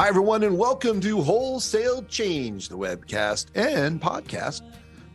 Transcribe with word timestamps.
Hi, 0.00 0.08
everyone, 0.08 0.44
and 0.44 0.56
welcome 0.56 0.98
to 1.02 1.20
Wholesale 1.20 2.02
Change, 2.04 2.70
the 2.70 2.78
webcast 2.78 3.48
and 3.54 4.00
podcast 4.00 4.62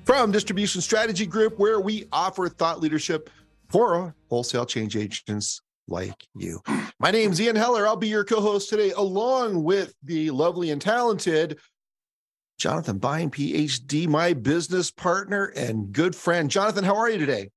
from 0.03 0.31
Distribution 0.31 0.79
Strategy 0.79 1.25
Group, 1.25 1.57
where 1.57 1.79
we 1.79 2.05
offer 2.11 2.47
thought 2.49 2.81
leadership 2.81 3.31
for 3.67 4.13
wholesale 4.29 4.67
change 4.67 4.95
agents 4.95 5.63
like 5.87 6.27
you. 6.35 6.61
My 6.99 7.09
name's 7.09 7.41
Ian 7.41 7.55
Heller. 7.55 7.87
I'll 7.87 7.95
be 7.95 8.09
your 8.09 8.23
co 8.23 8.39
host 8.39 8.69
today, 8.69 8.91
along 8.91 9.63
with 9.63 9.95
the 10.03 10.29
lovely 10.29 10.69
and 10.69 10.79
talented 10.79 11.57
Jonathan 12.59 12.99
Bein, 12.99 13.31
PhD, 13.31 14.07
my 14.07 14.33
business 14.33 14.91
partner 14.91 15.45
and 15.45 15.91
good 15.93 16.15
friend. 16.15 16.47
Jonathan, 16.47 16.83
how 16.83 16.95
are 16.95 17.09
you 17.09 17.17
today? 17.17 17.49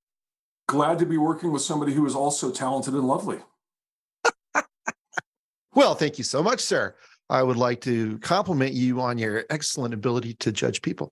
Glad 0.67 0.97
to 0.97 1.05
be 1.05 1.17
working 1.17 1.51
with 1.51 1.61
somebody 1.61 1.93
who 1.93 2.07
is 2.07 2.15
also 2.15 2.49
talented 2.49 2.95
and 2.95 3.07
lovely. 3.07 3.37
well, 5.75 5.93
thank 5.93 6.17
you 6.17 6.23
so 6.23 6.41
much, 6.41 6.61
sir. 6.61 6.95
I 7.29 7.43
would 7.43 7.57
like 7.57 7.81
to 7.81 8.17
compliment 8.19 8.73
you 8.73 9.01
on 9.01 9.17
your 9.17 9.45
excellent 9.49 9.93
ability 9.93 10.33
to 10.35 10.51
judge 10.51 10.81
people. 10.81 11.11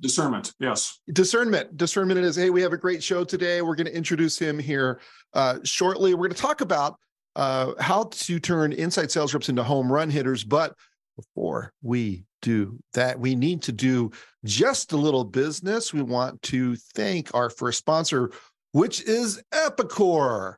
Discernment, 0.00 0.54
yes. 0.60 1.00
Discernment. 1.12 1.76
Discernment 1.76 2.20
is, 2.20 2.36
hey, 2.36 2.50
we 2.50 2.62
have 2.62 2.72
a 2.72 2.76
great 2.76 3.02
show 3.02 3.24
today. 3.24 3.62
We're 3.62 3.74
going 3.74 3.88
to 3.88 3.96
introduce 3.96 4.38
him 4.38 4.58
here 4.58 5.00
uh, 5.34 5.58
shortly. 5.64 6.14
We're 6.14 6.28
going 6.28 6.36
to 6.36 6.40
talk 6.40 6.60
about 6.60 6.96
uh, 7.34 7.72
how 7.80 8.04
to 8.04 8.38
turn 8.38 8.72
inside 8.72 9.10
sales 9.10 9.34
reps 9.34 9.48
into 9.48 9.64
home 9.64 9.90
run 9.90 10.10
hitters. 10.10 10.44
But 10.44 10.74
before 11.16 11.72
we 11.82 12.24
do 12.42 12.78
that, 12.94 13.18
we 13.18 13.34
need 13.34 13.62
to 13.62 13.72
do 13.72 14.12
just 14.44 14.92
a 14.92 14.96
little 14.96 15.24
business. 15.24 15.92
We 15.92 16.02
want 16.02 16.40
to 16.42 16.76
thank 16.94 17.34
our 17.34 17.50
first 17.50 17.78
sponsor, 17.78 18.30
which 18.70 19.02
is 19.02 19.42
Epicor 19.52 20.54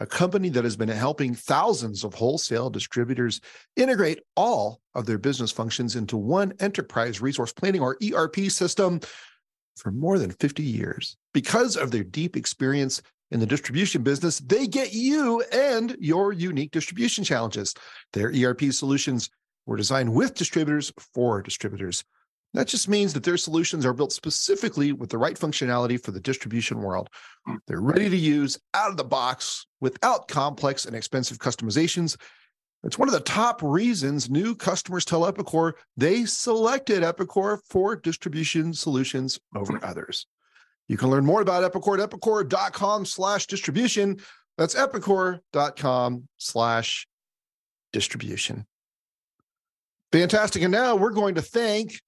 a 0.00 0.06
company 0.06 0.48
that 0.48 0.64
has 0.64 0.76
been 0.76 0.88
helping 0.88 1.34
thousands 1.34 2.04
of 2.04 2.14
wholesale 2.14 2.70
distributors 2.70 3.40
integrate 3.76 4.20
all 4.34 4.80
of 4.94 5.04
their 5.04 5.18
business 5.18 5.52
functions 5.52 5.94
into 5.94 6.16
one 6.16 6.54
enterprise 6.58 7.20
resource 7.20 7.52
planning 7.52 7.82
or 7.82 7.98
ERP 8.02 8.50
system 8.50 8.98
for 9.76 9.92
more 9.92 10.18
than 10.18 10.30
50 10.30 10.62
years. 10.62 11.16
Because 11.34 11.76
of 11.76 11.90
their 11.90 12.02
deep 12.02 12.36
experience 12.36 13.02
in 13.30 13.40
the 13.40 13.46
distribution 13.46 14.02
business, 14.02 14.40
they 14.40 14.66
get 14.66 14.94
you 14.94 15.42
and 15.52 15.96
your 16.00 16.32
unique 16.32 16.72
distribution 16.72 17.22
challenges. 17.22 17.74
Their 18.14 18.32
ERP 18.34 18.72
solutions 18.72 19.28
were 19.66 19.76
designed 19.76 20.12
with 20.12 20.34
distributors 20.34 20.92
for 21.14 21.42
distributors. 21.42 22.04
That 22.52 22.66
just 22.66 22.88
means 22.88 23.12
that 23.12 23.22
their 23.22 23.36
solutions 23.36 23.86
are 23.86 23.92
built 23.92 24.12
specifically 24.12 24.92
with 24.92 25.08
the 25.10 25.18
right 25.18 25.38
functionality 25.38 26.02
for 26.02 26.10
the 26.10 26.20
distribution 26.20 26.80
world. 26.80 27.08
Hmm. 27.46 27.56
They're 27.66 27.80
ready 27.80 28.08
to 28.08 28.16
use 28.16 28.58
out 28.74 28.90
of 28.90 28.96
the 28.96 29.04
box 29.04 29.66
without 29.80 30.26
complex 30.26 30.84
and 30.84 30.96
expensive 30.96 31.38
customizations. 31.38 32.16
It's 32.82 32.98
one 32.98 33.08
of 33.08 33.14
the 33.14 33.20
top 33.20 33.62
reasons 33.62 34.30
new 34.30 34.54
customers 34.54 35.04
tell 35.04 35.30
Epicor 35.30 35.74
they 35.96 36.24
selected 36.24 37.02
Epicor 37.02 37.58
for 37.68 37.94
distribution 37.94 38.72
solutions 38.72 39.38
over 39.54 39.78
hmm. 39.78 39.84
others. 39.84 40.26
You 40.88 40.96
can 40.96 41.10
learn 41.10 41.24
more 41.24 41.40
about 41.40 41.70
Epicor 41.70 42.00
at 42.00 42.10
epicor.com 42.10 43.04
slash 43.04 43.46
distribution. 43.46 44.18
That's 44.58 44.74
epicor.com 44.74 46.28
slash 46.36 47.06
distribution. 47.92 48.66
Fantastic. 50.10 50.62
And 50.62 50.72
now 50.72 50.96
we're 50.96 51.12
going 51.12 51.36
to 51.36 51.42
thank 51.42 52.00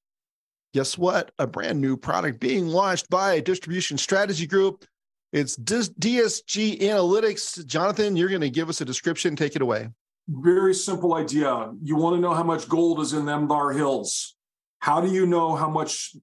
guess 0.72 0.96
what? 0.96 1.32
A 1.38 1.46
brand 1.46 1.80
new 1.80 1.96
product 1.96 2.40
being 2.40 2.66
launched 2.66 3.10
by 3.10 3.34
a 3.34 3.42
Distribution 3.42 3.98
Strategy 3.98 4.46
Group. 4.46 4.84
It's 5.32 5.56
DSG 5.56 6.80
Analytics. 6.80 7.64
Jonathan, 7.66 8.16
you're 8.16 8.28
going 8.28 8.40
to 8.40 8.50
give 8.50 8.68
us 8.68 8.80
a 8.80 8.84
description. 8.84 9.36
Take 9.36 9.56
it 9.56 9.62
away. 9.62 9.88
Very 10.28 10.74
simple 10.74 11.14
idea. 11.14 11.72
You 11.82 11.96
want 11.96 12.16
to 12.16 12.20
know 12.20 12.34
how 12.34 12.42
much 12.42 12.68
gold 12.68 13.00
is 13.00 13.12
in 13.12 13.24
them 13.24 13.48
bar 13.48 13.72
hills. 13.72 14.36
How 14.80 15.00
do 15.00 15.10
you 15.10 15.26
know 15.26 15.54
how 15.54 15.68
much 15.68 16.14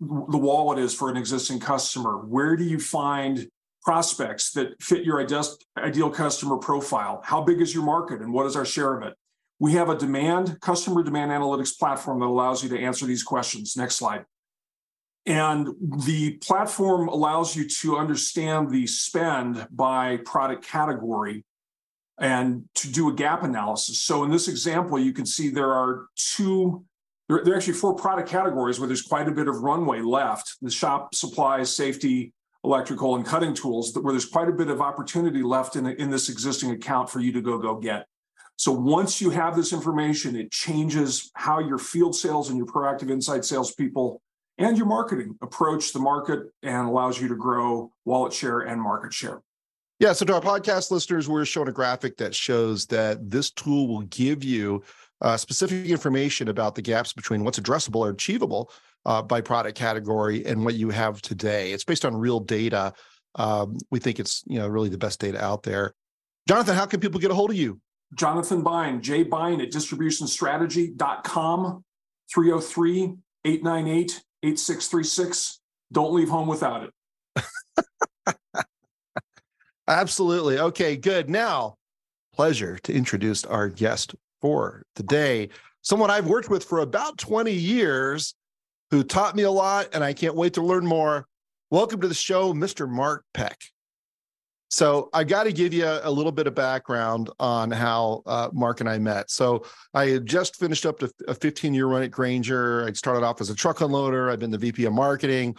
the 0.00 0.38
wallet 0.38 0.78
is 0.78 0.94
for 0.94 1.10
an 1.10 1.16
existing 1.16 1.60
customer? 1.60 2.18
Where 2.18 2.56
do 2.56 2.64
you 2.64 2.78
find 2.78 3.48
prospects 3.82 4.52
that 4.52 4.82
fit 4.82 5.04
your 5.04 5.20
ideal 5.78 6.10
customer 6.10 6.56
profile? 6.56 7.20
How 7.24 7.42
big 7.42 7.60
is 7.60 7.74
your 7.74 7.84
market 7.84 8.20
and 8.20 8.32
what 8.32 8.46
is 8.46 8.56
our 8.56 8.64
share 8.64 8.96
of 8.96 9.02
it? 9.02 9.14
We 9.58 9.72
have 9.74 9.88
a 9.88 9.96
demand, 9.96 10.60
customer 10.60 11.02
demand 11.02 11.30
analytics 11.30 11.78
platform 11.78 12.20
that 12.20 12.26
allows 12.26 12.62
you 12.62 12.68
to 12.70 12.78
answer 12.78 13.06
these 13.06 13.22
questions. 13.22 13.76
Next 13.76 13.96
slide. 13.96 14.24
And 15.26 15.68
the 16.04 16.32
platform 16.38 17.08
allows 17.08 17.56
you 17.56 17.66
to 17.80 17.96
understand 17.96 18.70
the 18.70 18.86
spend 18.86 19.66
by 19.70 20.18
product 20.18 20.66
category 20.66 21.44
and 22.18 22.64
to 22.74 22.92
do 22.92 23.08
a 23.08 23.14
gap 23.14 23.42
analysis. 23.42 24.02
So 24.02 24.24
in 24.24 24.30
this 24.30 24.48
example, 24.48 24.98
you 24.98 25.12
can 25.12 25.26
see 25.26 25.48
there 25.48 25.72
are 25.72 26.06
two, 26.16 26.84
there, 27.28 27.42
there 27.42 27.54
are 27.54 27.56
actually 27.56 27.74
four 27.74 27.94
product 27.94 28.28
categories 28.28 28.78
where 28.78 28.86
there's 28.86 29.02
quite 29.02 29.26
a 29.26 29.32
bit 29.32 29.48
of 29.48 29.62
runway 29.62 30.00
left. 30.00 30.56
The 30.60 30.70
shop 30.70 31.14
supplies, 31.14 31.74
safety, 31.74 32.32
electrical, 32.62 33.16
and 33.16 33.24
cutting 33.24 33.54
tools, 33.54 33.96
where 33.98 34.12
there's 34.12 34.26
quite 34.26 34.48
a 34.48 34.52
bit 34.52 34.68
of 34.68 34.80
opportunity 34.80 35.42
left 35.42 35.76
in, 35.76 35.86
in 35.86 36.10
this 36.10 36.28
existing 36.28 36.70
account 36.70 37.08
for 37.08 37.20
you 37.20 37.32
to 37.32 37.40
go 37.40 37.58
go 37.58 37.76
get. 37.76 38.06
So 38.56 38.72
once 38.72 39.20
you 39.20 39.30
have 39.30 39.56
this 39.56 39.72
information, 39.72 40.36
it 40.36 40.50
changes 40.50 41.30
how 41.34 41.58
your 41.58 41.78
field 41.78 42.14
sales 42.14 42.48
and 42.48 42.58
your 42.58 42.66
proactive 42.66 43.10
inside 43.10 43.44
salespeople 43.44 44.20
and 44.58 44.76
your 44.76 44.86
marketing 44.86 45.36
approach 45.42 45.92
the 45.92 45.98
market 45.98 46.40
and 46.62 46.88
allows 46.88 47.20
you 47.20 47.28
to 47.28 47.36
grow 47.36 47.90
wallet 48.04 48.32
share 48.32 48.60
and 48.60 48.80
market 48.80 49.12
share. 49.12 49.42
Yeah. 50.00 50.12
So 50.12 50.24
to 50.26 50.34
our 50.34 50.40
podcast 50.40 50.90
listeners, 50.90 51.28
we're 51.28 51.44
showing 51.44 51.68
a 51.68 51.72
graphic 51.72 52.16
that 52.18 52.34
shows 52.34 52.86
that 52.86 53.30
this 53.30 53.50
tool 53.50 53.88
will 53.88 54.02
give 54.02 54.44
you 54.44 54.82
uh, 55.20 55.36
specific 55.36 55.86
information 55.86 56.48
about 56.48 56.74
the 56.74 56.82
gaps 56.82 57.12
between 57.12 57.44
what's 57.44 57.58
addressable 57.58 58.00
or 58.00 58.10
achievable 58.10 58.70
uh, 59.06 59.22
by 59.22 59.40
product 59.40 59.78
category 59.78 60.44
and 60.44 60.64
what 60.64 60.74
you 60.74 60.90
have 60.90 61.22
today. 61.22 61.72
It's 61.72 61.84
based 61.84 62.04
on 62.04 62.14
real 62.14 62.40
data. 62.40 62.92
Um, 63.36 63.78
we 63.90 63.98
think 63.98 64.20
it's 64.20 64.42
you 64.46 64.58
know 64.58 64.68
really 64.68 64.88
the 64.88 64.98
best 64.98 65.20
data 65.20 65.42
out 65.42 65.62
there. 65.62 65.94
Jonathan, 66.48 66.74
how 66.74 66.86
can 66.86 67.00
people 67.00 67.20
get 67.20 67.30
a 67.30 67.34
hold 67.34 67.50
of 67.50 67.56
you? 67.56 67.80
Jonathan 68.14 68.62
Bein, 68.62 69.02
J 69.02 69.24
Bein 69.24 69.60
at 69.60 69.70
distributionstrategy.com, 69.70 71.84
303 72.32 73.16
898 73.44 74.22
8636. 74.42 75.60
Don't 75.92 76.14
leave 76.14 76.28
home 76.28 76.48
without 76.48 76.84
it. 76.84 76.90
Absolutely. 79.88 80.58
Okay, 80.58 80.96
good. 80.96 81.28
Now, 81.28 81.74
pleasure 82.34 82.78
to 82.84 82.92
introduce 82.92 83.44
our 83.44 83.68
guest 83.68 84.14
for 84.40 84.82
today. 84.96 85.50
Someone 85.82 86.10
I've 86.10 86.26
worked 86.26 86.50
with 86.50 86.64
for 86.64 86.80
about 86.80 87.18
20 87.18 87.52
years 87.52 88.34
who 88.90 89.04
taught 89.04 89.36
me 89.36 89.42
a 89.42 89.50
lot, 89.50 89.88
and 89.92 90.02
I 90.02 90.14
can't 90.14 90.34
wait 90.34 90.54
to 90.54 90.62
learn 90.62 90.86
more. 90.86 91.26
Welcome 91.70 92.00
to 92.00 92.08
the 92.08 92.14
show, 92.14 92.54
Mr. 92.54 92.88
Mark 92.88 93.24
Peck. 93.34 93.60
So 94.74 95.08
I 95.12 95.22
got 95.22 95.44
to 95.44 95.52
give 95.52 95.72
you 95.72 95.86
a 95.86 96.10
little 96.10 96.32
bit 96.32 96.48
of 96.48 96.56
background 96.56 97.30
on 97.38 97.70
how 97.70 98.24
uh, 98.26 98.48
Mark 98.52 98.80
and 98.80 98.88
I 98.88 98.98
met. 98.98 99.30
So 99.30 99.64
I 99.94 100.06
had 100.06 100.26
just 100.26 100.56
finished 100.56 100.84
up 100.84 101.00
a 101.28 101.34
15 101.34 101.72
year 101.72 101.86
run 101.86 102.02
at 102.02 102.10
Grainger. 102.10 102.84
I 102.84 102.92
started 102.92 103.24
off 103.24 103.40
as 103.40 103.50
a 103.50 103.54
truck 103.54 103.78
unloader. 103.78 104.32
I've 104.32 104.40
been 104.40 104.50
the 104.50 104.58
VP 104.58 104.84
of 104.86 104.92
marketing. 104.92 105.56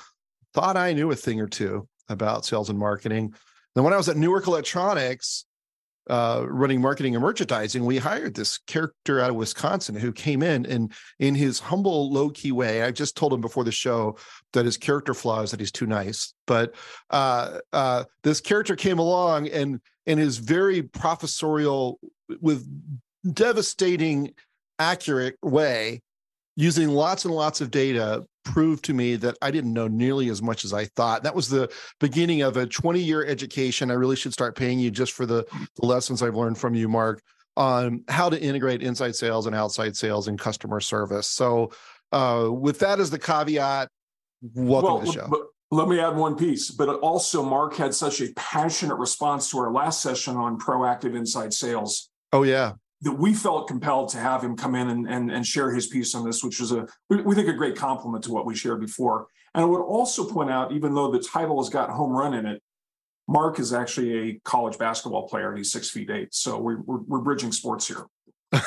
Thought 0.54 0.76
I 0.76 0.92
knew 0.92 1.12
a 1.12 1.16
thing 1.16 1.40
or 1.40 1.48
two 1.48 1.88
about 2.10 2.46
sales 2.46 2.70
and 2.70 2.78
marketing. 2.78 3.34
Then 3.74 3.86
when 3.86 3.94
I 3.94 3.98
was 3.98 4.10
at 4.10 4.18
Newark 4.18 4.48
Electronics, 4.48 5.46
uh, 6.10 6.46
running 6.48 6.82
marketing 6.82 7.16
and 7.16 7.24
merchandising, 7.24 7.86
we 7.86 7.98
hired 7.98 8.36
this 8.36 8.58
character 8.60 9.20
out 9.20 9.30
of 9.30 9.36
Wisconsin 9.36 9.96
who 9.96 10.12
came 10.12 10.44
in 10.44 10.66
and 10.66 10.92
in 11.20 11.36
his 11.36 11.60
humble, 11.60 12.12
low 12.12 12.30
key 12.30 12.52
way. 12.52 12.84
I 12.84 12.92
just 12.92 13.18
told 13.18 13.34
him 13.34 13.42
before 13.42 13.64
the 13.64 13.72
show 13.72 14.18
that 14.54 14.66
his 14.66 14.78
character 14.78 15.14
flaw 15.14 15.42
is 15.42 15.52
that 15.52 15.60
he's 15.60 15.72
too 15.72 15.88
nice. 15.88 16.34
But 16.48 16.76
uh, 17.10 17.60
uh, 17.74 18.04
this 18.24 18.42
character 18.42 18.76
came 18.76 19.00
along 19.00 19.48
and 19.50 19.80
in 20.06 20.18
his 20.18 20.38
very 20.38 20.84
professorial, 20.84 22.00
with 22.42 22.68
devastating, 23.34 24.34
accurate 24.78 25.38
way, 25.42 26.02
using 26.56 26.90
lots 26.90 27.26
and 27.26 27.34
lots 27.34 27.62
of 27.62 27.72
data, 27.72 28.26
proved 28.44 28.86
to 28.86 28.94
me 28.94 29.16
that 29.18 29.38
I 29.42 29.52
didn't 29.52 29.74
know 29.74 29.88
nearly 29.88 30.30
as 30.30 30.42
much 30.42 30.64
as 30.64 30.74
I 30.74 30.86
thought. 30.86 31.24
That 31.24 31.36
was 31.36 31.50
the 31.50 31.72
beginning 32.00 32.42
of 32.44 32.58
a 32.58 32.66
20 32.66 33.00
year 33.00 33.26
education. 33.26 33.92
I 33.92 33.96
really 33.96 34.16
should 34.16 34.34
start 34.34 34.56
paying 34.56 34.80
you 34.80 34.92
just 34.92 35.14
for 35.14 35.26
the, 35.26 35.46
the 35.76 35.86
lessons 35.86 36.22
I've 36.22 36.36
learned 36.36 36.58
from 36.58 36.76
you, 36.76 36.88
Mark, 36.88 37.22
on 37.58 38.04
how 38.08 38.30
to 38.30 38.40
integrate 38.40 38.82
inside 38.82 39.16
sales 39.16 39.48
and 39.48 39.56
outside 39.56 39.98
sales 39.98 40.28
and 40.28 40.40
customer 40.40 40.80
service. 40.80 41.28
So, 41.28 41.72
uh, 42.12 42.50
with 42.52 42.80
that 42.80 43.00
as 43.00 43.10
the 43.10 43.20
caveat, 43.20 43.90
welcome 44.54 44.90
well, 44.90 45.00
to 45.00 45.06
the 45.06 45.12
show. 45.12 45.28
But- 45.30 45.48
let 45.72 45.88
me 45.88 46.00
add 46.00 46.16
one 46.16 46.36
piece, 46.36 46.70
but 46.70 46.88
also 47.00 47.44
Mark 47.44 47.76
had 47.76 47.94
such 47.94 48.22
a 48.22 48.32
passionate 48.36 48.96
response 48.96 49.50
to 49.50 49.58
our 49.58 49.72
last 49.72 50.02
session 50.02 50.38
on 50.38 50.60
proactive 50.60 51.16
inside 51.16 51.54
sales. 51.54 52.10
Oh 52.32 52.44
yeah, 52.44 52.74
that 53.06 53.14
we 53.14 53.34
felt 53.34 53.68
compelled 53.68 54.10
to 54.10 54.18
have 54.18 54.44
him 54.44 54.58
come 54.58 54.76
in 54.76 54.90
and, 54.90 55.08
and, 55.08 55.32
and 55.32 55.46
share 55.46 55.72
his 55.72 55.88
piece 55.88 56.14
on 56.14 56.26
this, 56.26 56.44
which 56.44 56.60
was 56.60 56.72
a 56.72 56.88
we 57.10 57.34
think 57.36 57.48
a 57.48 57.54
great 57.54 57.78
compliment 57.78 58.24
to 58.26 58.32
what 58.32 58.46
we 58.46 58.56
shared 58.56 58.82
before. 58.82 59.28
And 59.54 59.64
I 59.64 59.66
would 59.66 59.82
also 59.82 60.26
point 60.26 60.50
out, 60.50 60.74
even 60.74 60.94
though 60.94 61.12
the 61.12 61.20
title 61.20 61.64
has 61.64 61.70
got 61.70 61.90
home 61.90 62.12
run 62.12 62.34
in 62.34 62.46
it, 62.46 62.62
Mark 63.28 63.60
is 63.60 63.74
actually 63.74 64.30
a 64.30 64.40
college 64.44 64.78
basketball 64.78 65.28
player 65.28 65.50
and 65.50 65.58
he's 65.58 65.72
six 65.72 65.90
feet 65.90 66.10
eight. 66.10 66.34
So 66.34 66.60
we're, 66.60 66.82
we're, 66.82 67.00
we're 67.08 67.22
bridging 67.22 67.52
sports 67.52 67.88
here. 67.88 68.06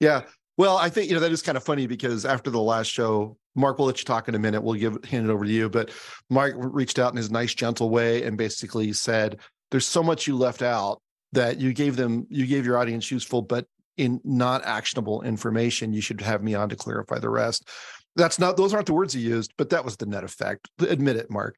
Yeah. 0.00 0.22
Well, 0.58 0.76
I 0.76 0.90
think 0.90 1.08
you 1.08 1.14
know 1.14 1.20
that 1.20 1.32
is 1.32 1.40
kind 1.40 1.56
of 1.56 1.64
funny 1.64 1.86
because 1.86 2.26
after 2.26 2.50
the 2.50 2.60
last 2.60 2.88
show, 2.88 3.38
Mark, 3.54 3.78
we'll 3.78 3.86
let 3.86 3.98
you 3.98 4.04
talk 4.04 4.28
in 4.28 4.34
a 4.34 4.38
minute. 4.38 4.62
We'll 4.62 4.78
give 4.78 5.02
hand 5.04 5.28
it 5.28 5.32
over 5.32 5.44
to 5.44 5.50
you. 5.50 5.70
But 5.70 5.90
Mark 6.28 6.54
reached 6.56 6.98
out 6.98 7.10
in 7.12 7.16
his 7.16 7.30
nice, 7.30 7.54
gentle 7.54 7.88
way 7.88 8.22
and 8.24 8.36
basically 8.36 8.92
said, 8.92 9.38
"There's 9.70 9.86
so 9.86 10.02
much 10.02 10.26
you 10.26 10.36
left 10.36 10.60
out 10.60 11.00
that 11.34 11.60
you 11.60 11.72
gave 11.72 11.96
them, 11.96 12.26
you 12.30 12.46
gave 12.46 12.64
your 12.64 12.78
audience 12.78 13.10
useful, 13.10 13.42
but 13.42 13.66
in 13.96 14.20
not 14.24 14.64
actionable 14.64 15.22
information. 15.22 15.92
You 15.92 16.00
should 16.00 16.20
have 16.20 16.42
me 16.42 16.54
on 16.54 16.68
to 16.68 16.76
clarify 16.76 17.18
the 17.18 17.30
rest." 17.30 17.68
That's 18.16 18.38
not; 18.38 18.56
those 18.56 18.72
aren't 18.72 18.86
the 18.86 18.94
words 18.94 19.14
he 19.14 19.20
used, 19.20 19.52
but 19.56 19.70
that 19.70 19.84
was 19.84 19.96
the 19.96 20.06
net 20.06 20.24
effect. 20.24 20.68
Admit 20.80 21.16
it, 21.16 21.30
Mark. 21.30 21.56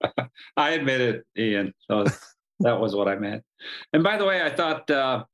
I 0.56 0.70
admit 0.70 1.00
it, 1.00 1.26
Ian. 1.36 1.74
So 1.90 2.04
that 2.60 2.80
was 2.80 2.94
what 2.94 3.08
I 3.08 3.16
meant. 3.16 3.42
And 3.92 4.02
by 4.02 4.16
the 4.16 4.24
way, 4.24 4.42
I 4.42 4.50
thought. 4.50 4.90
Uh, 4.90 5.24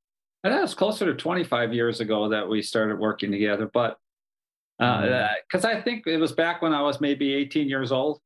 I 0.45 0.49
thought 0.49 0.59
it 0.59 0.63
was 0.63 0.75
closer 0.75 1.07
to 1.07 1.15
25 1.15 1.73
years 1.73 2.01
ago 2.01 2.29
that 2.31 2.49
we 2.49 2.63
started 2.63 2.99
working 2.99 3.31
together, 3.31 3.71
but 3.73 3.97
because 4.79 5.65
uh, 5.65 5.69
mm. 5.69 5.77
I 5.77 5.81
think 5.81 6.07
it 6.07 6.17
was 6.17 6.33
back 6.33 6.63
when 6.63 6.73
I 6.73 6.83
was 6.83 7.01
maybe 7.01 7.33
18 7.35 7.69
years 7.69 7.93
old. 7.93 8.21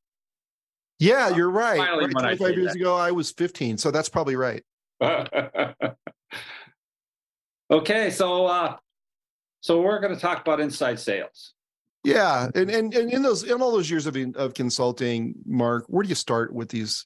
Yeah, 0.99 1.35
you're 1.35 1.51
right. 1.51 1.77
right 1.77 2.09
25 2.09 2.55
years 2.55 2.73
that. 2.73 2.75
ago, 2.75 2.95
I 2.95 3.11
was 3.11 3.31
15, 3.31 3.77
so 3.77 3.91
that's 3.91 4.09
probably 4.09 4.35
right. 4.35 4.63
okay, 7.71 8.09
so 8.09 8.45
uh, 8.45 8.77
so 9.61 9.81
we're 9.81 9.99
going 9.99 10.13
to 10.13 10.19
talk 10.19 10.41
about 10.41 10.59
inside 10.59 10.99
sales. 10.99 11.53
Yeah, 12.03 12.47
and 12.55 12.71
and 12.71 12.93
and 12.93 13.11
in 13.11 13.21
those 13.21 13.43
in 13.43 13.61
all 13.61 13.71
those 13.71 13.89
years 13.89 14.07
of 14.07 14.17
of 14.35 14.53
consulting, 14.53 15.35
Mark, 15.45 15.85
where 15.87 16.03
do 16.03 16.09
you 16.09 16.15
start 16.15 16.53
with 16.53 16.69
these 16.69 17.05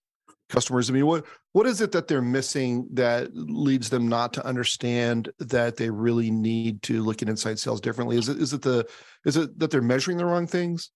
customers? 0.49 0.89
I 0.89 0.93
mean, 0.93 1.07
what 1.07 1.25
what 1.53 1.65
is 1.65 1.81
it 1.81 1.91
that 1.93 2.07
they're 2.07 2.21
missing 2.21 2.87
that 2.93 3.29
leads 3.33 3.89
them 3.89 4.07
not 4.07 4.31
to 4.33 4.45
understand 4.45 5.29
that 5.39 5.75
they 5.75 5.89
really 5.89 6.31
need 6.31 6.81
to 6.83 7.01
look 7.03 7.21
at 7.21 7.29
inside 7.29 7.59
sales 7.59 7.81
differently? 7.81 8.17
Is 8.17 8.29
it 8.29 8.37
is 8.37 8.53
it 8.53 8.61
the 8.61 8.87
is 9.25 9.37
it 9.37 9.57
that 9.59 9.71
they're 9.71 9.81
measuring 9.81 10.17
the 10.17 10.25
wrong 10.25 10.47
things? 10.47 10.91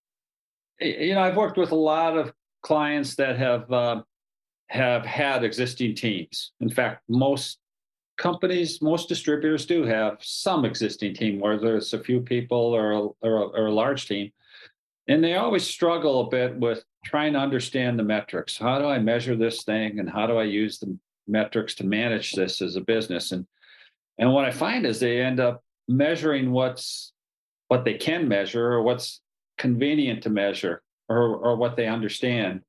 You 0.79 1.15
know, 1.15 1.21
I've 1.21 1.37
worked 1.37 1.57
with 1.57 1.71
a 1.71 1.75
lot 1.75 2.17
of 2.17 2.31
clients 2.61 3.15
that 3.15 3.37
have 3.37 3.71
uh, 3.71 4.03
have 4.67 5.05
had 5.05 5.43
existing 5.43 5.95
teams. 5.95 6.51
In 6.59 6.69
fact, 6.69 7.01
most 7.07 7.59
companies, 8.17 8.81
most 8.81 9.09
distributors 9.09 9.65
do 9.65 9.83
have 9.83 10.17
some 10.21 10.65
existing 10.65 11.13
team, 11.13 11.39
whether 11.39 11.75
it's 11.75 11.93
a 11.93 12.03
few 12.03 12.21
people 12.21 12.57
or 12.57 12.91
a, 12.91 13.01
or 13.21 13.37
a, 13.37 13.47
or 13.47 13.65
a 13.67 13.73
large 13.73 14.07
team, 14.07 14.31
and 15.07 15.23
they 15.23 15.35
always 15.35 15.65
struggle 15.65 16.21
a 16.21 16.29
bit 16.29 16.55
with 16.57 16.83
trying 17.03 17.33
to 17.33 17.39
understand 17.39 17.99
the 17.99 18.03
metrics. 18.03 18.57
How 18.57 18.79
do 18.79 18.85
I 18.85 18.97
measure 18.97 19.35
this 19.35 19.63
thing 19.63 19.99
and 19.99 20.09
how 20.09 20.25
do 20.25 20.37
I 20.37 20.43
use 20.43 20.79
the 20.79 20.97
metrics 21.27 21.75
to 21.75 21.85
manage 21.85 22.31
this 22.31 22.61
as 22.61 22.75
a 22.75 22.81
business? 22.81 23.31
And 23.31 23.45
and 24.17 24.31
what 24.31 24.45
I 24.45 24.51
find 24.51 24.85
is 24.85 24.99
they 24.99 25.21
end 25.21 25.39
up 25.39 25.63
measuring 25.87 26.51
what's 26.51 27.13
what 27.67 27.83
they 27.85 27.95
can 27.95 28.27
measure 28.27 28.65
or 28.73 28.81
what's 28.81 29.21
convenient 29.57 30.23
to 30.23 30.29
measure 30.29 30.81
or 31.09 31.35
or 31.35 31.55
what 31.55 31.75
they 31.75 31.87
understand. 31.87 32.61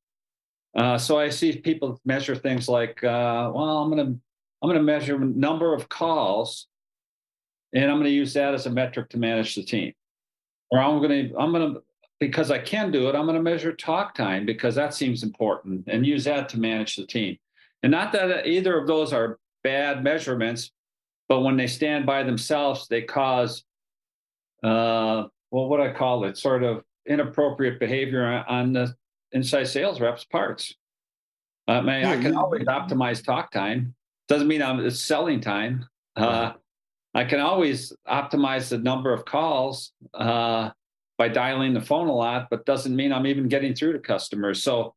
Uh, 0.77 0.99
so 0.99 1.19
I 1.19 1.31
see 1.31 1.57
people 1.57 2.01
measure 2.05 2.37
things 2.37 2.69
like, 2.69 3.03
uh, 3.03 3.51
well, 3.55 3.79
I'm 3.79 3.89
gonna 3.89 4.15
I'm 4.63 4.69
gonna 4.69 4.83
measure 4.83 5.19
number 5.19 5.75
of 5.75 5.89
calls, 5.89 6.67
and 7.73 7.91
I'm 7.91 7.99
gonna 7.99 8.11
use 8.11 8.35
that 8.35 8.55
as 8.55 8.67
a 8.67 8.71
metric 8.71 9.09
to 9.11 9.19
manage 9.19 9.55
the 9.55 9.63
team. 9.63 9.93
Or 10.71 10.79
I'm 10.79 11.01
gonna 11.01 11.31
I'm 11.39 11.53
gonna 11.53 11.77
because 12.19 12.51
I 12.51 12.59
can 12.59 12.91
do 12.91 13.09
it, 13.09 13.15
I'm 13.15 13.27
going 13.27 13.37
to 13.37 13.43
measure 13.43 13.73
talk 13.73 14.15
time 14.15 14.47
because 14.47 14.75
that 14.75 14.95
seems 14.95 15.23
important 15.23 15.85
and 15.87 16.07
use 16.07 16.25
that 16.25 16.49
to 16.51 16.59
manage 16.59 16.97
the 16.97 17.07
team. 17.07 17.37
And 17.83 17.93
not 17.93 18.13
that 18.13 18.47
either 18.47 18.79
of 18.79 18.87
those 18.87 19.13
are 19.13 19.39
bad 19.63 20.03
measurements, 20.03 20.73
but 21.29 21.41
when 21.41 21.57
they 21.57 21.67
stand 21.67 22.07
by 22.07 22.23
themselves, 22.23 22.89
they 22.89 23.03
cause, 23.03 23.65
uh, 24.63 25.25
well, 25.51 25.69
what 25.69 25.81
I 25.81 25.93
call 25.93 26.25
it, 26.25 26.39
sort 26.39 26.63
of 26.63 26.85
inappropriate 27.07 27.79
behavior 27.79 28.45
on 28.49 28.73
the 28.73 28.95
inside 29.33 29.65
sales 29.65 30.01
reps' 30.01 30.25
parts. 30.25 30.75
I 31.69 31.81
mean, 31.81 32.03
yeah, 32.03 32.13
I 32.13 32.23
can 32.23 32.37
always 32.37 32.65
optimize 32.67 33.25
talk 33.25 33.51
time. 33.51 33.95
Doesn't 34.29 34.49
mean 34.49 34.63
I'm 34.63 34.81
it's 34.81 35.01
selling 35.01 35.41
time. 35.41 35.87
Uh, 36.17 36.53
I 37.15 37.25
can 37.25 37.41
always 37.41 37.93
optimize 38.09 38.69
the 38.69 38.79
number 38.79 39.13
of 39.13 39.25
calls. 39.25 39.93
Uh, 40.15 40.71
by 41.19 41.29
dialing 41.29 41.73
the 41.73 41.81
phone 41.81 42.09
a 42.09 42.15
lot, 42.15 42.49
but 42.51 42.67
doesn't 42.67 42.95
mean 42.95 43.13
I'm 43.13 43.27
even 43.27 43.49
getting 43.49 43.75
through 43.75 43.95
to 43.95 43.99
customers. 43.99 44.63
So, 44.63 44.95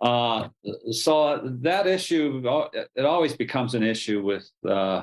uh, 0.00 0.48
so 0.90 1.40
that 1.62 1.86
issue 1.86 2.42
it 2.94 3.04
always 3.04 3.36
becomes 3.36 3.74
an 3.74 3.82
issue 3.82 4.22
with 4.22 4.48
uh, 4.68 5.02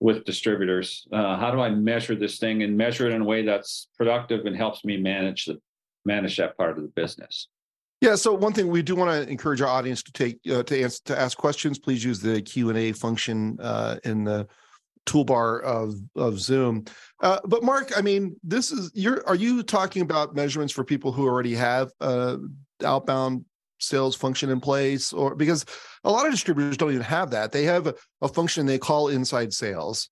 with 0.00 0.24
distributors. 0.24 1.06
Uh, 1.12 1.36
how 1.36 1.50
do 1.50 1.60
I 1.60 1.70
measure 1.70 2.14
this 2.14 2.38
thing 2.38 2.62
and 2.62 2.76
measure 2.76 3.08
it 3.08 3.12
in 3.12 3.22
a 3.22 3.24
way 3.24 3.42
that's 3.42 3.88
productive 3.96 4.46
and 4.46 4.56
helps 4.56 4.84
me 4.84 4.96
manage 4.96 5.44
the 5.44 5.60
manage 6.04 6.36
that 6.38 6.56
part 6.56 6.76
of 6.76 6.82
the 6.82 6.90
business? 6.90 7.48
Yeah. 8.00 8.14
So 8.14 8.32
one 8.32 8.52
thing 8.52 8.68
we 8.68 8.82
do 8.82 8.96
want 8.96 9.10
to 9.10 9.30
encourage 9.30 9.60
our 9.60 9.68
audience 9.68 10.02
to 10.04 10.12
take 10.12 10.38
uh, 10.50 10.62
to 10.62 10.82
answer 10.82 11.00
to 11.06 11.18
ask 11.18 11.36
questions. 11.36 11.78
Please 11.78 12.02
use 12.02 12.20
the 12.20 12.40
Q 12.40 12.70
and 12.70 12.78
A 12.78 12.92
function 12.92 13.58
uh, 13.60 13.96
in 14.04 14.24
the 14.24 14.48
toolbar 15.06 15.62
of 15.62 15.94
of 16.16 16.40
Zoom. 16.40 16.84
Uh, 17.22 17.40
but 17.44 17.62
Mark, 17.62 17.92
I 17.96 18.00
mean, 18.00 18.36
this 18.42 18.70
is 18.70 18.90
you're 18.94 19.26
are 19.26 19.34
you 19.34 19.62
talking 19.62 20.02
about 20.02 20.34
measurements 20.34 20.72
for 20.72 20.84
people 20.84 21.12
who 21.12 21.26
already 21.26 21.54
have 21.54 21.90
uh, 22.00 22.36
outbound 22.84 23.44
sales 23.78 24.16
function 24.16 24.50
in 24.50 24.60
place, 24.60 25.12
or 25.12 25.34
because 25.34 25.64
a 26.04 26.10
lot 26.10 26.26
of 26.26 26.32
distributors 26.32 26.76
don't 26.76 26.90
even 26.90 27.02
have 27.02 27.30
that. 27.30 27.52
They 27.52 27.64
have 27.64 27.86
a, 27.86 27.94
a 28.22 28.28
function 28.28 28.66
they 28.66 28.78
call 28.78 29.08
inside 29.08 29.52
sales, 29.52 30.08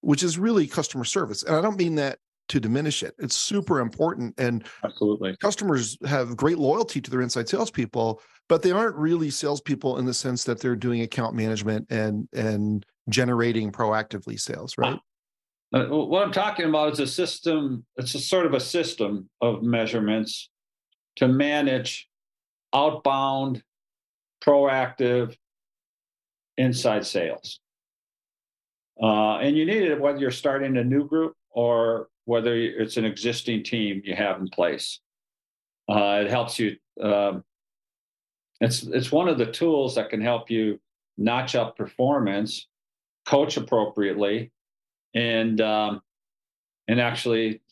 which 0.00 0.22
is 0.22 0.38
really 0.38 0.66
customer 0.66 1.04
service, 1.04 1.42
and 1.42 1.56
I 1.56 1.60
don't 1.60 1.78
mean 1.78 1.96
that 1.96 2.18
to 2.48 2.60
diminish 2.60 3.02
it. 3.02 3.14
It's 3.18 3.36
super 3.36 3.80
important, 3.80 4.34
and 4.38 4.64
absolutely, 4.84 5.36
customers 5.36 5.96
have 6.06 6.36
great 6.36 6.58
loyalty 6.58 7.00
to 7.00 7.10
their 7.10 7.22
inside 7.22 7.48
salespeople, 7.48 8.20
but 8.48 8.62
they 8.62 8.70
aren't 8.70 8.96
really 8.96 9.30
salespeople 9.30 9.98
in 9.98 10.04
the 10.04 10.14
sense 10.14 10.44
that 10.44 10.60
they're 10.60 10.76
doing 10.76 11.02
account 11.02 11.34
management 11.34 11.86
and 11.90 12.28
and 12.32 12.84
generating 13.08 13.72
proactively 13.72 14.38
sales, 14.38 14.76
right? 14.78 14.98
Uh, 15.74 15.84
what 15.84 16.22
I'm 16.22 16.32
talking 16.32 16.66
about 16.66 16.94
is 16.94 17.00
a 17.00 17.06
system, 17.06 17.84
it's 17.96 18.14
a 18.14 18.18
sort 18.18 18.46
of 18.46 18.54
a 18.54 18.60
system 18.60 19.28
of 19.42 19.62
measurements 19.62 20.48
to 21.16 21.28
manage 21.28 22.08
outbound, 22.72 23.62
proactive, 24.42 25.36
inside 26.56 27.06
sales. 27.06 27.60
Uh, 29.00 29.38
and 29.38 29.56
you 29.56 29.64
need 29.64 29.82
it 29.82 30.00
whether 30.00 30.18
you're 30.18 30.30
starting 30.30 30.76
a 30.76 30.84
new 30.84 31.06
group 31.06 31.34
or 31.50 32.08
whether 32.28 32.54
it's 32.54 32.98
an 32.98 33.06
existing 33.06 33.64
team 33.64 34.02
you 34.04 34.14
have 34.14 34.38
in 34.38 34.48
place. 34.48 35.00
Uh, 35.88 36.20
it 36.22 36.28
helps 36.28 36.58
you. 36.58 36.76
Um, 37.02 37.42
it's 38.60 38.82
it's 38.82 39.10
one 39.10 39.28
of 39.28 39.38
the 39.38 39.46
tools 39.46 39.94
that 39.94 40.10
can 40.10 40.20
help 40.20 40.50
you 40.50 40.78
notch 41.16 41.54
up 41.54 41.74
performance 41.74 42.66
coach 43.24 43.56
appropriately, 43.56 44.52
and 45.14 45.58
um, 45.62 46.02
and 46.86 47.00
actually, 47.00 47.62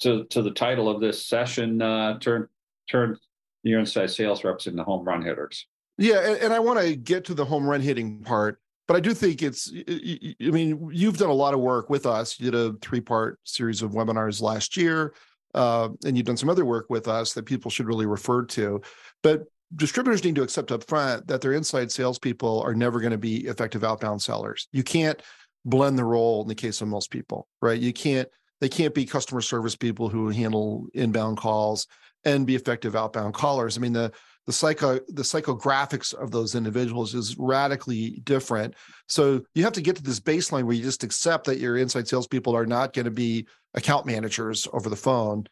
to 0.00 0.24
to 0.24 0.42
the 0.42 0.50
title 0.50 0.88
of 0.88 1.00
this 1.00 1.24
session, 1.24 1.80
uh, 1.80 2.18
turn 2.18 2.48
turn 2.90 3.16
your 3.62 3.78
inside 3.78 4.10
sales 4.10 4.42
reps 4.42 4.66
into 4.66 4.82
home 4.82 5.04
run 5.04 5.22
hitters. 5.22 5.68
Yeah, 5.96 6.28
and, 6.28 6.38
and 6.38 6.52
I 6.52 6.58
want 6.58 6.80
to 6.80 6.96
get 6.96 7.24
to 7.26 7.34
the 7.34 7.44
home 7.44 7.68
run 7.68 7.82
hitting 7.82 8.18
part, 8.24 8.60
but 8.90 8.96
I 8.96 9.00
do 9.00 9.14
think 9.14 9.40
it's. 9.40 9.72
I 9.72 10.50
mean, 10.50 10.90
you've 10.92 11.16
done 11.16 11.28
a 11.28 11.32
lot 11.32 11.54
of 11.54 11.60
work 11.60 11.90
with 11.90 12.06
us. 12.06 12.40
You 12.40 12.50
did 12.50 12.58
a 12.58 12.74
three 12.82 13.00
part 13.00 13.38
series 13.44 13.82
of 13.82 13.92
webinars 13.92 14.42
last 14.42 14.76
year. 14.76 15.14
Uh, 15.54 15.90
and 16.04 16.16
you've 16.16 16.26
done 16.26 16.36
some 16.36 16.48
other 16.48 16.64
work 16.64 16.86
with 16.90 17.06
us 17.06 17.32
that 17.34 17.46
people 17.46 17.70
should 17.70 17.86
really 17.86 18.06
refer 18.06 18.44
to. 18.46 18.80
But 19.22 19.44
distributors 19.76 20.24
need 20.24 20.34
to 20.34 20.42
accept 20.42 20.72
up 20.72 20.82
front 20.88 21.28
that 21.28 21.40
their 21.40 21.52
inside 21.52 21.92
salespeople 21.92 22.62
are 22.62 22.74
never 22.74 22.98
going 22.98 23.12
to 23.12 23.16
be 23.18 23.46
effective 23.46 23.84
outbound 23.84 24.22
sellers. 24.22 24.66
You 24.72 24.82
can't 24.82 25.22
blend 25.64 25.96
the 25.96 26.04
role 26.04 26.42
in 26.42 26.48
the 26.48 26.54
case 26.56 26.80
of 26.80 26.88
most 26.88 27.12
people, 27.12 27.46
right? 27.62 27.78
You 27.78 27.92
can't, 27.92 28.28
they 28.60 28.68
can't 28.68 28.92
be 28.92 29.06
customer 29.06 29.40
service 29.40 29.76
people 29.76 30.08
who 30.08 30.30
handle 30.30 30.88
inbound 30.94 31.36
calls 31.36 31.86
and 32.24 32.44
be 32.44 32.56
effective 32.56 32.96
outbound 32.96 33.34
callers. 33.34 33.78
I 33.78 33.82
mean, 33.82 33.92
the 33.92 34.10
the 34.46 34.52
psycho 34.52 34.98
the 35.08 35.22
psychographics 35.22 36.14
of 36.14 36.30
those 36.30 36.54
individuals 36.54 37.14
is 37.14 37.36
radically 37.38 38.20
different. 38.24 38.74
So 39.08 39.42
you 39.54 39.64
have 39.64 39.72
to 39.74 39.80
get 39.80 39.96
to 39.96 40.02
this 40.02 40.20
baseline 40.20 40.64
where 40.64 40.74
you 40.74 40.82
just 40.82 41.04
accept 41.04 41.44
that 41.46 41.58
your 41.58 41.76
inside 41.76 42.08
salespeople 42.08 42.56
are 42.56 42.66
not 42.66 42.92
going 42.92 43.04
to 43.04 43.10
be 43.10 43.46
account 43.74 44.06
managers 44.06 44.66
over 44.72 44.88
the 44.88 44.96
phone, 44.96 45.44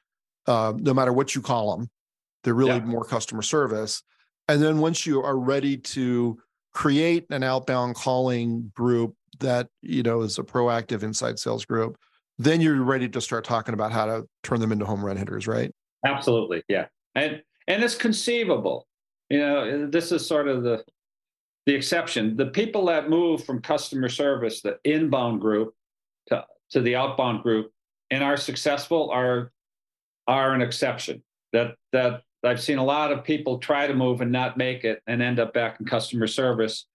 uh, 0.47 0.73
no 0.76 0.95
matter 0.95 1.12
what 1.12 1.35
you 1.35 1.40
call 1.40 1.76
them. 1.76 1.88
They're 2.45 2.54
really 2.54 2.76
yeah. 2.76 2.85
more 2.85 3.04
customer 3.04 3.42
service. 3.42 4.02
And 4.49 4.62
then 4.62 4.78
once 4.78 5.04
you 5.04 5.23
are 5.23 5.38
ready 5.38 5.76
to 5.76 6.38
create 6.73 7.26
an 7.30 7.42
outbound 7.42 7.95
calling 7.95 8.73
group 8.75 9.14
that 9.40 9.68
you 9.83 10.02
know 10.02 10.23
is 10.23 10.38
a 10.38 10.42
proactive 10.42 11.02
inside 11.02 11.38
sales 11.38 11.64
group, 11.64 11.97
then 12.38 12.61
you're 12.61 12.83
ready 12.83 13.09
to 13.09 13.21
start 13.21 13.45
talking 13.45 13.75
about 13.75 13.92
how 13.92 14.07
to 14.07 14.25
turn 14.42 14.61
them 14.61 14.73
into 14.73 14.85
home 14.85 15.04
run 15.04 15.16
hitters, 15.16 15.47
right? 15.47 15.73
Absolutely, 16.07 16.62
yeah. 16.68 16.87
And 17.14 17.42
and 17.68 17.84
it's 17.84 17.94
conceivable. 17.94 18.88
You 19.30 19.38
know, 19.38 19.87
this 19.87 20.10
is 20.10 20.26
sort 20.26 20.48
of 20.48 20.64
the 20.64 20.82
the 21.66 21.75
exception. 21.75 22.37
The 22.37 22.46
people 22.46 22.87
that 22.87 23.10
move 23.10 23.44
from 23.44 23.60
customer 23.60 24.08
service, 24.08 24.62
the 24.62 24.78
inbound 24.84 25.40
group, 25.40 25.75
to 26.28 26.44
to 26.70 26.80
the 26.80 26.96
outbound 26.96 27.42
group 27.42 27.70
and 28.10 28.25
are 28.25 28.37
successful 28.37 29.10
are 29.10 29.52
are 30.26 30.54
an 30.54 30.62
exception. 30.62 31.22
That 31.52 31.76
that 31.92 32.22
I've 32.42 32.60
seen 32.60 32.78
a 32.78 32.84
lot 32.84 33.12
of 33.12 33.22
people 33.22 33.58
try 33.58 33.87
to 33.87 33.94
move 33.94 34.22
and 34.22 34.32
not 34.32 34.56
make 34.56 34.84
it 34.84 35.02
and 35.06 35.22
end 35.22 35.38
up 35.38 35.52
back 35.52 35.78
in 35.78 35.87
customer 35.87 36.26
service. 36.26 36.87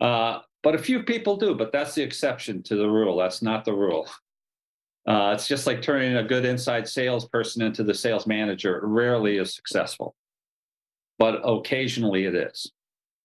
Uh, 0.00 0.40
but 0.62 0.74
a 0.74 0.78
few 0.78 1.02
people 1.02 1.36
do, 1.36 1.54
but 1.54 1.72
that's 1.72 1.94
the 1.94 2.02
exception 2.02 2.62
to 2.64 2.76
the 2.76 2.88
rule. 2.88 3.16
That's 3.16 3.42
not 3.42 3.64
the 3.64 3.74
rule. 3.74 4.08
Uh, 5.06 5.32
it's 5.34 5.48
just 5.48 5.66
like 5.66 5.80
turning 5.80 6.16
a 6.16 6.22
good 6.22 6.44
inside 6.44 6.86
salesperson 6.86 7.62
into 7.62 7.82
the 7.82 7.94
sales 7.94 8.26
manager. 8.26 8.76
It 8.76 8.84
rarely 8.84 9.38
is 9.38 9.54
successful, 9.54 10.14
but 11.18 11.40
occasionally 11.44 12.24
it 12.24 12.34
is. 12.34 12.72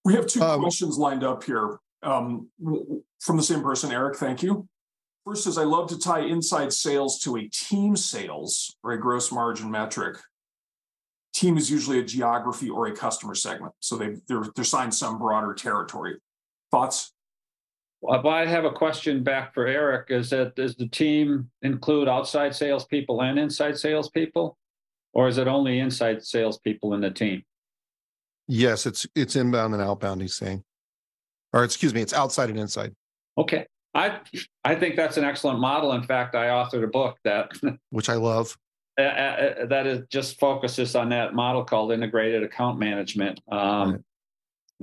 We 0.06 0.14
have 0.14 0.28
two 0.28 0.42
um, 0.42 0.62
questions 0.62 0.98
lined 0.98 1.24
up 1.24 1.44
here 1.44 1.80
um, 2.02 2.50
from 3.20 3.38
the 3.38 3.44
same 3.44 3.62
person, 3.62 3.92
Eric. 3.92 4.18
Thank 4.18 4.44
you. 4.44 4.68
First 5.26 5.48
is 5.48 5.58
I 5.58 5.64
love 5.64 5.88
to 5.90 5.98
tie 5.98 6.22
inside 6.22 6.74
sales 6.74 7.20
to 7.20 7.38
a 7.38 7.48
team 7.48 7.96
sales 7.96 8.76
or 8.84 8.92
a 8.92 9.00
gross 9.00 9.32
margin 9.32 9.72
metric. 9.72 10.18
Team 11.34 11.58
is 11.58 11.72
usually 11.72 12.00
a 12.00 12.04
geography 12.04 12.70
or 12.70 12.88
a 12.88 12.96
customer 12.96 13.34
segment, 13.34 13.74
so 13.80 13.96
they 13.96 14.18
they're 14.28 14.44
they're 14.56 14.66
signed 14.66 14.94
some 14.94 15.18
broader 15.18 15.54
territory. 15.54 16.18
Thoughts? 16.72 17.13
Well, 18.06 18.28
I 18.28 18.46
have 18.46 18.66
a 18.66 18.72
question 18.72 19.24
back 19.24 19.54
for 19.54 19.66
Eric. 19.66 20.08
Is 20.10 20.30
that 20.32 20.58
does 20.58 20.76
the 20.76 20.90
team 20.90 21.50
include 21.62 22.10
outside 22.10 22.54
salespeople 22.54 23.22
and 23.22 23.40
inside 23.40 23.80
salespeople, 23.80 24.58
or 25.14 25.30
is 25.30 25.38
it 25.38 25.48
only 25.48 25.80
inside 25.80 26.22
salespeople 26.22 26.96
in 26.96 27.00
the 27.00 27.12
team? 27.12 27.44
Yes, 28.46 28.86
it's 28.86 29.08
it's 29.16 29.38
inbound 29.38 29.74
and 29.74 29.82
outbound. 29.82 30.22
He's 30.22 30.36
saying, 30.36 30.66
or 31.54 31.64
excuse 31.64 31.94
me, 31.94 32.02
it's 32.02 32.12
outside 32.12 32.50
and 32.50 32.60
inside. 32.60 32.94
Okay, 33.38 33.68
I 33.94 34.20
I 34.66 34.76
think 34.76 34.98
that's 34.98 35.16
an 35.16 35.24
excellent 35.24 35.62
model. 35.62 35.94
In 35.94 36.04
fact, 36.04 36.36
I 36.36 36.48
authored 36.48 36.84
a 36.84 36.88
book 36.88 37.18
that 37.24 37.52
which 37.90 38.10
I 38.10 38.16
love. 38.16 38.58
that 38.98 39.88
is 39.88 40.02
just 40.10 40.42
focuses 40.42 40.94
on 40.98 41.08
that 41.10 41.34
model 41.34 41.64
called 41.64 41.94
integrated 41.94 42.44
account 42.44 42.80
management, 42.80 43.40
um, 43.50 43.92
right. 43.92 44.02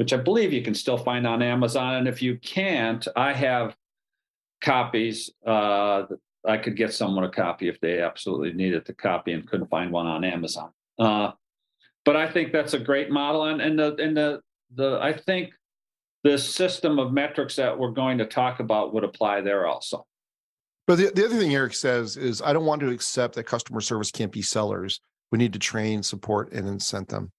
Which 0.00 0.14
I 0.14 0.16
believe 0.16 0.50
you 0.50 0.62
can 0.62 0.72
still 0.72 0.96
find 0.96 1.26
on 1.26 1.42
Amazon. 1.42 1.96
And 1.96 2.08
if 2.08 2.22
you 2.22 2.38
can't, 2.38 3.06
I 3.16 3.34
have 3.34 3.76
copies. 4.62 5.28
Uh, 5.46 6.04
I 6.48 6.56
could 6.56 6.74
get 6.74 6.94
someone 6.94 7.24
a 7.24 7.28
copy 7.28 7.68
if 7.68 7.78
they 7.82 8.00
absolutely 8.00 8.54
needed 8.54 8.86
the 8.86 8.94
copy 8.94 9.34
and 9.34 9.46
couldn't 9.46 9.68
find 9.68 9.92
one 9.92 10.06
on 10.06 10.24
Amazon. 10.24 10.70
Uh, 10.98 11.32
but 12.06 12.16
I 12.16 12.32
think 12.32 12.50
that's 12.50 12.72
a 12.72 12.78
great 12.78 13.10
model, 13.10 13.44
and 13.44 13.60
and 13.60 13.78
the 13.78 13.94
and 13.96 14.16
the 14.16 14.40
the 14.74 14.98
I 15.02 15.12
think 15.12 15.50
the 16.24 16.38
system 16.38 16.98
of 16.98 17.12
metrics 17.12 17.56
that 17.56 17.78
we're 17.78 17.90
going 17.90 18.16
to 18.16 18.24
talk 18.24 18.60
about 18.60 18.94
would 18.94 19.04
apply 19.04 19.42
there 19.42 19.66
also. 19.66 20.06
But 20.86 20.96
the, 20.96 21.12
the 21.14 21.26
other 21.26 21.36
thing 21.36 21.54
Eric 21.54 21.74
says 21.74 22.16
is, 22.16 22.40
I 22.40 22.54
don't 22.54 22.64
want 22.64 22.80
to 22.80 22.88
accept 22.88 23.34
that 23.34 23.44
customer 23.44 23.82
service 23.82 24.10
can't 24.10 24.32
be 24.32 24.40
sellers. 24.40 25.02
We 25.30 25.36
need 25.36 25.52
to 25.52 25.58
train, 25.58 26.02
support, 26.02 26.54
and 26.54 26.66
incent 26.66 27.08
them. 27.08 27.32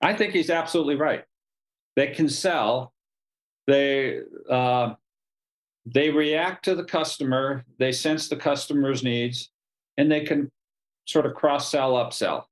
I 0.00 0.14
think 0.14 0.32
he's 0.32 0.50
absolutely 0.50 0.94
right. 0.94 1.24
They 1.96 2.08
can 2.08 2.28
sell. 2.28 2.92
They 3.66 4.20
uh, 4.48 4.94
they 5.86 6.10
react 6.10 6.64
to 6.66 6.74
the 6.74 6.84
customer. 6.84 7.64
They 7.78 7.92
sense 7.92 8.28
the 8.28 8.36
customer's 8.36 9.02
needs, 9.02 9.50
and 9.96 10.10
they 10.10 10.24
can 10.24 10.50
sort 11.06 11.26
of 11.26 11.34
cross 11.34 11.70
sell, 11.70 11.92
upsell. 11.94 12.44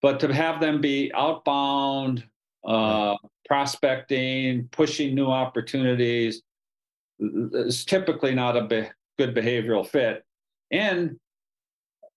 But 0.00 0.18
to 0.20 0.32
have 0.32 0.60
them 0.60 0.80
be 0.80 1.12
outbound, 1.14 2.24
uh, 2.66 3.16
prospecting, 3.46 4.68
pushing 4.72 5.14
new 5.14 5.26
opportunities 5.26 6.42
is 7.20 7.84
typically 7.84 8.34
not 8.34 8.56
a 8.56 8.64
be- 8.64 8.88
good 9.18 9.34
behavioral 9.34 9.86
fit. 9.86 10.24
And 10.70 11.16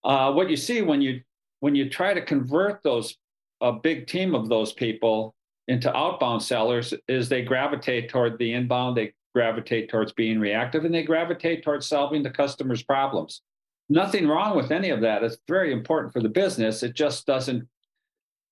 uh, 0.04 0.32
what 0.34 0.50
you 0.50 0.58
see 0.58 0.82
when 0.82 1.02
you 1.02 1.22
when 1.60 1.76
you 1.76 1.90
try 1.90 2.14
to 2.14 2.22
convert 2.22 2.82
those 2.84 3.18
a 3.62 3.74
big 3.74 4.08
team 4.08 4.36
of 4.36 4.50
those 4.50 4.74
people 4.74 5.34
into 5.68 5.96
outbound 5.96 6.42
sellers 6.42 6.94
is 7.08 7.28
they 7.28 7.42
gravitate 7.42 8.10
toward 8.10 8.38
the 8.38 8.54
inbound, 8.54 8.96
they 8.96 9.14
gravitate 9.34 9.90
towards 9.90 10.14
being 10.14 10.40
reactive, 10.40 10.86
and 10.86 10.94
they 10.94 11.04
gravitate 11.04 11.64
towards 11.64 11.88
solving 11.88 12.24
the 12.24 12.30
customer's 12.30 12.84
problems. 12.84 13.42
Nothing 13.90 14.28
wrong 14.28 14.56
with 14.56 14.72
any 14.72 14.90
of 14.90 15.02
that. 15.02 15.24
It's 15.24 15.38
very 15.48 15.72
important 15.72 16.14
for 16.14 16.22
the 16.22 16.30
business. 16.30 16.84
It 16.84 16.96
just 16.96 17.26
doesn't 17.26 17.68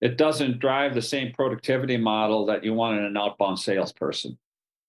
it 0.01 0.17
doesn't 0.17 0.59
drive 0.59 0.93
the 0.93 1.01
same 1.01 1.31
productivity 1.31 1.95
model 1.95 2.45
that 2.47 2.61
you 2.61 2.73
want 2.73 2.97
in 2.97 3.05
an 3.05 3.15
outbound 3.15 3.57
salesperson. 3.57 4.37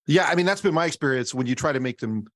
Yeah, 0.06 0.26
I 0.28 0.34
mean 0.34 0.44
that's 0.44 0.60
been 0.60 0.74
my 0.74 0.86
experience 0.86 1.32
when 1.32 1.46
you 1.46 1.54
try 1.54 1.72
to 1.72 1.80
make 1.80 1.98
them 1.98 2.26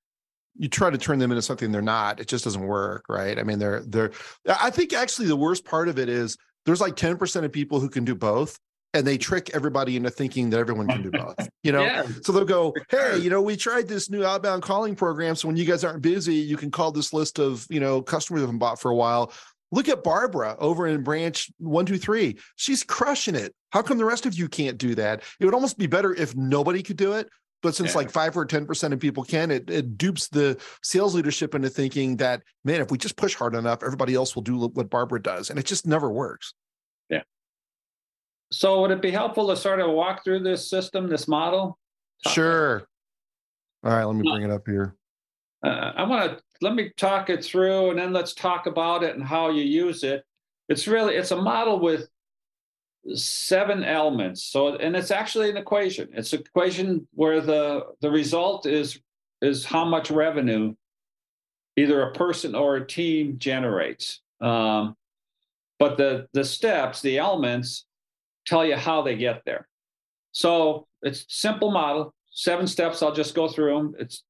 you 0.57 0.69
try 0.69 0.91
to 0.91 0.99
turn 0.99 1.19
them 1.19 1.31
into 1.31 1.43
something 1.43 1.71
they're 1.71 1.83
not, 1.83 2.21
it 2.21 2.29
just 2.29 2.45
doesn't 2.45 2.63
work, 2.63 3.05
right? 3.09 3.39
I 3.39 3.43
mean 3.43 3.59
they're 3.59 3.81
they're 3.81 4.13
I 4.47 4.71
think 4.71 4.93
actually 4.93 5.27
the 5.27 5.37
worst 5.37 5.65
part 5.65 5.89
of 5.89 5.99
it 5.99 6.09
is 6.09 6.37
there's 6.65 6.81
like 6.81 6.97
10% 6.97 7.45
of 7.45 7.53
people 7.53 7.81
who 7.81 7.89
can 7.89 8.05
do 8.05 8.15
both 8.15 8.59
and 8.95 9.07
they 9.07 9.19
trick 9.19 9.51
everybody 9.55 9.97
into 9.97 10.11
thinking 10.11 10.51
that 10.51 10.59
everyone 10.59 10.89
can 10.89 11.03
do 11.03 11.11
both 11.13 11.49
you 11.63 11.73
know 11.73 11.83
yeah. 11.83 12.07
so 12.23 12.33
they'll 12.33 12.45
go 12.45 12.75
hey 12.91 13.19
you 13.19 13.31
know 13.31 13.43
we 13.43 13.57
tried 13.57 13.87
this 13.87 14.11
new 14.11 14.25
outbound 14.25 14.63
calling 14.63 14.95
program 14.95 15.35
so 15.35 15.49
when 15.49 15.57
you 15.57 15.65
guys 15.65 15.85
aren't 15.85 16.03
busy 16.03 16.35
you 16.35 16.57
can 16.57 16.71
call 16.71 16.91
this 16.91 17.13
list 17.13 17.39
of 17.39 17.67
you 17.71 17.81
know 17.81 18.01
customers 18.01 18.41
have 18.41 18.51
been 18.51 18.59
bought 18.59 18.81
for 18.81 18.91
a 18.91 18.97
while 18.97 19.33
Look 19.71 19.89
at 19.89 20.03
Barbara 20.03 20.57
over 20.59 20.87
in 20.87 21.03
branch 21.03 21.51
one, 21.59 21.85
two, 21.85 21.99
three. 21.99 22.39
She's 22.57 22.83
crushing 22.83 23.35
it. 23.35 23.55
How 23.71 23.83
come 23.83 23.99
the 23.99 24.05
rest 24.05 24.25
of 24.25 24.35
you 24.35 24.49
can't 24.49 24.79
do 24.79 24.95
that? 24.95 25.23
It 25.41 25.45
would 25.45 25.55
almost 25.55 25.79
be 25.79 25.87
better 25.87 26.15
if 26.15 26.35
nobody 26.35 26.83
could 26.83 26.97
do 26.97 27.13
it. 27.13 27.29
But 27.61 27.75
since 27.75 27.91
yeah. 27.91 27.99
like 27.99 28.11
five 28.11 28.37
or 28.37 28.47
10% 28.47 28.93
of 28.93 29.01
people 29.01 29.25
can, 29.25 29.51
it, 29.51 29.69
it 29.69 29.99
dupes 29.99 30.29
the 30.29 30.59
sales 30.83 31.15
leadership 31.15 31.55
into 31.55 31.69
thinking 31.69 32.17
that, 32.19 32.43
man, 32.65 32.81
if 32.81 32.91
we 32.91 32.99
just 32.99 33.17
push 33.17 33.35
hard 33.35 33.57
enough, 33.57 33.83
everybody 33.83 34.15
else 34.15 34.37
will 34.37 34.43
do 34.43 34.69
what 34.69 34.89
Barbara 34.89 35.21
does. 35.21 35.51
And 35.51 35.59
it 35.59 35.67
just 35.67 35.87
never 35.87 36.09
works. 36.09 36.55
So 38.51 38.81
would 38.81 38.91
it 38.91 39.03
be 39.03 39.11
helpful 39.11 39.49
to 39.49 39.57
sort 39.57 39.81
of 39.81 39.91
walk 39.91 40.25
through 40.25 40.41
this 40.41 40.71
system, 40.71 41.09
this 41.09 41.29
model? 41.29 41.79
Sure. 42.27 42.87
All 43.85 43.93
right, 43.93 44.05
let 44.05 44.17
me 44.17 44.29
bring 44.29 44.43
it 44.43 44.51
up 44.51 44.67
here. 44.67 44.97
Uh, 45.65 45.93
I 45.97 46.05
want 46.05 46.31
to 46.31 46.43
let 46.61 46.75
me 46.75 46.91
talk 46.97 47.31
it 47.31 47.45
through 47.45 47.91
and 47.91 47.99
then 47.99 48.13
let's 48.13 48.35
talk 48.35 48.67
about 48.67 49.03
it 49.03 49.15
and 49.15 49.25
how 49.25 49.51
you 49.51 49.63
use 49.63 50.03
it. 50.03 50.25
It's 50.69 50.87
really 50.87 51.15
it's 51.15 51.31
a 51.31 51.37
model 51.37 51.79
with 51.81 52.09
seven 53.15 53.85
elements. 53.85 54.45
So 54.45 54.77
and 54.77 54.97
it's 54.97 55.11
actually 55.11 55.51
an 55.51 55.57
equation. 55.57 56.09
It's 56.13 56.33
an 56.33 56.41
equation 56.41 57.07
where 57.15 57.41
the 57.41 57.87
the 58.01 58.11
result 58.11 58.67
is 58.67 59.01
is 59.41 59.65
how 59.65 59.85
much 59.85 60.11
revenue 60.11 60.75
either 61.77 62.03
a 62.03 62.13
person 62.13 62.55
or 62.55 62.77
a 62.77 62.87
team 62.87 63.39
generates. 63.39 64.21
Um, 64.41 64.97
but 65.79 65.97
the 65.97 66.29
the 66.33 66.45
steps, 66.45 67.01
the 67.01 67.19
elements, 67.19 67.87
tell 68.49 68.65
you 68.65 68.77
how 68.77 69.03
they 69.03 69.17
get 69.17 69.43
there. 69.45 69.69
So 70.33 70.87
it's 71.03 71.25
simple 71.29 71.71
model, 71.71 72.15
seven 72.31 72.67
steps. 72.67 73.03
I'll 73.03 73.15
just 73.15 73.35
go 73.35 73.49
through 73.49 73.77
them. 73.77 73.95
It's 73.99 74.25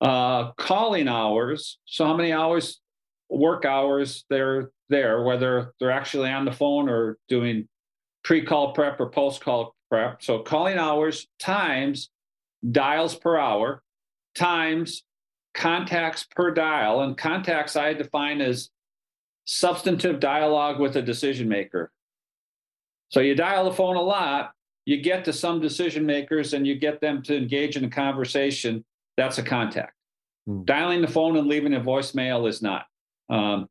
uh, 0.00 0.52
calling 0.52 1.08
hours. 1.08 1.78
So 1.84 2.06
how 2.06 2.16
many 2.16 2.32
hours, 2.32 2.80
work 3.28 3.64
hours 3.64 4.24
they're 4.30 4.70
there, 4.88 5.22
whether 5.22 5.72
they're 5.78 5.90
actually 5.90 6.30
on 6.30 6.44
the 6.44 6.52
phone 6.52 6.88
or 6.88 7.18
doing 7.28 7.68
pre-call 8.22 8.72
prep 8.72 9.00
or 9.00 9.10
post-call 9.10 9.74
prep. 9.90 10.22
So 10.22 10.40
calling 10.40 10.78
hours 10.78 11.26
times 11.38 12.10
dials 12.70 13.14
per 13.14 13.36
hour 13.38 13.82
times 14.34 15.04
contacts 15.54 16.26
per 16.34 16.50
dial. 16.50 17.02
And 17.02 17.16
contacts 17.16 17.76
I 17.76 17.92
define 17.94 18.40
as 18.40 18.70
substantive 19.44 20.20
dialogue 20.20 20.80
with 20.80 20.96
a 20.96 21.02
decision 21.02 21.48
maker. 21.48 21.92
So 23.14 23.20
you 23.20 23.36
dial 23.36 23.64
the 23.64 23.70
phone 23.70 23.94
a 23.94 24.02
lot, 24.02 24.54
you 24.86 25.00
get 25.00 25.24
to 25.26 25.32
some 25.32 25.60
decision 25.60 26.04
makers 26.04 26.52
and 26.52 26.66
you 26.66 26.74
get 26.74 27.00
them 27.00 27.22
to 27.22 27.36
engage 27.36 27.76
in 27.76 27.84
a 27.84 27.88
conversation 27.88 28.84
that's 29.16 29.38
a 29.38 29.42
contact. 29.44 29.92
Hmm. 30.48 30.64
Dialing 30.64 31.00
the 31.00 31.06
phone 31.06 31.36
and 31.36 31.46
leaving 31.46 31.74
a 31.74 31.80
voicemail 31.80 32.48
is 32.48 32.60
not. 32.60 32.86
Um, 33.30 33.68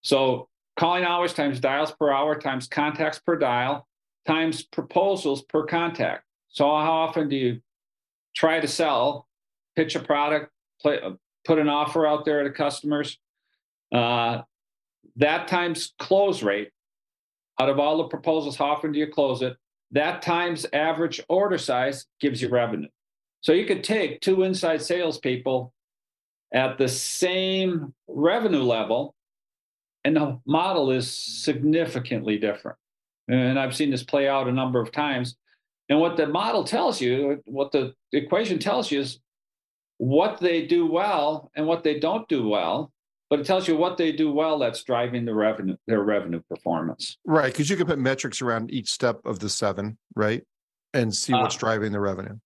so 0.00 0.48
calling 0.76 1.04
hours 1.04 1.32
times 1.32 1.60
dials 1.60 1.92
per 1.92 2.10
hour 2.10 2.34
times 2.34 2.66
contacts 2.66 3.20
per 3.20 3.36
dial 3.36 3.86
times 4.26 4.64
proposals 4.64 5.42
per 5.42 5.64
contact. 5.64 6.24
So 6.48 6.64
how 6.64 6.92
often 6.92 7.28
do 7.28 7.36
you 7.36 7.60
try 8.34 8.58
to 8.58 8.66
sell, 8.66 9.28
pitch 9.76 9.94
a 9.94 10.00
product, 10.00 10.50
play, 10.80 10.98
put 11.44 11.60
an 11.60 11.68
offer 11.68 12.04
out 12.04 12.24
there 12.24 12.42
to 12.42 12.50
customers? 12.50 13.16
Uh, 13.94 14.42
that 15.14 15.46
times 15.46 15.94
close 16.00 16.42
rate. 16.42 16.72
Out 17.60 17.68
of 17.68 17.78
all 17.78 17.98
the 17.98 18.04
proposals, 18.04 18.56
how 18.56 18.66
often 18.66 18.92
do 18.92 18.98
you 18.98 19.06
close 19.06 19.42
it? 19.42 19.56
That 19.90 20.22
times 20.22 20.66
average 20.72 21.20
order 21.28 21.58
size 21.58 22.06
gives 22.20 22.40
you 22.40 22.48
revenue. 22.48 22.88
So 23.42 23.52
you 23.52 23.66
could 23.66 23.84
take 23.84 24.20
two 24.20 24.42
inside 24.42 24.80
salespeople 24.80 25.72
at 26.54 26.78
the 26.78 26.88
same 26.88 27.92
revenue 28.08 28.62
level, 28.62 29.14
and 30.04 30.16
the 30.16 30.38
model 30.46 30.90
is 30.90 31.10
significantly 31.10 32.38
different. 32.38 32.78
And 33.28 33.58
I've 33.58 33.74
seen 33.74 33.90
this 33.90 34.02
play 34.02 34.28
out 34.28 34.48
a 34.48 34.52
number 34.52 34.80
of 34.80 34.92
times. 34.92 35.36
And 35.88 36.00
what 36.00 36.16
the 36.16 36.26
model 36.26 36.64
tells 36.64 37.00
you, 37.00 37.42
what 37.44 37.72
the 37.72 37.94
equation 38.12 38.58
tells 38.58 38.90
you 38.90 39.00
is 39.00 39.18
what 39.98 40.40
they 40.40 40.66
do 40.66 40.86
well 40.86 41.50
and 41.54 41.66
what 41.66 41.84
they 41.84 41.98
don't 41.98 42.28
do 42.28 42.48
well, 42.48 42.92
but 43.32 43.40
it 43.40 43.46
tells 43.46 43.66
you 43.66 43.74
what 43.78 43.96
they 43.96 44.12
do 44.12 44.30
well 44.30 44.58
that's 44.58 44.82
driving 44.82 45.24
the 45.24 45.32
revenue, 45.32 45.74
their 45.86 46.02
revenue 46.02 46.42
performance. 46.50 47.16
Right. 47.24 47.50
Because 47.50 47.70
you 47.70 47.78
can 47.78 47.86
put 47.86 47.98
metrics 47.98 48.42
around 48.42 48.70
each 48.70 48.90
step 48.90 49.20
of 49.24 49.38
the 49.38 49.48
seven, 49.48 49.96
right? 50.14 50.42
And 50.92 51.14
see 51.14 51.32
what's 51.32 51.56
Uh, 51.56 51.60
driving 51.60 51.92
the 51.92 52.00
revenue. 52.00 52.38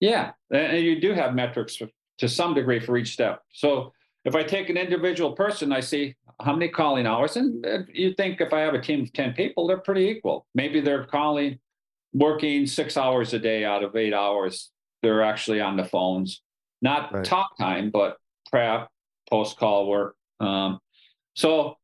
Yeah, 0.00 0.32
and 0.50 0.82
you 0.84 1.00
do 1.00 1.12
have 1.12 1.36
metrics 1.36 1.80
to 2.18 2.28
some 2.28 2.52
degree 2.52 2.80
for 2.80 2.96
each 2.96 3.12
step. 3.12 3.42
So 3.52 3.92
if 4.24 4.34
I 4.34 4.42
take 4.42 4.68
an 4.70 4.76
individual 4.76 5.34
person, 5.34 5.70
I 5.70 5.78
see 5.78 6.16
how 6.42 6.52
many 6.52 6.68
calling 6.68 7.06
hours, 7.06 7.36
and 7.36 7.64
uh, 7.64 7.78
you 7.92 8.12
think 8.14 8.40
if 8.40 8.52
I 8.52 8.58
have 8.58 8.74
a 8.74 8.80
team 8.80 9.02
of 9.04 9.12
10 9.12 9.34
people, 9.34 9.68
they're 9.68 9.78
pretty 9.78 10.08
equal. 10.08 10.48
Maybe 10.52 10.80
they're 10.80 11.04
calling, 11.04 11.60
working 12.12 12.66
six 12.66 12.96
hours 12.96 13.34
a 13.34 13.38
day 13.38 13.64
out 13.64 13.84
of 13.84 13.94
eight 13.94 14.12
hours. 14.12 14.72
They're 15.00 15.22
actually 15.22 15.60
on 15.60 15.76
the 15.76 15.84
phones, 15.84 16.42
not 16.82 17.12
Right. 17.12 17.24
talk 17.24 17.56
time, 17.56 17.90
but 17.90 18.16
prep, 18.50 18.88
post 19.30 19.58
call 19.58 19.86
work. 19.86 20.16
Um, 20.44 20.78
so 21.34 21.76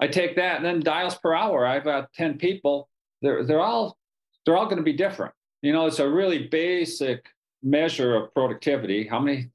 I 0.00 0.08
take 0.08 0.36
that 0.36 0.56
and 0.56 0.64
then 0.64 0.80
dials 0.80 1.14
per 1.16 1.34
hour. 1.34 1.66
I've 1.66 1.84
got 1.84 2.12
10 2.14 2.38
people. 2.38 2.88
They're, 3.22 3.44
they're 3.44 3.60
all, 3.60 3.96
they're 4.44 4.56
all 4.56 4.64
going 4.66 4.78
to 4.78 4.82
be 4.82 4.92
different. 4.92 5.32
You 5.62 5.72
know, 5.72 5.86
it's 5.86 5.98
a 5.98 6.08
really 6.08 6.48
basic 6.48 7.26
measure 7.62 8.16
of 8.16 8.32
productivity. 8.34 9.06
How 9.06 9.20
many, 9.20 9.50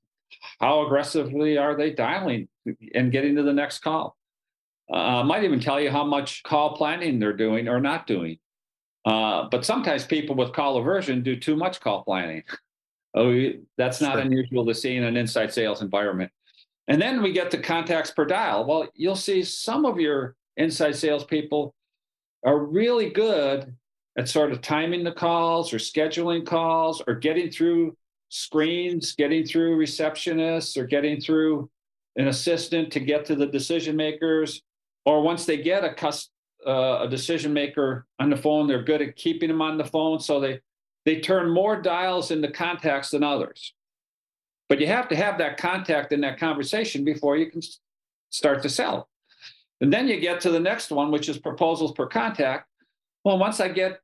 how 0.60 0.86
aggressively 0.86 1.58
are 1.58 1.76
they 1.76 1.92
dialing 1.92 2.48
and 2.94 3.12
getting 3.12 3.36
to 3.36 3.44
the 3.44 3.54
next 3.54 3.80
call? 3.80 4.16
Uh, 4.92 5.22
I 5.22 5.24
might 5.24 5.44
even 5.44 5.60
tell 5.60 5.82
you 5.82 5.90
how 5.90 6.04
much 6.04 6.44
call 6.44 6.76
planning 6.76 7.20
they're 7.20 7.34
doing 7.34 7.68
or 7.68 7.80
not 7.80 8.06
doing. 8.06 8.38
Uh, 9.04 9.48
but 9.50 9.66
sometimes 9.66 10.06
people 10.06 10.36
with 10.36 10.54
call 10.54 10.78
aversion 10.78 11.24
do 11.24 11.36
too 11.36 11.56
much 11.56 11.80
call 11.82 12.04
planning. 12.04 12.44
Oh, 13.18 13.34
that's 13.78 14.02
not 14.02 14.16
Sure. 14.16 14.24
unusual 14.24 14.66
to 14.66 14.74
see 14.76 14.98
in 14.98 15.06
an 15.06 15.16
inside 15.16 15.54
sales 15.54 15.82
environment. 15.82 16.30
And 16.88 17.02
then 17.02 17.24
we 17.24 17.32
get 17.32 17.52
to 17.52 17.58
contacts 17.58 18.12
per 18.12 18.26
dial. 18.26 18.66
Well, 18.66 18.88
you'll 18.94 19.16
see 19.16 19.44
some 19.44 19.86
of 19.86 20.00
your 20.00 20.36
inside 20.58 20.96
salespeople 20.96 21.74
are 22.46 22.60
really 22.60 23.10
good 23.10 23.76
at 24.18 24.30
sort 24.30 24.52
of 24.52 24.62
timing 24.62 25.04
the 25.04 25.12
calls 25.12 25.74
or 25.74 25.78
scheduling 25.78 26.46
calls 26.46 27.02
or 27.08 27.16
getting 27.16 27.50
through 27.50 27.98
screens, 28.30 29.14
getting 29.14 29.46
through 29.46 29.78
receptionists 29.78 30.78
or 30.78 30.86
getting 30.86 31.20
through 31.20 31.70
an 32.16 32.28
assistant 32.28 32.92
to 32.92 33.00
get 33.00 33.26
to 33.26 33.36
the 33.36 33.48
decision 33.48 33.96
makers. 33.96 34.62
Or 35.06 35.22
once 35.22 35.46
they 35.46 35.58
get 35.58 35.84
a 35.84 35.94
uh, 36.66 37.04
a 37.04 37.08
decision 37.08 37.54
maker 37.54 38.08
on 38.20 38.30
the 38.30 38.38
phone, 38.38 38.68
they're 38.68 38.84
good 38.84 39.02
at 39.02 39.16
keeping 39.16 39.50
them 39.50 39.62
on 39.62 39.78
the 39.78 39.86
phone. 39.86 40.20
So 40.20 40.40
they 40.40 40.60
they 41.06 41.20
turn 41.20 41.50
more 41.52 41.80
dials 41.80 42.32
into 42.32 42.52
contacts 42.52 43.12
than 43.12 43.24
others. 43.24 43.74
But 44.68 44.80
you 44.80 44.88
have 44.88 45.08
to 45.10 45.16
have 45.16 45.38
that 45.38 45.58
contact 45.58 46.12
and 46.12 46.24
that 46.24 46.40
conversation 46.40 47.04
before 47.04 47.38
you 47.38 47.52
can 47.52 47.62
start 48.30 48.62
to 48.64 48.70
sell. 48.70 49.10
And 49.82 49.92
then 49.92 50.08
you 50.08 50.20
get 50.20 50.42
to 50.42 50.52
the 50.52 50.60
next 50.60 50.90
one, 50.92 51.12
which 51.12 51.30
is 51.30 51.38
proposals 51.38 51.92
per 51.92 52.08
contact. 52.08 52.68
Well, 53.24 53.38
once 53.38 53.60
I 53.60 53.68
get 53.70 54.00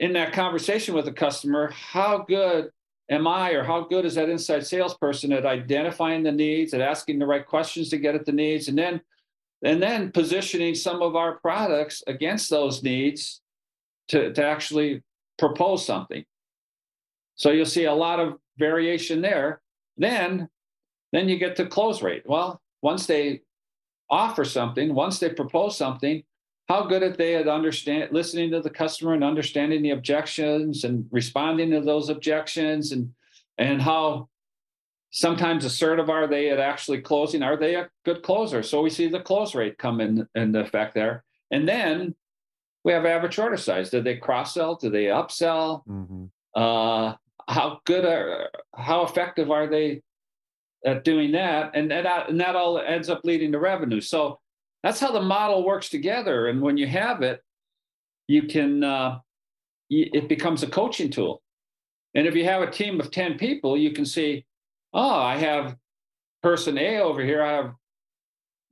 in 0.00 0.12
that 0.14 0.32
conversation 0.32 0.94
with 0.94 1.04
the 1.04 1.12
customer, 1.12 1.70
how 1.70 2.18
good 2.18 2.70
am 3.10 3.26
I 3.26 3.50
or 3.50 3.64
how 3.64 3.82
good 3.82 4.04
is 4.04 4.14
that 4.16 4.28
inside 4.28 4.66
salesperson 4.66 5.32
at 5.32 5.46
identifying 5.46 6.22
the 6.22 6.32
needs, 6.32 6.74
at 6.74 6.80
asking 6.80 7.18
the 7.18 7.26
right 7.26 7.46
questions 7.46 7.88
to 7.90 7.98
get 7.98 8.14
at 8.14 8.26
the 8.26 8.32
needs, 8.32 8.68
and 8.68 8.76
then 8.76 9.00
and 9.64 9.82
then 9.82 10.12
positioning 10.12 10.74
some 10.74 11.02
of 11.02 11.16
our 11.16 11.38
products 11.38 12.02
against 12.06 12.48
those 12.48 12.82
needs 12.82 13.40
to, 14.08 14.32
to 14.32 14.44
actually 14.44 15.02
propose 15.36 15.84
something. 15.84 16.24
So 17.34 17.50
you'll 17.50 17.66
see 17.66 17.84
a 17.84 17.94
lot 17.94 18.20
of 18.20 18.38
variation 18.56 19.20
there. 19.20 19.60
Then, 19.98 20.48
then 21.12 21.28
you 21.28 21.36
get 21.38 21.56
the 21.56 21.66
close 21.66 22.02
rate. 22.02 22.22
Well, 22.26 22.60
once 22.82 23.06
they 23.06 23.42
offer 24.08 24.44
something, 24.44 24.94
once 24.94 25.18
they 25.18 25.30
propose 25.30 25.76
something, 25.76 26.22
how 26.68 26.84
good 26.86 27.02
are 27.02 27.10
they 27.16 27.34
at 27.36 27.48
understand 27.48 28.12
listening 28.12 28.50
to 28.52 28.60
the 28.60 28.70
customer 28.70 29.14
and 29.14 29.24
understanding 29.24 29.82
the 29.82 29.90
objections 29.90 30.84
and 30.84 31.06
responding 31.10 31.70
to 31.70 31.80
those 31.80 32.08
objections 32.08 32.92
and 32.92 33.12
and 33.56 33.82
how 33.82 34.28
sometimes 35.10 35.64
assertive 35.64 36.10
are 36.10 36.26
they 36.28 36.50
at 36.50 36.60
actually 36.60 37.00
closing? 37.00 37.42
Are 37.42 37.56
they 37.56 37.74
a 37.74 37.88
good 38.04 38.22
closer? 38.22 38.62
So 38.62 38.82
we 38.82 38.90
see 38.90 39.08
the 39.08 39.20
close 39.20 39.54
rate 39.54 39.78
come 39.78 40.00
in 40.00 40.28
into 40.34 40.60
effect 40.60 40.94
there. 40.94 41.24
And 41.50 41.66
then 41.68 42.14
we 42.84 42.92
have 42.92 43.04
average 43.06 43.38
order 43.38 43.56
size. 43.56 43.90
Do 43.90 44.00
they 44.02 44.16
cross 44.16 44.54
sell? 44.54 44.76
Do 44.76 44.90
they 44.90 45.06
upsell? 45.06 45.84
Mhm. 45.86 46.30
uh, 46.54 47.14
how 47.48 47.80
good 47.84 48.04
are 48.04 48.50
how 48.74 49.02
effective 49.02 49.50
are 49.50 49.66
they 49.66 50.02
at 50.84 51.04
doing 51.04 51.32
that? 51.32 51.72
And, 51.74 51.92
and 51.92 52.06
that 52.06 52.28
and 52.28 52.40
that 52.40 52.56
all 52.56 52.78
ends 52.78 53.08
up 53.08 53.22
leading 53.24 53.52
to 53.52 53.58
revenue. 53.58 54.00
So 54.00 54.38
that's 54.82 55.00
how 55.00 55.10
the 55.10 55.20
model 55.20 55.64
works 55.64 55.88
together. 55.88 56.48
And 56.48 56.60
when 56.60 56.76
you 56.76 56.86
have 56.86 57.22
it 57.22 57.42
you 58.28 58.42
can 58.42 58.84
uh, 58.84 59.18
it 59.90 60.28
becomes 60.28 60.62
a 60.62 60.66
coaching 60.66 61.10
tool. 61.10 61.42
And 62.14 62.26
if 62.26 62.34
you 62.34 62.44
have 62.44 62.62
a 62.62 62.70
team 62.70 63.00
of 63.00 63.10
10 63.10 63.38
people 63.38 63.76
you 63.76 63.92
can 63.92 64.04
see 64.04 64.44
oh 64.92 65.14
i 65.20 65.36
have 65.36 65.76
person 66.42 66.78
a 66.78 66.98
over 66.98 67.22
here. 67.22 67.42
I 67.42 67.52
have 67.52 67.72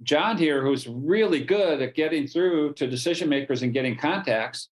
john 0.03 0.37
here 0.37 0.63
who's 0.63 0.87
really 0.87 1.43
good 1.43 1.81
at 1.81 1.95
getting 1.95 2.27
through 2.27 2.75
to 2.75 2.87
decision 2.87 3.31
makers 3.31 3.63
and 3.63 3.73
getting 3.73 3.97
contacts 3.97 4.69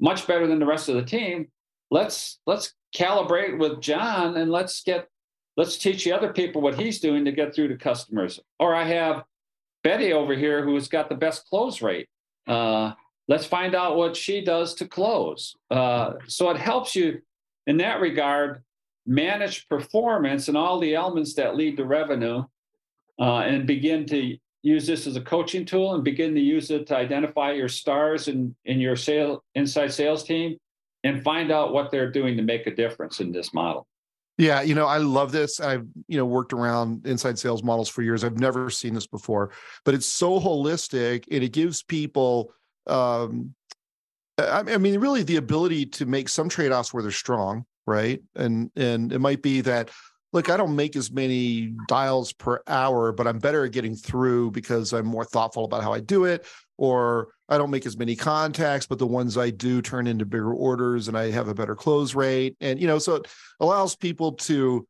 much 0.00 0.26
better 0.26 0.46
than 0.46 0.58
the 0.58 0.66
rest 0.66 0.88
of 0.88 0.96
the 0.96 1.04
team. 1.04 1.48
Let's 1.90 2.40
let's 2.46 2.74
calibrate 2.94 3.58
with 3.58 3.80
John 3.80 4.36
and 4.36 4.50
let's 4.50 4.82
get 4.82 5.08
let's 5.56 5.76
teach 5.76 6.04
the 6.04 6.12
other 6.12 6.32
people 6.32 6.62
what 6.62 6.78
he's 6.78 7.00
doing 7.00 7.24
to 7.24 7.32
get 7.32 7.54
through 7.54 7.68
to 7.68 7.76
customers. 7.76 8.40
Or 8.58 8.74
I 8.74 8.84
have 8.84 9.24
Betty 9.84 10.12
over 10.12 10.34
here 10.34 10.64
who's 10.64 10.88
got 10.88 11.08
the 11.08 11.14
best 11.14 11.46
close 11.46 11.82
rate. 11.82 12.08
Uh, 12.46 12.92
let's 13.28 13.46
find 13.46 13.74
out 13.74 13.96
what 13.96 14.16
she 14.16 14.42
does 14.42 14.74
to 14.76 14.88
close. 14.88 15.54
Uh, 15.70 16.14
so 16.26 16.50
it 16.50 16.56
helps 16.56 16.96
you 16.96 17.20
in 17.66 17.76
that 17.78 18.00
regard 18.00 18.62
manage 19.06 19.68
performance 19.68 20.48
and 20.48 20.56
all 20.56 20.78
the 20.78 20.94
elements 20.94 21.34
that 21.34 21.56
lead 21.56 21.76
to 21.76 21.84
revenue, 21.84 22.44
uh, 23.20 23.38
and 23.38 23.66
begin 23.66 24.06
to 24.06 24.36
use 24.62 24.86
this 24.86 25.06
as 25.06 25.16
a 25.16 25.20
coaching 25.20 25.64
tool 25.64 25.94
and 25.94 26.04
begin 26.04 26.34
to 26.34 26.40
use 26.40 26.70
it 26.70 26.86
to 26.86 26.96
identify 26.96 27.50
your 27.52 27.68
stars 27.68 28.28
in 28.28 28.54
in 28.64 28.78
your 28.78 28.96
sale 28.96 29.42
inside 29.54 29.92
sales 29.92 30.22
team 30.22 30.56
and 31.04 31.22
find 31.22 31.50
out 31.50 31.72
what 31.72 31.90
they're 31.90 32.10
doing 32.10 32.36
to 32.36 32.42
make 32.42 32.66
a 32.66 32.74
difference 32.74 33.20
in 33.20 33.32
this 33.32 33.52
model. 33.52 33.86
Yeah, 34.38 34.62
you 34.62 34.74
know, 34.74 34.86
I 34.86 34.98
love 34.98 35.30
this. 35.30 35.60
I've, 35.60 35.86
you 36.08 36.16
know, 36.16 36.24
worked 36.24 36.52
around 36.52 37.06
inside 37.06 37.38
sales 37.38 37.62
models 37.62 37.88
for 37.88 38.02
years. 38.02 38.24
I've 38.24 38.38
never 38.38 38.70
seen 38.70 38.94
this 38.94 39.06
before, 39.06 39.50
but 39.84 39.94
it's 39.94 40.06
so 40.06 40.40
holistic 40.40 41.24
and 41.30 41.44
it 41.44 41.52
gives 41.52 41.82
people 41.82 42.52
um 42.88 43.54
I, 44.38 44.78
mean 44.78 44.98
really 44.98 45.22
the 45.22 45.36
ability 45.36 45.86
to 45.86 46.06
make 46.06 46.28
some 46.28 46.48
trade-offs 46.48 46.92
where 46.92 47.02
they're 47.02 47.12
strong, 47.12 47.64
right? 47.86 48.20
And 48.34 48.70
and 48.74 49.12
it 49.12 49.20
might 49.20 49.42
be 49.42 49.60
that 49.60 49.90
look, 50.32 50.48
I 50.48 50.56
don't 50.56 50.74
make 50.74 50.96
as 50.96 51.12
many 51.12 51.74
dials 51.88 52.32
per 52.32 52.62
hour, 52.66 53.12
but 53.12 53.26
I'm 53.26 53.38
better 53.38 53.66
at 53.66 53.72
getting 53.72 53.94
through 53.94 54.52
because 54.52 54.92
I'm 54.92 55.06
more 55.06 55.26
thoughtful 55.26 55.64
about 55.64 55.82
how 55.82 55.92
I 55.92 56.00
do 56.00 56.24
it 56.24 56.46
or 56.78 57.28
I 57.48 57.58
don't 57.58 57.70
make 57.70 57.86
as 57.86 57.96
many 57.96 58.16
contacts, 58.16 58.86
but 58.86 58.98
the 58.98 59.06
ones 59.06 59.36
I 59.36 59.50
do 59.50 59.82
turn 59.82 60.06
into 60.06 60.24
bigger 60.24 60.52
orders 60.52 61.08
and 61.08 61.16
I 61.16 61.30
have 61.30 61.48
a 61.48 61.54
better 61.54 61.74
close 61.74 62.14
rate. 62.14 62.56
And, 62.60 62.80
you 62.80 62.86
know, 62.86 62.98
so 62.98 63.16
it 63.16 63.28
allows 63.60 63.94
people 63.94 64.32
to 64.32 64.86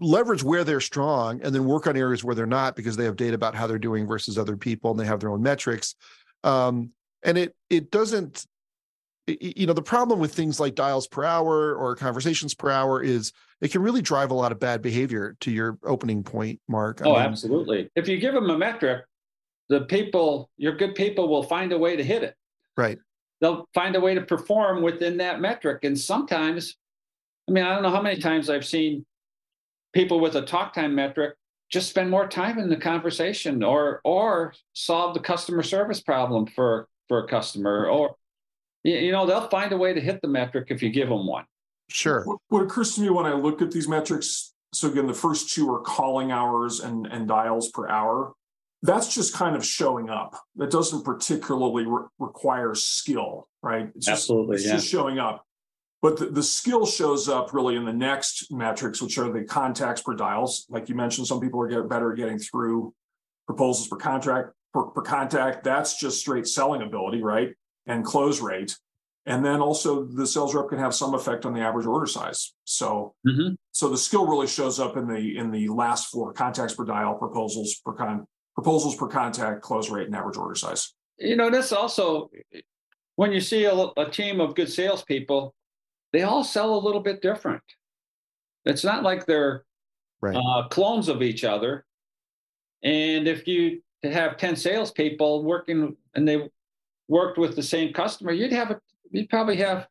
leverage 0.00 0.42
where 0.42 0.64
they're 0.64 0.80
strong 0.80 1.40
and 1.42 1.54
then 1.54 1.64
work 1.64 1.86
on 1.86 1.96
areas 1.96 2.24
where 2.24 2.34
they're 2.34 2.46
not 2.46 2.76
because 2.76 2.96
they 2.96 3.04
have 3.04 3.16
data 3.16 3.34
about 3.34 3.54
how 3.54 3.66
they're 3.66 3.78
doing 3.78 4.06
versus 4.06 4.36
other 4.36 4.56
people 4.56 4.90
and 4.90 5.00
they 5.00 5.06
have 5.06 5.20
their 5.20 5.30
own 5.30 5.42
metrics. 5.42 5.94
Um, 6.44 6.90
and 7.22 7.38
it, 7.38 7.54
it 7.70 7.90
doesn't, 7.90 8.44
you 9.26 9.66
know, 9.66 9.72
the 9.72 9.82
problem 9.82 10.20
with 10.20 10.34
things 10.34 10.58
like 10.58 10.74
dials 10.74 11.06
per 11.06 11.24
hour 11.24 11.74
or 11.74 11.94
conversations 11.96 12.54
per 12.54 12.70
hour 12.70 13.02
is 13.02 13.32
it 13.60 13.70
can 13.70 13.82
really 13.82 14.02
drive 14.02 14.30
a 14.30 14.34
lot 14.34 14.52
of 14.52 14.60
bad 14.60 14.82
behavior 14.82 15.36
to 15.40 15.50
your 15.50 15.78
opening 15.84 16.22
point, 16.22 16.60
Mark. 16.68 17.02
I 17.02 17.06
Oh, 17.06 17.12
mean, 17.14 17.22
absolutely. 17.22 17.90
If 17.94 18.08
you 18.08 18.18
give 18.18 18.34
them 18.34 18.48
a 18.50 18.56
metric, 18.56 19.04
the 19.68 19.82
people, 19.82 20.50
your 20.56 20.76
good 20.76 20.94
people 20.94 21.28
will 21.28 21.42
find 21.42 21.72
a 21.72 21.78
way 21.78 21.96
to 21.96 22.04
hit 22.04 22.22
it. 22.22 22.34
Right. 22.76 22.98
They'll 23.40 23.68
find 23.74 23.96
a 23.96 24.00
way 24.00 24.14
to 24.14 24.22
perform 24.22 24.82
within 24.82 25.16
that 25.18 25.40
metric. 25.40 25.84
And 25.84 25.98
sometimes, 25.98 26.76
I 27.48 27.52
mean, 27.52 27.64
I 27.64 27.74
don't 27.74 27.82
know 27.82 27.90
how 27.90 28.02
many 28.02 28.20
times 28.20 28.50
I've 28.50 28.66
seen 28.66 29.04
people 29.92 30.20
with 30.20 30.34
a 30.34 30.42
talk 30.42 30.74
time 30.74 30.94
metric 30.94 31.34
just 31.70 31.88
spend 31.90 32.10
more 32.10 32.26
time 32.26 32.58
in 32.58 32.68
the 32.68 32.76
conversation 32.76 33.62
or 33.62 34.00
or 34.04 34.54
solve 34.72 35.14
the 35.14 35.20
customer 35.20 35.62
service 35.62 36.00
problem 36.00 36.46
for 36.46 36.88
for 37.08 37.24
a 37.24 37.28
customer 37.28 37.86
or 37.86 38.14
you 38.84 38.96
you 38.96 39.12
know 39.12 39.26
they'll 39.26 39.48
find 39.48 39.72
a 39.72 39.76
way 39.76 39.94
to 39.94 40.00
hit 40.00 40.20
the 40.20 40.28
metric 40.28 40.66
if 40.70 40.82
you 40.82 40.90
give 40.90 41.08
them 41.08 41.26
one 41.26 41.44
Sure. 41.88 42.24
What, 42.24 42.38
what 42.48 42.62
occurs 42.62 42.94
to 42.94 43.00
me 43.00 43.10
when 43.10 43.26
I 43.26 43.32
look 43.32 43.62
at 43.62 43.70
these 43.70 43.88
metrics, 43.88 44.52
so 44.72 44.88
again, 44.88 45.06
the 45.06 45.14
first 45.14 45.50
two 45.50 45.72
are 45.72 45.80
calling 45.80 46.30
hours 46.30 46.80
and, 46.80 47.06
and 47.06 47.26
dials 47.26 47.70
per 47.70 47.88
hour. 47.88 48.32
That's 48.82 49.12
just 49.14 49.34
kind 49.34 49.56
of 49.56 49.64
showing 49.64 50.08
up. 50.08 50.36
That 50.56 50.70
doesn't 50.70 51.04
particularly 51.04 51.86
re- 51.86 52.06
require 52.18 52.74
skill, 52.74 53.48
right? 53.62 53.90
It's 53.96 54.06
just, 54.06 54.22
Absolutely, 54.24 54.56
It's 54.56 54.66
yeah. 54.66 54.72
just 54.74 54.88
showing 54.88 55.18
up. 55.18 55.44
But 56.00 56.16
the, 56.16 56.26
the 56.26 56.44
skill 56.44 56.86
shows 56.86 57.28
up 57.28 57.52
really 57.52 57.74
in 57.74 57.84
the 57.84 57.92
next 57.92 58.52
metrics, 58.52 59.02
which 59.02 59.18
are 59.18 59.32
the 59.32 59.42
contacts 59.42 60.02
per 60.02 60.14
dials. 60.14 60.64
Like 60.68 60.88
you 60.88 60.94
mentioned, 60.94 61.26
some 61.26 61.40
people 61.40 61.60
are 61.60 61.66
get 61.66 61.88
better 61.88 62.12
at 62.12 62.18
getting 62.18 62.38
through 62.38 62.94
proposals 63.46 63.88
per 63.88 63.96
contract 63.96 64.50
per, 64.72 64.84
per 64.84 65.02
contact. 65.02 65.64
That's 65.64 65.98
just 65.98 66.20
straight 66.20 66.46
selling 66.46 66.82
ability, 66.82 67.20
right? 67.22 67.50
And 67.86 68.04
close 68.04 68.40
rate. 68.40 68.78
And 69.26 69.44
then 69.44 69.60
also 69.60 70.04
the 70.04 70.26
sales 70.26 70.54
rep 70.54 70.68
can 70.68 70.78
have 70.78 70.94
some 70.94 71.14
effect 71.14 71.44
on 71.44 71.52
the 71.52 71.60
average 71.60 71.86
order 71.86 72.06
size. 72.06 72.54
So, 72.64 73.14
Mhm. 73.26 73.56
so 73.72 73.88
the 73.88 73.98
skill 73.98 74.24
really 74.26 74.46
shows 74.46 74.78
up 74.78 74.96
in 74.96 75.08
the 75.08 75.36
in 75.36 75.50
the 75.50 75.68
last 75.68 76.10
four 76.12 76.32
contacts 76.32 76.74
per 76.74 76.84
dial, 76.84 77.14
proposals 77.16 77.74
per 77.84 77.92
con 77.94 78.24
proposals 78.58 78.96
per 78.96 79.06
contact, 79.06 79.62
close 79.62 79.88
rate, 79.88 80.08
and 80.08 80.16
average 80.16 80.36
order 80.36 80.56
size. 80.56 80.92
You 81.16 81.36
know, 81.36 81.48
this 81.48 81.70
also, 81.70 82.28
when 83.14 83.30
you 83.30 83.40
see 83.40 83.66
a, 83.66 83.72
a 83.72 84.10
team 84.10 84.40
of 84.40 84.56
good 84.56 84.68
salespeople, 84.68 85.54
they 86.12 86.22
all 86.22 86.42
sell 86.42 86.74
a 86.74 86.80
little 86.84 87.00
bit 87.00 87.22
different. 87.22 87.62
It's 88.64 88.82
not 88.82 89.04
like 89.04 89.26
they're 89.26 89.64
Right. 90.20 90.34
uh, 90.34 90.66
clones 90.66 91.06
of 91.08 91.22
each 91.22 91.44
other. 91.44 91.86
And 92.82 93.28
if 93.28 93.46
you 93.46 93.80
have 94.02 94.36
10 94.36 94.56
salespeople 94.56 95.44
working 95.44 95.96
and 96.16 96.26
they 96.26 96.50
worked 97.06 97.38
with 97.38 97.54
the 97.54 97.62
same 97.62 97.92
customer, 97.92 98.32
you'd 98.32 98.50
have 98.50 98.72
a, 98.72 98.80
you'd 99.12 99.28
probably 99.28 99.58
have 99.58 99.86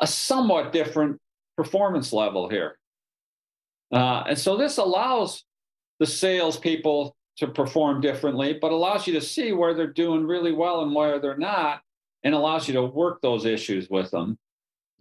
a 0.00 0.06
somewhat 0.08 0.72
different 0.72 1.20
performance 1.56 2.12
level 2.12 2.48
here. 2.48 2.80
Uh, 3.92 4.24
and 4.30 4.36
so 4.36 4.56
this 4.56 4.78
allows 4.78 5.44
the 6.00 6.06
salespeople 6.06 7.14
to 7.38 7.46
perform 7.46 8.00
differently, 8.00 8.58
but 8.60 8.72
allows 8.72 9.06
you 9.06 9.12
to 9.14 9.20
see 9.20 9.52
where 9.52 9.74
they're 9.74 9.86
doing 9.86 10.26
really 10.26 10.52
well 10.52 10.82
and 10.82 10.94
where 10.94 11.18
they're 11.18 11.36
not, 11.36 11.82
and 12.24 12.34
allows 12.34 12.66
you 12.66 12.74
to 12.74 12.82
work 12.82 13.20
those 13.20 13.44
issues 13.44 13.88
with 13.90 14.10
them, 14.10 14.38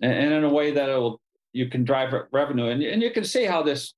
and, 0.01 0.11
and 0.11 0.33
in 0.33 0.43
a 0.43 0.49
way 0.49 0.71
that 0.71 0.89
it 0.89 0.97
will 0.97 1.21
you 1.53 1.69
can 1.69 1.85
drive 1.85 2.13
revenue, 2.31 2.67
and 2.67 2.83
and 2.83 3.01
you 3.01 3.11
can 3.11 3.23
see 3.23 3.45
how 3.45 3.63
this. 3.63 3.93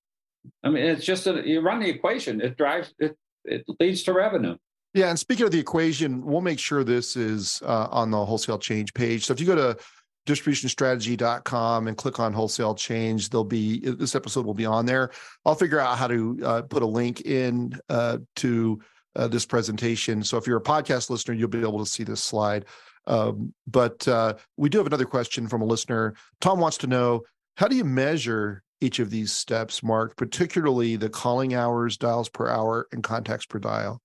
I 0.64 0.70
mean, 0.70 0.84
it's 0.84 1.04
just 1.04 1.28
a, 1.28 1.46
you 1.46 1.62
run 1.62 1.80
the 1.80 1.90
equation; 1.90 2.40
it 2.40 2.58
drives 2.58 2.94
it. 3.00 3.18
It 3.44 3.66
leads 3.80 4.04
to 4.04 4.14
revenue. 4.14 4.58
Yeah, 4.94 5.10
and 5.10 5.20
speaking 5.20 5.46
of 5.46 5.52
the 5.52 5.60
equation, 5.60 6.26
we'll 6.26 6.42
make 6.42 6.60
sure 6.60 6.84
this 6.84 7.16
is 7.16 7.62
uh, 7.66 7.88
on 7.92 8.12
the 8.12 8.26
wholesale 8.26 8.58
change 8.58 8.94
page. 8.94 9.26
So 9.26 9.34
if 9.34 9.40
you 9.40 9.46
go 9.46 9.56
to 9.56 9.78
distributionstrategy.com 10.28 11.88
and 11.88 11.98
click 11.98 12.20
on 12.20 12.34
wholesale 12.34 12.76
change, 12.76 13.30
there'll 13.30 13.44
be 13.44 13.80
this 13.80 14.16
episode 14.16 14.46
will 14.46 14.54
be 14.54 14.66
on 14.66 14.86
there. 14.86 15.12
I'll 15.46 15.56
figure 15.56 15.80
out 15.80 15.98
how 15.98 16.08
to 16.08 16.40
uh, 16.44 16.62
put 16.64 16.84
a 16.84 16.88
link 16.88 17.22
in 17.22 17.74
uh, 17.90 18.20
to 18.38 18.80
uh, 19.16 19.28
this 19.28 19.46
presentation. 19.46 20.24
So 20.24 20.38
if 20.38 20.46
you're 20.46 20.58
a 20.58 20.64
podcast 20.64 21.10
listener, 21.10 21.34
you'll 21.34 21.50
be 21.50 21.62
able 21.62 21.84
to 21.84 21.90
see 21.90 22.04
this 22.04 22.24
slide. 22.24 22.66
Um, 23.08 23.54
but 23.66 24.08
uh, 24.08 24.36
we 24.58 24.70
do 24.70 24.78
have 24.78 24.88
another 24.88 25.06
question 25.06 25.48
from 25.48 25.62
a 25.62 25.66
listener. 25.66 26.14
Tom 26.42 26.60
wants 26.60 26.78
to 26.80 26.88
know 26.88 27.24
how 27.56 27.68
do 27.68 27.76
you 27.76 27.86
measure 27.86 28.64
each 28.82 29.00
of 29.00 29.10
these 29.10 29.32
steps, 29.32 29.82
Mark, 29.82 30.16
particularly 30.18 30.98
the 30.98 31.10
calling 31.10 31.56
hours, 31.56 31.98
dials 31.98 32.30
per 32.30 32.48
hour, 32.48 32.88
and 32.92 33.02
contacts 33.02 33.46
per 33.46 33.58
dial? 33.58 34.02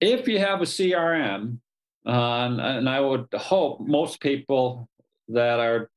if 0.00 0.28
you 0.28 0.38
have 0.38 0.60
a 0.60 0.64
CRM, 0.64 1.58
uh, 2.06 2.10
and, 2.10 2.60
and 2.60 2.88
I 2.88 3.00
would 3.00 3.26
hope 3.34 3.80
most 3.80 4.20
people 4.20 4.88
that 5.28 5.60
are 5.60 5.90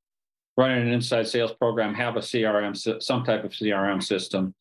running 0.57 0.81
an 0.81 0.93
inside 0.93 1.27
sales 1.27 1.53
program 1.53 1.93
have 1.93 2.15
a 2.15 2.19
CRM, 2.19 3.01
some 3.01 3.23
type 3.23 3.43
of 3.43 3.51
CRM 3.51 4.03
system. 4.03 4.53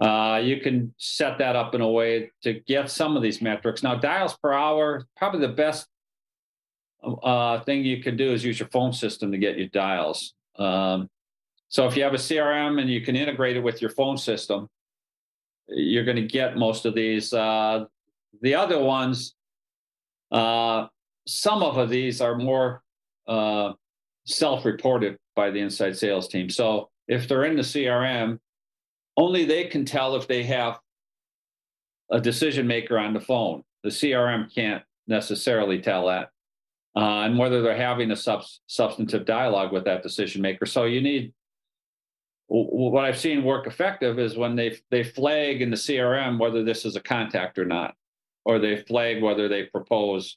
Uh, 0.00 0.40
you 0.42 0.60
can 0.60 0.94
set 0.96 1.36
that 1.38 1.56
up 1.56 1.74
in 1.74 1.82
a 1.82 1.88
way 1.88 2.30
to 2.42 2.54
get 2.60 2.90
some 2.90 3.16
of 3.16 3.22
these 3.22 3.42
metrics. 3.42 3.82
Now, 3.82 3.94
dials 3.96 4.36
per 4.42 4.52
hour, 4.52 5.06
probably 5.16 5.40
the 5.40 5.52
best 5.52 5.86
uh, 7.22 7.60
thing 7.60 7.84
you 7.84 8.02
can 8.02 8.16
do 8.16 8.32
is 8.32 8.42
use 8.42 8.58
your 8.58 8.68
phone 8.70 8.94
system 8.94 9.30
to 9.30 9.38
get 9.38 9.58
your 9.58 9.68
dials. 9.68 10.34
Um, 10.56 11.10
so 11.68 11.86
if 11.86 11.96
you 11.96 12.02
have 12.02 12.14
a 12.14 12.18
CRM 12.18 12.80
and 12.80 12.88
you 12.88 13.02
can 13.02 13.14
integrate 13.14 13.56
it 13.56 13.60
with 13.60 13.82
your 13.82 13.90
phone 13.90 14.16
system, 14.16 14.68
you're 15.68 16.04
going 16.04 16.16
to 16.16 16.26
get 16.26 16.56
most 16.56 16.86
of 16.86 16.94
these. 16.94 17.32
Uh, 17.32 17.84
the 18.40 18.54
other 18.54 18.82
ones, 18.82 19.34
uh, 20.32 20.86
some 21.26 21.62
of 21.62 21.90
these 21.90 22.20
are 22.20 22.36
more 22.36 22.82
uh, 23.30 23.72
self-reported 24.26 25.16
by 25.36 25.50
the 25.50 25.60
inside 25.60 25.96
sales 25.96 26.28
team. 26.28 26.50
So 26.50 26.90
if 27.08 27.26
they're 27.26 27.44
in 27.44 27.56
the 27.56 27.62
CRM, 27.62 28.38
only 29.16 29.44
they 29.44 29.64
can 29.64 29.84
tell 29.84 30.16
if 30.16 30.28
they 30.28 30.42
have 30.42 30.78
a 32.10 32.20
decision 32.20 32.66
maker 32.66 32.98
on 32.98 33.14
the 33.14 33.20
phone. 33.20 33.62
The 33.84 33.90
CRM 33.90 34.52
can't 34.52 34.82
necessarily 35.06 35.80
tell 35.80 36.06
that, 36.08 36.30
uh, 36.96 37.22
and 37.22 37.38
whether 37.38 37.62
they're 37.62 37.76
having 37.76 38.10
a 38.10 38.16
sub- 38.16 38.44
substantive 38.66 39.24
dialogue 39.24 39.72
with 39.72 39.84
that 39.84 40.02
decision 40.02 40.42
maker. 40.42 40.66
So 40.66 40.84
you 40.84 41.00
need 41.00 41.32
what 42.48 43.04
I've 43.04 43.18
seen 43.18 43.44
work 43.44 43.68
effective 43.68 44.18
is 44.18 44.36
when 44.36 44.56
they 44.56 44.76
they 44.90 45.04
flag 45.04 45.62
in 45.62 45.70
the 45.70 45.76
CRM 45.76 46.36
whether 46.36 46.64
this 46.64 46.84
is 46.84 46.96
a 46.96 47.00
contact 47.00 47.58
or 47.60 47.64
not, 47.64 47.94
or 48.44 48.58
they 48.58 48.76
flag 48.76 49.22
whether 49.22 49.48
they 49.48 49.64
propose 49.64 50.36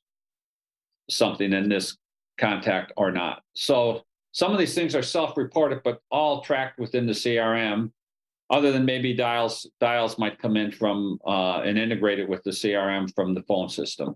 something 1.09 1.51
in 1.53 1.69
this 1.69 1.97
contact 2.37 2.91
or 2.97 3.11
not. 3.11 3.41
So 3.53 4.01
some 4.31 4.51
of 4.51 4.57
these 4.57 4.73
things 4.73 4.95
are 4.95 5.03
self-reported, 5.03 5.81
but 5.83 5.99
all 6.09 6.41
tracked 6.41 6.79
within 6.79 7.05
the 7.05 7.13
CRM. 7.13 7.91
Other 8.49 8.71
than 8.71 8.85
maybe 8.85 9.13
dials, 9.13 9.69
dials 9.79 10.17
might 10.17 10.39
come 10.39 10.57
in 10.57 10.71
from 10.71 11.17
uh, 11.25 11.61
and 11.61 11.77
integrated 11.77 12.27
with 12.27 12.43
the 12.43 12.51
CRM 12.51 13.13
from 13.15 13.33
the 13.33 13.41
phone 13.43 13.69
system. 13.69 14.15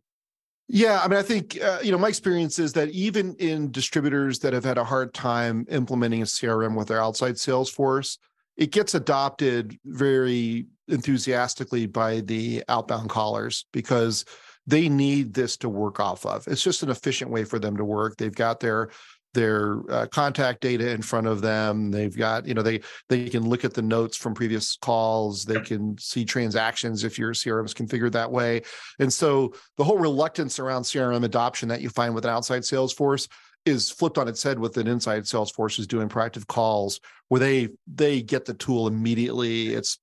Yeah, 0.68 1.00
I 1.02 1.08
mean, 1.08 1.18
I 1.18 1.24
think 1.24 1.62
uh, 1.62 1.80
you 1.82 1.92
know 1.92 1.98
my 1.98 2.10
experience 2.10 2.60
is 2.60 2.74
that 2.74 2.90
even 2.90 3.36
in 3.40 3.72
distributors 3.72 4.40
that 4.40 4.52
have 4.54 4.66
had 4.66 4.78
a 4.78 4.84
hard 4.84 5.14
time 5.14 5.66
implementing 5.70 6.22
a 6.22 6.26
CRM 6.26 6.76
with 6.76 6.90
their 6.90 7.02
outside 7.02 7.40
sales 7.40 7.70
force, 7.70 8.18
it 8.58 8.72
gets 8.72 8.94
adopted 8.94 9.78
very 9.86 10.66
enthusiastically 10.90 11.86
by 11.86 12.20
the 12.22 12.64
outbound 12.68 13.10
callers 13.10 13.66
because 13.72 14.26
they 14.68 14.90
need 14.90 15.34
this 15.34 15.58
to 15.58 15.70
work 15.70 16.00
off 16.00 16.26
of. 16.26 16.46
It's 16.48 16.62
just 16.62 16.84
an 16.84 16.90
efficient 16.90 17.32
way 17.32 17.46
for 17.46 17.58
them 17.58 17.78
to 17.78 17.86
work. 17.86 18.18
They've 18.18 18.36
got 18.36 18.60
their 18.60 18.90
their 19.34 19.80
uh, 19.92 20.08
contact 20.08 20.62
data 20.62 20.90
in 20.90 21.02
front 21.02 21.28
of 21.28 21.42
them. 21.42 21.92
They've 21.92 22.16
got 22.16 22.48
you 22.48 22.54
know 22.54 22.62
they 22.62 22.82
they 23.08 23.30
can 23.30 23.48
look 23.48 23.64
at 23.64 23.74
the 23.74 23.82
notes 23.82 24.18
from 24.18 24.34
previous 24.34 24.76
calls. 24.78 25.46
They 25.46 25.62
can 25.62 25.98
see 25.98 26.26
transactions 26.26 27.04
if 27.04 27.18
your 27.18 27.34
CRM 27.34 27.66
is 27.66 27.74
configured 27.74 28.14
that 28.14 28.32
way. 28.32 28.64
And 29.00 29.12
so 29.12 29.54
the 29.78 29.84
whole 29.84 29.98
reluctance 29.98 30.60
around 30.60 30.84
CRM 30.84 31.24
adoption 31.24 31.70
that 31.70 31.82
you 31.82 31.90
find 31.90 32.14
with 32.14 32.26
an 32.26 32.32
outside 32.32 32.66
sales 32.66 32.94
force 32.94 33.28
is 33.68 33.92
flipped 33.92 34.18
on 34.18 34.28
its 34.28 34.42
head 34.42 34.58
with 34.58 34.78
an 34.78 34.88
inside 34.88 35.28
sales 35.28 35.52
force 35.52 35.78
is 35.78 35.86
doing 35.88 36.08
proactive 36.08 36.48
calls 36.48 37.00
where 37.28 37.40
they 37.40 37.68
they 37.94 38.22
get 38.22 38.46
the 38.46 38.54
tool 38.54 38.88
immediately. 38.88 39.74
It's 39.74 40.00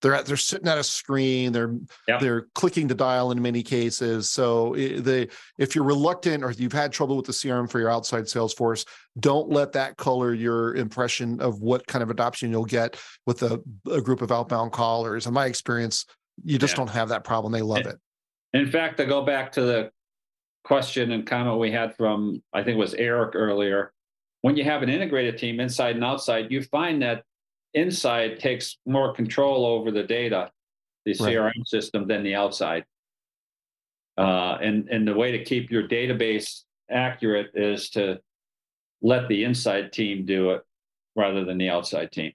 they're 0.00 0.14
at, 0.14 0.26
they're 0.26 0.36
sitting 0.36 0.68
at 0.68 0.78
a 0.78 0.84
screen. 0.84 1.50
They're 1.52 1.74
Yeah. 2.06 2.18
they're 2.18 2.46
clicking 2.54 2.86
to 2.88 2.94
dial 2.94 3.32
in 3.32 3.42
many 3.42 3.62
cases. 3.64 4.30
So 4.30 4.74
they 4.76 5.28
if 5.58 5.74
you're 5.74 5.84
reluctant 5.84 6.44
or 6.44 6.52
you've 6.52 6.72
had 6.72 6.92
trouble 6.92 7.16
with 7.16 7.26
the 7.26 7.32
CRM 7.32 7.68
for 7.68 7.80
your 7.80 7.90
outside 7.90 8.28
sales 8.28 8.54
force, 8.54 8.84
don't 9.18 9.50
let 9.50 9.72
that 9.72 9.96
color 9.96 10.32
your 10.32 10.76
impression 10.76 11.40
of 11.40 11.60
what 11.60 11.86
kind 11.88 12.02
of 12.02 12.10
adoption 12.10 12.50
you'll 12.52 12.64
get 12.64 12.96
with 13.26 13.42
a, 13.42 13.60
a 13.90 14.00
group 14.00 14.22
of 14.22 14.30
outbound 14.30 14.70
callers. 14.72 15.26
In 15.26 15.34
my 15.34 15.46
experience, 15.46 16.06
you 16.44 16.58
just 16.58 16.74
Yeah. 16.74 16.76
don't 16.84 16.90
have 16.90 17.08
that 17.08 17.24
problem. 17.24 17.52
They 17.52 17.62
love 17.62 17.86
it. 17.86 17.96
In 18.54 18.70
fact, 18.70 18.96
to 18.98 19.04
go 19.04 19.22
back 19.22 19.50
to 19.52 19.62
the 19.62 19.90
question 20.68 21.12
and 21.12 21.26
comment 21.26 21.58
we 21.58 21.72
had 21.72 21.96
from, 21.96 22.42
I 22.52 22.62
think 22.62 22.76
it 22.76 22.78
was 22.78 22.92
Eric 22.92 23.34
earlier, 23.34 23.90
when 24.42 24.54
you 24.54 24.64
have 24.64 24.82
an 24.82 24.90
integrated 24.90 25.38
team 25.38 25.60
inside 25.60 25.96
and 25.96 26.04
outside, 26.04 26.52
you 26.52 26.62
find 26.62 27.00
that 27.00 27.24
inside 27.72 28.38
takes 28.38 28.76
more 28.84 29.14
control 29.14 29.64
over 29.64 29.90
the 29.90 30.02
data, 30.02 30.50
the 31.06 31.16
Right. 31.18 31.34
CRM 31.34 31.66
system, 31.66 32.06
than 32.06 32.22
the 32.22 32.34
outside. 32.34 32.84
Uh, 34.18 34.58
and, 34.60 34.88
and 34.90 35.08
the 35.08 35.14
way 35.14 35.32
to 35.32 35.42
keep 35.42 35.70
your 35.70 35.88
database 35.88 36.64
accurate 36.90 37.50
is 37.54 37.88
to 37.90 38.20
let 39.00 39.26
the 39.28 39.44
inside 39.44 39.90
team 39.90 40.26
do 40.26 40.50
it 40.50 40.62
rather 41.16 41.46
than 41.46 41.56
the 41.56 41.70
outside 41.70 42.12
team. 42.12 42.32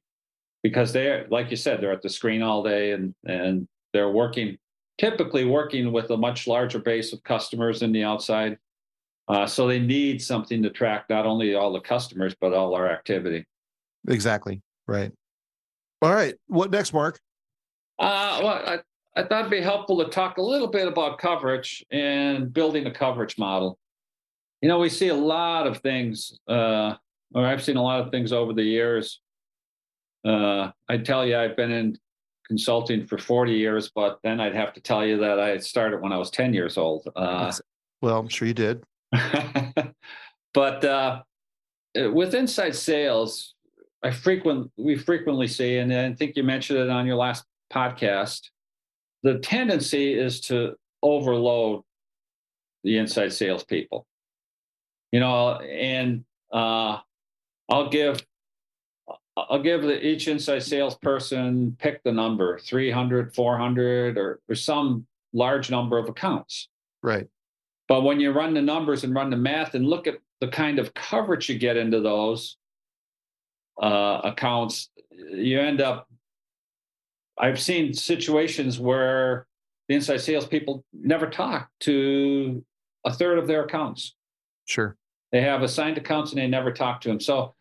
Because 0.63 0.91
they're, 0.91 1.28
like 1.30 1.52
you 1.52 1.58
said, 1.58 1.82
they're 1.82 1.91
at 1.91 2.02
the 2.02 2.10
screen 2.10 2.41
all 2.41 2.63
day 2.63 2.93
and, 2.93 3.13
and 3.26 3.67
they're 3.91 4.10
working 4.10 4.58
typically 4.98 5.46
working 5.46 5.92
with 5.92 6.10
a 6.12 6.18
much 6.18 6.48
larger 6.48 6.80
base 6.80 7.14
of 7.14 7.24
customers 7.24 7.82
in 7.82 7.92
the 7.92 8.04
outside. 8.04 8.58
Uh, 9.28 9.48
so 9.48 9.68
they 9.68 9.80
need 9.80 10.22
something 10.22 10.62
to 10.62 10.70
track 10.70 11.06
not 11.10 11.26
only 11.26 11.56
all 11.56 11.72
the 11.72 11.80
customers, 11.80 12.36
but 12.40 12.54
all 12.54 12.76
our 12.76 12.90
activity. 12.90 13.46
Exactly. 14.08 14.62
Right. 14.88 15.12
All 16.02 16.14
right. 16.14 16.36
What 16.48 16.72
next, 16.72 16.94
Mark? 16.94 17.20
Uh, 17.98 18.40
well, 18.44 18.64
I, 18.66 18.80
I 19.16 19.24
thought 19.24 19.42
it'd 19.42 19.52
be 19.52 19.62
helpful 19.62 20.04
to 20.04 20.10
talk 20.10 20.38
a 20.38 20.42
little 20.42 20.68
bit 20.68 20.88
about 20.88 21.20
coverage 21.20 21.86
and 21.92 22.52
building 22.52 22.86
a 22.88 22.92
coverage 22.92 23.38
model. 23.38 23.78
You 24.62 24.70
know, 24.70 24.80
we 24.80 24.90
see 24.90 25.10
a 25.10 25.16
lot 25.16 25.68
of 25.68 25.78
things, 25.78 26.38
uh, 26.48 26.96
or 27.34 27.46
I've 27.46 27.64
seen 27.64 27.78
a 27.78 27.84
lot 27.84 28.02
of 28.02 28.12
things 28.12 28.34
over 28.34 28.54
the 28.54 28.64
years. 28.64 29.22
Uh, 30.26 30.72
I 30.90 30.98
tell 30.98 31.26
you, 31.26 31.38
I've 31.38 31.56
been 31.56 31.72
in 31.72 31.98
consulting 32.48 33.06
for 33.06 33.18
40 33.18 33.54
years, 33.54 33.92
but 33.94 34.20
then 34.24 34.40
I'd 34.40 34.56
have 34.56 34.74
to 34.74 34.82
tell 34.82 35.06
you 35.06 35.18
that 35.18 35.40
I 35.40 35.58
started 35.58 36.02
when 36.02 36.12
I 36.12 36.18
was 36.18 36.30
10 36.30 36.54
years 36.54 36.78
old. 36.78 37.08
Uh, 37.16 37.52
Well, 38.02 38.20
I'm 38.20 38.28
sure 38.28 38.48
you 38.48 38.54
did. 38.54 38.84
but 40.54 40.84
uh, 40.86 41.22
with 41.96 42.36
inside 42.36 42.76
sales, 42.76 43.56
I 44.04 44.12
frequent 44.12 44.72
we 44.78 44.98
frequently 44.98 45.48
see, 45.48 45.78
and 45.78 45.94
I 45.94 46.14
think 46.14 46.36
you 46.36 46.44
mentioned 46.44 46.80
it 46.80 46.90
on 46.90 47.06
your 47.06 47.16
last 47.16 47.46
podcast. 47.72 48.42
The 49.24 49.40
tendency 49.40 50.14
is 50.14 50.42
to 50.42 50.76
overload 51.02 51.84
the 52.84 52.98
inside 52.98 53.32
salespeople. 53.32 54.06
You 55.14 55.22
know, 55.22 55.56
and 55.58 56.26
uh, 56.52 56.98
I'll 57.70 57.90
give 57.90 58.22
I'll 59.36 59.62
give 59.62 59.82
the, 59.82 60.06
each 60.06 60.28
inside 60.28 60.63
salesperson 60.63 61.76
pick 61.80 62.04
the 62.04 62.12
number 62.12 62.60
300, 62.60 63.34
400, 63.34 64.17
or, 64.17 64.39
or 64.48 64.56
some 64.56 65.08
large 65.34 65.72
number 65.72 65.98
of 65.98 66.08
accounts. 66.08 66.69
Right. 67.02 67.28
But 67.88 68.04
when 68.04 68.19
you 68.19 68.32
run 68.32 68.54
the 68.54 68.62
numbers 68.62 69.04
and 69.04 69.13
run 69.13 69.30
the 69.30 69.38
math 69.38 69.74
and 69.74 69.88
look 69.88 70.08
at 70.08 70.15
the 70.39 70.48
kind 70.48 70.80
of 70.80 70.93
coverage 70.93 71.50
you 71.50 71.58
get 71.58 71.78
into 71.78 72.00
those 72.00 72.58
uh, 73.82 74.22
accounts, 74.24 74.89
you 75.12 75.60
end 75.60 75.82
up. 75.82 76.08
I've 77.38 77.60
seen 77.60 77.93
situations 77.93 78.80
where 78.80 79.48
the 79.88 79.96
inside 79.96 80.22
salespeople 80.22 80.86
never 80.93 81.28
talk 81.28 81.69
to 81.82 82.63
a 83.06 83.12
third 83.12 83.39
of 83.39 83.48
their 83.48 83.63
accounts. 83.63 84.15
Sure. 84.65 84.96
They 85.32 85.41
have 85.41 85.63
assigned 85.63 85.98
accounts 85.98 86.32
and 86.32 86.39
they 86.39 86.48
never 86.48 86.72
talk 86.72 87.02
to 87.02 87.10
them. 87.10 87.19
So, 87.19 87.56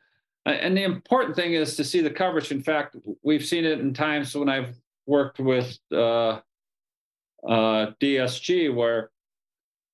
and 0.47 0.77
the 0.77 0.83
important 0.83 1.37
thing 1.37 1.53
is 1.53 1.77
to 1.77 1.85
see 1.85 2.01
the 2.01 2.11
coverage. 2.11 2.51
In 2.51 2.63
fact, 2.63 2.97
we've 3.23 3.45
seen 3.45 3.65
it 3.65 3.81
in 3.81 3.95
times 3.95 4.35
when 4.35 4.49
I've 4.49 4.77
worked 5.07 5.39
with 5.39 5.79
uh, 5.93 6.41
uh, 7.47 7.93
DSG 8.01 8.75
where 8.75 9.11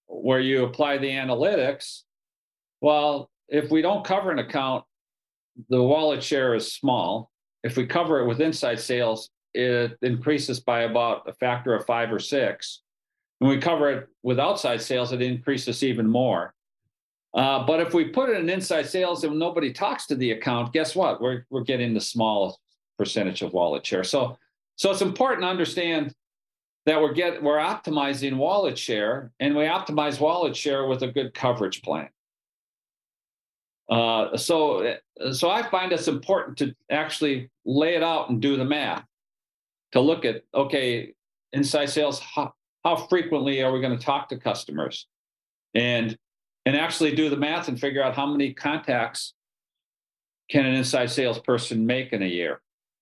where 0.06 0.40
you 0.40 0.64
apply 0.64 0.98
the 0.98 1.11
analytics. 1.11 2.02
Well, 2.80 3.30
if 3.48 3.70
we 3.70 3.82
don't 3.82 4.04
cover 4.04 4.30
an 4.30 4.38
account, 4.38 4.84
the 5.68 5.82
wallet 5.82 6.22
share 6.22 6.54
is 6.54 6.72
small. 6.72 7.30
If 7.62 7.76
we 7.76 7.87
cover 7.87 8.20
it 8.20 8.26
with 8.26 8.40
inside 8.40 8.80
sales, 8.80 9.30
it 9.52 9.98
increases 10.02 10.61
by 10.61 10.82
about 10.82 11.28
a 11.28 11.32
factor 11.34 11.74
of 11.74 11.84
five 11.84 12.12
or 12.12 12.18
six. 12.18 12.82
When 13.38 13.50
we 13.50 13.58
cover 13.58 13.90
it 13.90 14.08
with 14.22 14.38
outside 14.38 14.80
sales, 14.80 15.12
it 15.12 15.20
increases 15.20 15.82
even 15.82 16.08
more. 16.08 16.54
Uh, 17.34 17.64
but 17.66 17.80
if 17.80 17.92
we 17.92 18.08
put 18.08 18.30
it 18.30 18.38
in 18.38 18.48
inside 18.48 18.86
sales 18.86 19.22
and 19.24 19.38
nobody 19.38 19.72
talks 19.72 20.06
to 20.06 20.16
the 20.16 20.32
account, 20.32 20.72
guess 20.72 20.96
what? 20.96 21.20
We're 21.20 21.44
we're 21.50 21.62
getting 21.62 21.94
the 21.94 22.00
small 22.00 22.58
percentage 22.96 23.42
of 23.42 23.52
wallet 23.52 23.86
share. 23.86 24.04
So 24.04 24.38
so 24.76 24.90
it's 24.90 25.02
important 25.02 25.42
to 25.42 25.48
understand 25.48 26.14
that 26.86 27.00
we're 27.00 27.12
get 27.12 27.42
we're 27.42 27.58
optimizing 27.58 28.36
wallet 28.36 28.78
share, 28.78 29.30
and 29.40 29.54
we 29.54 29.64
optimize 29.64 30.20
wallet 30.20 30.56
share 30.56 30.86
with 30.86 31.02
a 31.02 31.08
good 31.08 31.34
coverage 31.34 31.82
plan. 31.82 32.08
Uh, 33.90 34.36
so 34.36 34.96
so 35.32 35.50
I 35.50 35.68
find 35.68 35.92
it's 35.92 36.08
important 36.08 36.56
to 36.58 36.74
actually 36.90 37.50
lay 37.64 37.94
it 37.94 38.02
out 38.02 38.30
and 38.30 38.40
do 38.40 38.56
the 38.56 38.64
math 38.64 39.04
to 39.92 40.00
look 40.00 40.24
at 40.24 40.44
okay 40.54 41.12
inside 41.52 41.86
sales 41.86 42.20
how, 42.20 42.52
how 42.84 42.96
frequently 42.96 43.62
are 43.62 43.72
we 43.72 43.80
going 43.80 43.96
to 43.96 44.04
talk 44.04 44.28
to 44.28 44.36
customers 44.36 45.06
and 45.74 46.16
and 46.68 46.76
actually 46.76 47.14
do 47.14 47.31
the 47.31 47.37
math 47.37 47.68
and 47.68 47.81
figure 47.81 48.02
out 48.02 48.14
how 48.14 48.26
many 48.26 48.52
contacts 48.52 49.33
can 50.50 50.66
an 50.66 50.74
inside 50.74 51.11
salesperson 51.11 51.87
make 51.87 52.12
in 52.12 52.22
a 52.22 52.26
year 52.26 52.61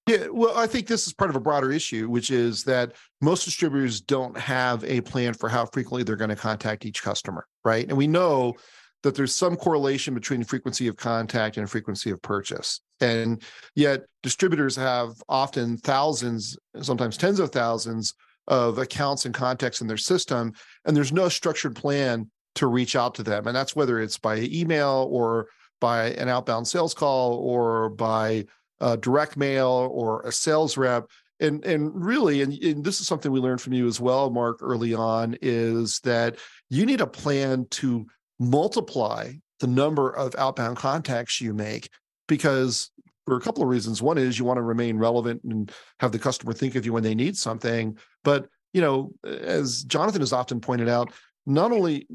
yeah, 0.08 0.28
well, 0.30 0.56
I 0.56 0.68
think 0.68 0.86
this 0.86 1.08
is 1.08 1.12
part 1.12 1.30
of 1.30 1.36
a 1.36 1.40
broader 1.40 1.72
issue, 1.72 2.08
which 2.08 2.30
is 2.30 2.62
that 2.62 2.92
most 3.20 3.44
distributors 3.44 4.00
don't 4.00 4.38
have 4.38 4.84
a 4.84 5.00
plan 5.00 5.34
for 5.34 5.48
how 5.48 5.66
frequently 5.66 6.04
they're 6.04 6.14
going 6.14 6.30
to 6.30 6.36
contact 6.36 6.86
each 6.86 7.02
customer, 7.02 7.44
right? 7.64 7.88
And 7.88 7.98
we 7.98 8.06
know 8.06 8.54
that 9.02 9.16
there's 9.16 9.34
some 9.34 9.56
correlation 9.56 10.14
between 10.14 10.44
frequency 10.44 10.86
of 10.86 10.94
contact 10.94 11.56
and 11.56 11.68
frequency 11.68 12.10
of 12.10 12.22
purchase. 12.22 12.82
And 13.00 13.42
yet, 13.74 14.04
distributors 14.22 14.76
have 14.76 15.20
often 15.28 15.76
thousands, 15.76 16.56
sometimes 16.80 17.16
tens 17.16 17.40
of 17.40 17.50
thousands 17.50 18.14
of 18.46 18.78
accounts 18.78 19.24
and 19.24 19.34
contacts 19.34 19.80
in 19.80 19.88
their 19.88 19.96
system, 19.96 20.52
and 20.84 20.96
there's 20.96 21.12
no 21.12 21.28
structured 21.28 21.74
plan 21.74 22.30
to 22.56 22.66
reach 22.66 22.96
out 22.96 23.14
to 23.14 23.22
them. 23.22 23.46
And 23.46 23.56
that's 23.56 23.76
whether 23.76 24.00
it's 24.00 24.18
by 24.18 24.38
email 24.38 25.08
or 25.10 25.48
by 25.80 26.10
an 26.12 26.28
outbound 26.28 26.66
sales 26.66 26.94
call 26.94 27.34
or 27.34 27.90
by 27.90 28.46
uh, 28.80 28.96
direct 28.96 29.36
mail 29.36 29.88
or 29.92 30.22
a 30.22 30.32
sales 30.32 30.76
rep. 30.76 31.08
And 31.38 31.64
and 31.66 31.92
really 31.94 32.40
and, 32.40 32.52
and, 32.62 32.82
this 32.82 32.98
is 32.98 33.06
something 33.06 33.30
we 33.30 33.40
learned 33.40 33.60
from 33.60 33.74
you 33.74 33.86
as 33.86 34.00
well 34.00 34.30
mark 34.30 34.58
early 34.62 34.94
on 34.94 35.36
is 35.42 36.00
that 36.00 36.36
you 36.70 36.86
need 36.86 37.02
a 37.02 37.06
plan 37.06 37.66
to 37.72 38.06
multiply 38.38 39.32
the 39.60 39.66
number 39.66 40.10
of 40.10 40.34
outbound 40.36 40.78
contacts 40.78 41.38
you 41.38 41.52
make 41.52 41.90
because 42.26 42.90
for 43.26 43.36
a 43.36 43.40
couple 43.40 43.62
of 43.62 43.68
reasons. 43.68 44.00
One 44.00 44.16
is 44.16 44.38
you 44.38 44.46
want 44.46 44.56
to 44.56 44.62
remain 44.62 44.96
relevant 44.96 45.42
and 45.44 45.70
have 46.00 46.12
the 46.12 46.18
customer 46.18 46.54
think 46.54 46.74
of 46.74 46.86
you 46.86 46.94
when 46.94 47.02
they 47.02 47.14
need 47.14 47.36
something. 47.36 47.98
But 48.24 48.48
you 48.76 48.82
know 48.82 49.10
as 49.24 49.84
jonathan 49.84 50.20
has 50.20 50.34
often 50.34 50.60
pointed 50.60 50.88
out 50.88 51.10
not 51.46 51.72
only 51.72 52.06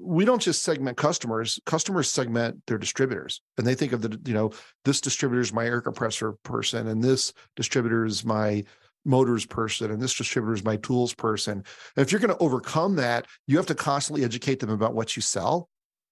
we 0.00 0.24
don't 0.24 0.42
just 0.42 0.62
segment 0.62 0.96
customers 0.96 1.60
customers 1.66 2.10
segment 2.10 2.62
their 2.66 2.78
distributors. 2.78 3.40
And 3.58 3.66
they 3.66 3.74
think 3.74 3.92
of 3.92 4.02
the 4.02 4.18
you 4.24 4.34
know 4.34 4.50
this 4.84 5.00
distributor 5.00 5.40
is 5.40 5.52
my 5.52 5.66
air 5.66 5.80
compressor 5.80 6.32
person 6.42 6.88
and 6.88 7.02
this 7.02 7.32
distributor 7.56 8.04
is 8.04 8.24
my 8.24 8.64
motors 9.04 9.46
person 9.46 9.90
and 9.90 10.00
this 10.00 10.14
distributor 10.14 10.54
is 10.54 10.64
my 10.64 10.76
tools 10.76 11.14
person. 11.14 11.62
And 11.96 12.06
if 12.06 12.10
you're 12.10 12.20
going 12.20 12.34
to 12.34 12.42
overcome 12.42 12.96
that 12.96 13.26
you 13.46 13.56
have 13.56 13.66
to 13.66 13.74
constantly 13.74 14.24
educate 14.24 14.60
them 14.60 14.70
about 14.70 14.94
what 14.94 15.16
you 15.16 15.22
sell 15.22 15.68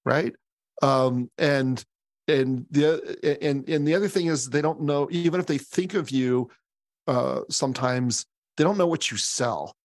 right? 0.06 0.32
Um, 0.80 1.30
and 1.36 1.84
and 2.28 2.66
the 2.70 3.38
and 3.42 3.68
and 3.68 3.86
the 3.86 3.94
other 3.94 4.08
thing 4.08 4.26
is 4.26 4.48
they 4.48 4.62
don't 4.62 4.80
know 4.80 5.08
even 5.10 5.40
if 5.40 5.46
they 5.46 5.58
think 5.58 5.94
of 5.94 6.10
you 6.10 6.48
uh, 7.06 7.40
sometimes 7.50 8.24
they 8.56 8.64
don't 8.64 8.78
know 8.78 8.86
what 8.86 9.10
you 9.10 9.16
sell. 9.18 9.76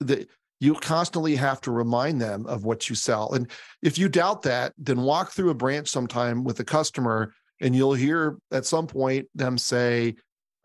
The 0.00 0.26
you 0.60 0.74
constantly 0.74 1.36
have 1.36 1.60
to 1.62 1.70
remind 1.70 2.20
them 2.20 2.46
of 2.46 2.64
what 2.64 2.88
you 2.88 2.94
sell. 2.94 3.32
And 3.32 3.50
if 3.82 3.98
you 3.98 4.08
doubt 4.08 4.42
that, 4.42 4.72
then 4.78 5.02
walk 5.02 5.32
through 5.32 5.50
a 5.50 5.54
branch 5.54 5.88
sometime 5.88 6.44
with 6.44 6.60
a 6.60 6.64
customer 6.64 7.32
and 7.60 7.74
you'll 7.74 7.94
hear 7.94 8.38
at 8.50 8.66
some 8.66 8.86
point 8.86 9.26
them 9.34 9.58
say 9.58 10.14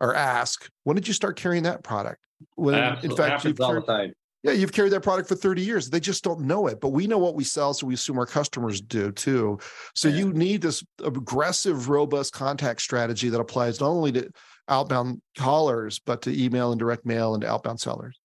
or 0.00 0.14
ask, 0.14 0.68
when 0.84 0.96
did 0.96 1.06
you 1.06 1.14
start 1.14 1.36
carrying 1.36 1.62
that 1.64 1.84
product? 1.84 2.18
When 2.54 2.74
Absolutely. 2.74 3.10
in 3.10 3.16
fact, 3.16 3.44
you've 3.44 3.58
carried, 3.58 4.14
yeah, 4.42 4.52
you've 4.52 4.72
carried 4.72 4.92
that 4.92 5.02
product 5.02 5.28
for 5.28 5.36
30 5.36 5.62
years. 5.62 5.88
They 5.88 6.00
just 6.00 6.24
don't 6.24 6.40
know 6.40 6.66
it, 6.66 6.80
but 6.80 6.88
we 6.88 7.06
know 7.06 7.18
what 7.18 7.36
we 7.36 7.44
sell, 7.44 7.72
so 7.72 7.86
we 7.86 7.94
assume 7.94 8.18
our 8.18 8.26
customers 8.26 8.80
do 8.80 9.12
too. 9.12 9.58
So 9.94 10.08
yeah. 10.08 10.16
you 10.16 10.32
need 10.32 10.60
this 10.60 10.82
aggressive, 11.04 11.88
robust 11.88 12.32
contact 12.32 12.82
strategy 12.82 13.28
that 13.28 13.40
applies 13.40 13.80
not 13.80 13.90
only 13.90 14.10
to 14.12 14.28
outbound 14.68 15.22
callers, 15.38 16.00
but 16.00 16.22
to 16.22 16.44
email 16.44 16.72
and 16.72 16.78
direct 16.78 17.06
mail 17.06 17.34
and 17.34 17.42
to 17.42 17.48
outbound 17.48 17.78
sellers. 17.78 18.18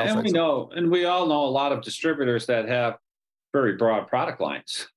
And, 0.00 0.10
and 0.10 0.22
we 0.22 0.30
know, 0.30 0.70
and 0.74 0.90
we 0.90 1.04
all 1.04 1.26
know 1.26 1.44
a 1.44 1.46
lot 1.50 1.72
of 1.72 1.82
distributors 1.82 2.46
that 2.46 2.68
have 2.68 2.96
very 3.52 3.76
broad 3.76 4.08
product 4.08 4.40
lines. 4.40 4.88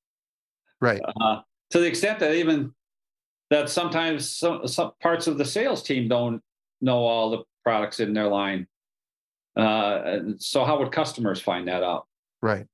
Right. 0.81 1.01
Uh, 1.21 1.41
to 1.71 1.79
the 1.79 1.86
extent 1.88 2.19
that 2.19 2.34
even 2.36 2.73
that 3.49 3.69
sometimes 3.69 4.29
some, 4.29 4.67
some 4.67 4.91
parts 5.01 5.27
of 5.27 5.38
the 5.38 5.45
sales 5.45 5.84
team 5.84 6.08
don't 6.08 6.41
know 6.81 6.97
all 6.97 7.31
the 7.31 7.43
products 7.63 7.99
in 7.99 8.13
their 8.13 8.27
line. 8.27 8.67
Uh, 9.55 10.19
so 10.38 10.65
how 10.65 10.77
would 10.79 10.91
customers 10.91 11.41
find 11.41 11.67
that 11.67 11.84
out? 11.84 12.08
Right. 12.41 12.67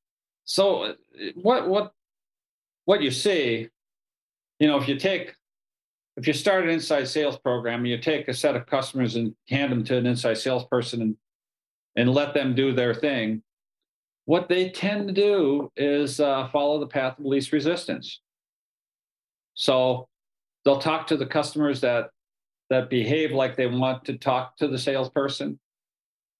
So 0.46 0.84
uh, 0.84 0.94
what 1.36 1.70
what 1.70 1.94
what 2.86 3.02
you 3.02 3.12
see, 3.12 3.70
you 4.60 4.68
know, 4.68 4.78
if 4.78 4.88
you 4.88 4.98
take 4.98 5.36
if 6.18 6.28
you 6.28 6.34
start 6.34 6.64
an 6.64 6.70
inside 6.70 7.08
sales 7.08 7.38
program, 7.38 7.86
you 7.86 7.98
take 7.98 8.28
a 8.28 8.34
set 8.34 8.56
of 8.56 8.66
customers 8.66 9.16
and 9.16 9.36
hand 9.48 9.72
them 9.72 9.84
to 9.86 9.98
an 9.98 10.06
inside 10.06 10.38
salesperson 10.38 11.02
and 11.02 11.16
and 11.96 12.14
let 12.14 12.34
them 12.34 12.56
do 12.56 12.74
their 12.74 12.94
thing. 12.94 13.42
What 14.26 14.48
they 14.48 14.70
tend 14.70 15.08
to 15.08 15.14
do 15.14 15.72
is 15.76 16.20
uh, 16.20 16.48
follow 16.50 16.80
the 16.80 16.88
path 16.88 17.20
of 17.20 17.26
least 17.26 17.52
resistance. 17.52 18.22
So 19.56 20.08
they'll 20.64 20.80
talk 20.80 21.08
to 21.08 21.18
the 21.18 21.26
customers 21.26 21.82
that 21.82 22.10
that 22.70 22.90
behave 22.90 23.34
like 23.34 23.58
they 23.58 23.68
want 23.68 24.06
to 24.06 24.18
talk 24.18 24.56
to 24.58 24.68
the 24.68 24.78
salesperson. 24.78 25.60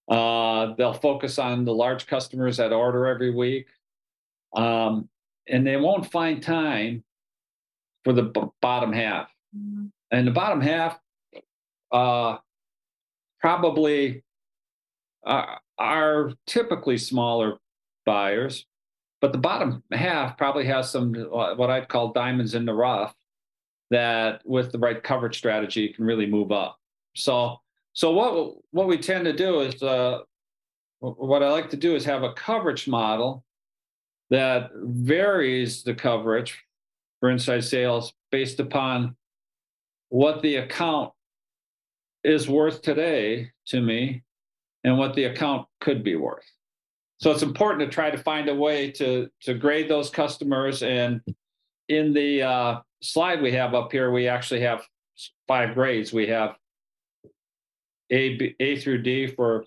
Uh, 0.08 0.74
they'll 0.78 0.94
focus 0.94 1.38
on 1.38 1.66
the 1.66 1.74
large 1.74 2.06
customers 2.06 2.56
that 2.56 2.72
order 2.72 3.06
every 3.06 3.30
week, 3.30 3.66
um, 4.56 5.08
and 5.48 5.66
they 5.66 5.76
won't 5.76 6.10
find 6.10 6.42
time 6.42 7.04
for 8.02 8.12
the 8.12 8.22
b- 8.22 8.40
bottom 8.62 8.92
half. 8.92 9.28
Mm-hmm. 9.56 9.86
And 10.10 10.26
the 10.26 10.32
bottom 10.32 10.60
half, 10.60 10.98
uh, 11.92 12.38
probably 13.40 14.24
uh, 15.24 15.56
are 15.78 16.32
typically 16.46 16.98
smaller 16.98 17.58
buyers, 18.04 18.66
but 19.20 19.32
the 19.32 19.38
bottom 19.38 19.82
half 19.92 20.36
probably 20.36 20.64
has 20.66 20.90
some 20.90 21.14
uh, 21.32 21.54
what 21.54 21.70
I'd 21.70 21.88
call 21.88 22.12
diamonds 22.12 22.54
in 22.54 22.64
the 22.64 22.74
rough 22.74 23.14
that 23.90 24.40
with 24.44 24.72
the 24.72 24.78
right 24.78 25.02
coverage 25.02 25.36
strategy 25.36 25.92
can 25.92 26.04
really 26.04 26.26
move 26.26 26.50
up. 26.50 26.78
So 27.14 27.58
so 27.92 28.10
what 28.12 28.56
what 28.70 28.88
we 28.88 28.98
tend 28.98 29.24
to 29.26 29.32
do 29.32 29.60
is 29.60 29.82
uh, 29.82 30.20
what 31.00 31.42
I 31.42 31.50
like 31.50 31.70
to 31.70 31.76
do 31.76 31.94
is 31.94 32.04
have 32.04 32.22
a 32.22 32.32
coverage 32.32 32.88
model 32.88 33.44
that 34.30 34.70
varies 34.74 35.82
the 35.82 35.94
coverage 35.94 36.58
for 37.20 37.30
inside 37.30 37.64
sales 37.64 38.14
based 38.30 38.60
upon 38.60 39.14
what 40.08 40.42
the 40.42 40.56
account 40.56 41.12
is 42.24 42.48
worth 42.48 42.82
today 42.82 43.50
to 43.66 43.80
me 43.80 44.22
and 44.84 44.98
what 44.98 45.14
the 45.14 45.24
account 45.24 45.66
could 45.80 46.02
be 46.02 46.16
worth. 46.16 46.44
So 47.20 47.30
it's 47.30 47.42
important 47.42 47.88
to 47.88 47.94
try 47.94 48.10
to 48.10 48.18
find 48.18 48.48
a 48.48 48.54
way 48.54 48.90
to 48.92 49.28
to 49.42 49.54
grade 49.54 49.88
those 49.88 50.10
customers. 50.10 50.82
And 50.82 51.20
in 51.88 52.12
the 52.12 52.42
uh, 52.42 52.80
slide 53.00 53.40
we 53.40 53.52
have 53.52 53.74
up 53.74 53.92
here, 53.92 54.10
we 54.10 54.26
actually 54.26 54.62
have 54.62 54.82
five 55.46 55.74
grades. 55.74 56.12
We 56.12 56.26
have 56.28 56.56
A, 58.10 58.36
B, 58.36 58.56
A 58.58 58.76
through 58.76 59.02
D 59.02 59.28
for 59.28 59.64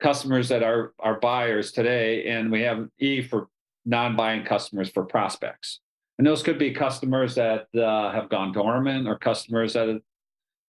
customers 0.00 0.48
that 0.50 0.62
are 0.62 0.94
are 1.00 1.18
buyers 1.18 1.72
today, 1.72 2.28
and 2.28 2.52
we 2.52 2.62
have 2.62 2.88
E 3.00 3.22
for 3.22 3.48
non-buying 3.84 4.44
customers 4.44 4.90
for 4.90 5.04
prospects. 5.04 5.80
And 6.18 6.26
those 6.26 6.42
could 6.42 6.58
be 6.58 6.72
customers 6.72 7.34
that 7.36 7.66
uh, 7.74 8.12
have 8.12 8.28
gone 8.28 8.52
dormant 8.52 9.08
or 9.08 9.18
customers 9.18 9.72
that 9.72 10.00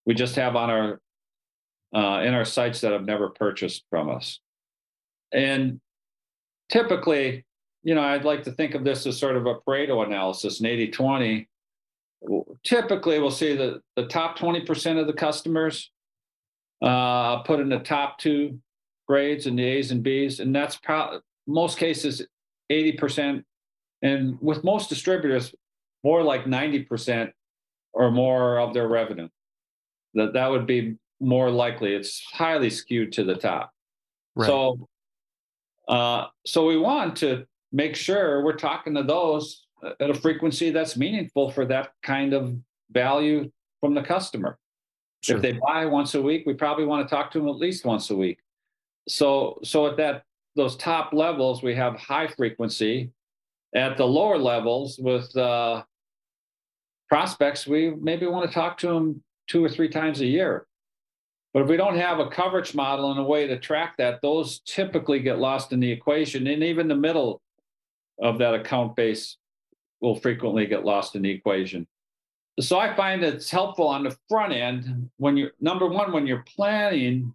we 0.05 0.13
just 0.13 0.35
have 0.35 0.55
on 0.55 0.69
our 0.69 1.01
uh, 1.95 2.21
in 2.23 2.33
our 2.33 2.45
sites 2.45 2.81
that 2.81 2.91
have 2.91 3.05
never 3.05 3.29
purchased 3.29 3.83
from 3.89 4.09
us. 4.09 4.39
And 5.31 5.79
typically, 6.69 7.45
you 7.83 7.95
know, 7.95 8.01
I'd 8.01 8.25
like 8.25 8.43
to 8.43 8.51
think 8.51 8.75
of 8.75 8.83
this 8.83 9.05
as 9.05 9.17
sort 9.17 9.35
of 9.35 9.45
a 9.45 9.55
Pareto 9.55 10.05
analysis, 10.05 10.59
an 10.59 10.65
80 10.65 10.91
20. 10.91 11.49
Typically, 12.63 13.19
we'll 13.19 13.31
see 13.31 13.55
that 13.55 13.81
the 13.95 14.07
top 14.07 14.37
20% 14.37 14.99
of 14.99 15.07
the 15.07 15.13
customers 15.13 15.89
uh, 16.81 17.41
put 17.43 17.59
in 17.59 17.69
the 17.69 17.79
top 17.79 18.17
two 18.17 18.59
grades 19.07 19.47
and 19.47 19.57
the 19.57 19.63
A's 19.63 19.91
and 19.91 20.03
B's, 20.03 20.39
and 20.39 20.53
that's 20.53 20.77
pro- 20.77 21.21
most 21.47 21.77
cases 21.77 22.25
80%. 22.71 23.43
And 24.01 24.37
with 24.41 24.63
most 24.63 24.89
distributors, 24.89 25.53
more 26.03 26.23
like 26.23 26.45
90% 26.45 27.31
or 27.93 28.11
more 28.11 28.59
of 28.59 28.73
their 28.73 28.87
revenue. 28.87 29.27
That 30.13 30.33
that 30.33 30.49
would 30.49 30.65
be 30.65 30.95
more 31.19 31.49
likely. 31.49 31.93
It's 31.93 32.21
highly 32.31 32.69
skewed 32.69 33.11
to 33.13 33.23
the 33.23 33.35
top. 33.35 33.71
Right. 34.35 34.47
So 34.47 34.87
uh, 35.87 36.27
so 36.45 36.65
we 36.65 36.77
want 36.77 37.15
to 37.17 37.45
make 37.71 37.95
sure 37.95 38.43
we're 38.43 38.53
talking 38.53 38.93
to 38.95 39.03
those 39.03 39.65
at 39.99 40.09
a 40.09 40.13
frequency 40.13 40.69
that's 40.69 40.95
meaningful 40.95 41.49
for 41.49 41.65
that 41.65 41.89
kind 42.03 42.33
of 42.33 42.55
value 42.91 43.49
from 43.79 43.93
the 43.95 44.01
customer. 44.01 44.57
Sure. 45.21 45.37
If 45.37 45.41
they 45.41 45.53
buy 45.53 45.85
once 45.85 46.15
a 46.15 46.21
week, 46.21 46.43
we 46.45 46.53
probably 46.53 46.85
want 46.85 47.07
to 47.07 47.13
talk 47.13 47.31
to 47.31 47.39
them 47.39 47.49
at 47.49 47.55
least 47.55 47.85
once 47.85 48.09
a 48.09 48.15
week. 48.15 48.39
So 49.07 49.59
so 49.63 49.87
at 49.87 49.97
that 49.97 50.23
those 50.55 50.75
top 50.75 51.13
levels, 51.13 51.63
we 51.63 51.75
have 51.75 51.95
high 51.95 52.27
frequency. 52.27 53.11
At 53.75 53.97
the 53.97 54.05
lower 54.05 54.37
levels 54.37 54.97
with 54.97 55.35
uh, 55.37 55.83
prospects, 57.07 57.67
we 57.67 57.91
maybe 57.91 58.25
want 58.25 58.49
to 58.49 58.53
talk 58.53 58.77
to 58.79 58.87
them 58.87 59.23
two 59.47 59.63
or 59.63 59.69
three 59.69 59.89
times 59.89 60.21
a 60.21 60.25
year. 60.25 60.65
But 61.53 61.63
if 61.63 61.69
we 61.69 61.77
don't 61.77 61.97
have 61.97 62.19
a 62.19 62.29
coverage 62.29 62.75
model 62.75 63.11
and 63.11 63.19
a 63.19 63.23
way 63.23 63.47
to 63.47 63.57
track 63.57 63.95
that, 63.97 64.21
those 64.21 64.59
typically 64.59 65.19
get 65.19 65.39
lost 65.39 65.73
in 65.73 65.79
the 65.79 65.91
equation. 65.91 66.45
And 66.45 66.63
even 66.63 66.87
the 66.87 66.95
middle 66.95 67.41
of 68.21 68.37
that 68.37 68.53
account 68.53 68.95
base 68.95 69.37
will 69.99 70.15
frequently 70.15 70.67
get 70.67 70.85
lost 70.85 71.15
in 71.15 71.23
the 71.23 71.31
equation. 71.31 71.87
So 72.59 72.77
I 72.77 72.95
find 72.95 73.23
it's 73.23 73.49
helpful 73.49 73.87
on 73.87 74.03
the 74.03 74.15
front 74.27 74.53
end 74.53 75.09
when 75.17 75.37
you're 75.37 75.51
number 75.59 75.87
one, 75.87 76.11
when 76.11 76.27
you're 76.27 76.43
planning 76.55 77.33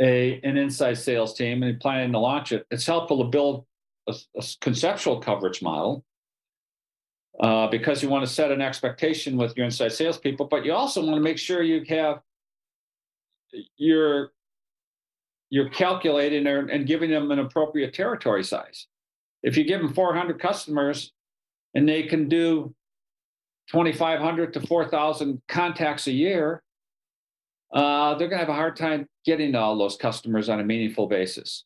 a 0.00 0.40
an 0.42 0.56
inside 0.56 0.94
sales 0.94 1.34
team 1.34 1.62
and 1.62 1.78
planning 1.78 2.12
to 2.12 2.18
launch 2.18 2.52
it, 2.52 2.66
it's 2.70 2.86
helpful 2.86 3.22
to 3.22 3.28
build 3.28 3.66
a, 4.08 4.14
a 4.36 4.44
conceptual 4.60 5.20
coverage 5.20 5.60
model 5.60 6.04
uh, 7.40 7.66
because 7.68 8.02
you 8.02 8.08
want 8.08 8.26
to 8.26 8.32
set 8.32 8.50
an 8.50 8.62
expectation 8.62 9.36
with 9.36 9.54
your 9.56 9.66
inside 9.66 9.92
salespeople, 9.92 10.46
but 10.46 10.64
you 10.64 10.72
also 10.72 11.04
want 11.04 11.16
to 11.16 11.20
make 11.20 11.38
sure 11.38 11.62
you 11.62 11.84
have 11.88 12.20
you're 13.76 14.32
you're 15.50 15.70
calculating 15.70 16.46
and 16.46 16.86
giving 16.86 17.10
them 17.10 17.30
an 17.32 17.40
appropriate 17.40 17.92
territory 17.92 18.44
size. 18.44 18.86
If 19.42 19.56
you 19.56 19.64
give 19.64 19.80
them 19.80 19.92
400 19.92 20.38
customers 20.38 21.12
and 21.74 21.88
they 21.88 22.04
can 22.04 22.28
do 22.28 22.72
2,500 23.70 24.52
to 24.54 24.60
4,000 24.60 25.42
contacts 25.48 26.06
a 26.06 26.12
year, 26.12 26.62
uh, 27.72 28.14
they're 28.14 28.28
going 28.28 28.38
to 28.38 28.46
have 28.46 28.48
a 28.48 28.54
hard 28.54 28.76
time 28.76 29.06
getting 29.24 29.52
to 29.52 29.58
all 29.58 29.76
those 29.76 29.96
customers 29.96 30.48
on 30.48 30.60
a 30.60 30.64
meaningful 30.64 31.06
basis. 31.06 31.64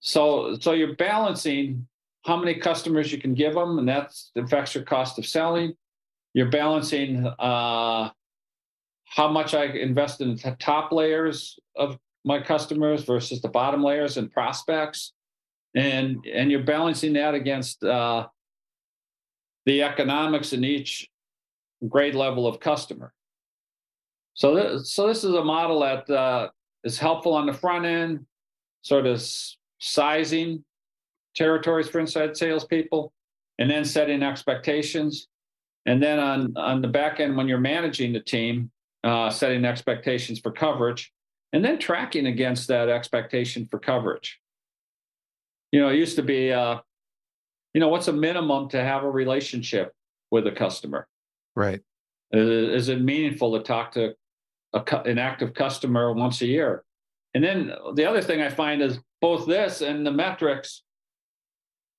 So, 0.00 0.56
so 0.60 0.72
you're 0.72 0.96
balancing 0.96 1.86
how 2.24 2.36
many 2.36 2.54
customers 2.54 3.12
you 3.12 3.18
can 3.18 3.34
give 3.34 3.54
them, 3.54 3.78
and 3.78 3.88
that 3.88 4.12
affects 4.36 4.74
your 4.74 4.84
cost 4.84 5.18
of 5.18 5.26
selling. 5.26 5.74
You're 6.34 6.50
balancing 6.50 7.26
uh, 7.26 8.10
how 9.14 9.28
much 9.28 9.52
I 9.52 9.64
invest 9.64 10.22
in 10.22 10.36
the 10.36 10.56
top 10.58 10.90
layers 10.90 11.58
of 11.76 11.98
my 12.24 12.40
customers 12.40 13.04
versus 13.04 13.42
the 13.42 13.48
bottom 13.48 13.82
layers 13.82 14.16
and 14.16 14.30
prospects, 14.30 15.12
and 15.74 16.24
and 16.26 16.50
you're 16.50 16.62
balancing 16.62 17.12
that 17.14 17.34
against 17.34 17.84
uh, 17.84 18.26
the 19.66 19.82
economics 19.82 20.54
in 20.54 20.64
each 20.64 21.10
grade 21.88 22.14
level 22.14 22.46
of 22.46 22.58
customer. 22.58 23.12
So 24.34 24.54
this, 24.54 24.94
so 24.94 25.06
this 25.08 25.24
is 25.24 25.34
a 25.34 25.44
model 25.44 25.80
that 25.80 26.08
uh, 26.08 26.48
is 26.82 26.98
helpful 26.98 27.34
on 27.34 27.44
the 27.44 27.52
front 27.52 27.84
end, 27.84 28.24
sort 28.80 29.06
of 29.06 29.22
sizing 29.78 30.64
territories 31.36 31.88
for 31.88 32.00
inside 32.00 32.34
salespeople, 32.34 33.12
and 33.58 33.70
then 33.70 33.84
setting 33.84 34.22
expectations. 34.22 35.28
And 35.84 36.02
then 36.02 36.18
on, 36.18 36.56
on 36.56 36.80
the 36.80 36.88
back 36.88 37.20
end, 37.20 37.36
when 37.36 37.48
you're 37.48 37.58
managing 37.58 38.14
the 38.14 38.20
team, 38.20 38.70
uh, 39.04 39.30
setting 39.30 39.64
expectations 39.64 40.38
for 40.38 40.52
coverage, 40.52 41.12
and 41.52 41.64
then 41.64 41.78
tracking 41.78 42.26
against 42.26 42.68
that 42.68 42.88
expectation 42.88 43.66
for 43.70 43.78
coverage. 43.78 44.40
You 45.72 45.80
know, 45.80 45.88
it 45.88 45.96
used 45.96 46.16
to 46.16 46.22
be, 46.22 46.52
uh, 46.52 46.78
you 47.74 47.80
know, 47.80 47.88
what's 47.88 48.08
a 48.08 48.12
minimum 48.12 48.68
to 48.70 48.82
have 48.82 49.04
a 49.04 49.10
relationship 49.10 49.92
with 50.30 50.46
a 50.46 50.52
customer? 50.52 51.08
Right. 51.56 51.80
Is, 52.30 52.48
is 52.48 52.88
it 52.88 53.00
meaningful 53.00 53.56
to 53.58 53.64
talk 53.64 53.92
to 53.92 54.14
a, 54.72 54.82
an 55.04 55.18
active 55.18 55.54
customer 55.54 56.12
once 56.12 56.40
a 56.42 56.46
year? 56.46 56.84
And 57.34 57.42
then 57.42 57.72
the 57.94 58.04
other 58.04 58.20
thing 58.20 58.42
I 58.42 58.50
find 58.50 58.82
is 58.82 58.98
both 59.20 59.46
this 59.46 59.80
and 59.80 60.06
the 60.06 60.10
metrics 60.10 60.82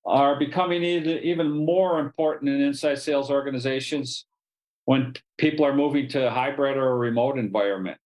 are 0.06 0.38
becoming 0.38 0.82
even 0.82 1.50
more 1.50 1.98
important 1.98 2.50
in 2.50 2.60
inside 2.60 2.98
sales 2.98 3.30
organizations 3.30 4.26
when 4.84 5.14
people 5.38 5.64
are 5.64 5.74
moving 5.74 6.08
to 6.08 6.26
a 6.26 6.30
hybrid 6.30 6.76
or 6.76 6.90
a 6.90 6.96
remote 6.96 7.38
environment 7.38 7.98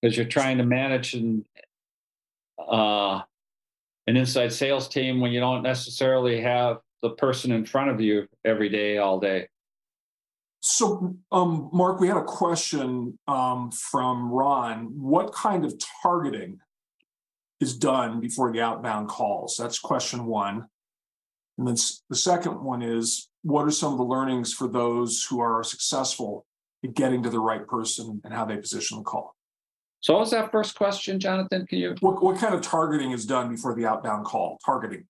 because 0.00 0.16
you're 0.16 0.26
trying 0.26 0.58
to 0.58 0.64
manage 0.64 1.14
an, 1.14 1.44
uh, 2.58 3.20
an 4.06 4.16
inside 4.16 4.52
sales 4.52 4.88
team 4.88 5.20
when 5.20 5.32
you 5.32 5.40
don't 5.40 5.62
necessarily 5.62 6.40
have 6.40 6.78
the 7.02 7.10
person 7.10 7.52
in 7.52 7.64
front 7.64 7.90
of 7.90 8.00
you 8.00 8.26
every 8.44 8.68
day 8.68 8.98
all 8.98 9.20
day. 9.20 9.48
So 10.60 11.16
um, 11.30 11.70
mark 11.72 12.00
we 12.00 12.08
had 12.08 12.16
a 12.16 12.24
question 12.24 13.18
um, 13.28 13.70
from 13.70 14.30
ron. 14.30 14.86
What 15.00 15.32
kind 15.32 15.64
of 15.64 15.74
targeting 16.02 16.58
is 17.60 17.76
done 17.76 18.20
before 18.20 18.52
the 18.52 18.60
outbound 18.60 19.08
calls? 19.08 19.56
That's 19.56 19.78
question 19.78 20.26
one 20.26 20.66
and 21.58 21.66
then 21.66 21.76
the 22.10 22.16
second 22.16 22.62
one 22.62 22.82
is 22.82 23.28
what 23.42 23.66
are 23.66 23.70
some 23.70 23.92
of 23.92 23.98
the 23.98 24.04
learnings 24.04 24.52
for 24.52 24.68
those 24.68 25.24
who 25.24 25.40
are 25.40 25.62
successful 25.64 26.44
in 26.82 26.92
getting 26.92 27.22
to 27.22 27.30
the 27.30 27.40
right 27.40 27.66
person 27.66 28.20
and 28.24 28.34
how 28.34 28.44
they 28.44 28.56
position 28.56 28.98
the 28.98 29.04
call? 29.04 29.34
So, 30.00 30.14
what 30.14 30.20
was 30.20 30.30
that 30.32 30.52
first 30.52 30.76
question, 30.76 31.18
Jonathan? 31.18 31.66
Can 31.66 31.78
you? 31.78 31.94
What, 32.00 32.22
what 32.22 32.38
kind 32.38 32.54
of 32.54 32.60
targeting 32.60 33.12
is 33.12 33.24
done 33.24 33.48
before 33.48 33.74
the 33.74 33.86
outbound 33.86 34.24
call? 34.24 34.58
Targeting. 34.64 35.04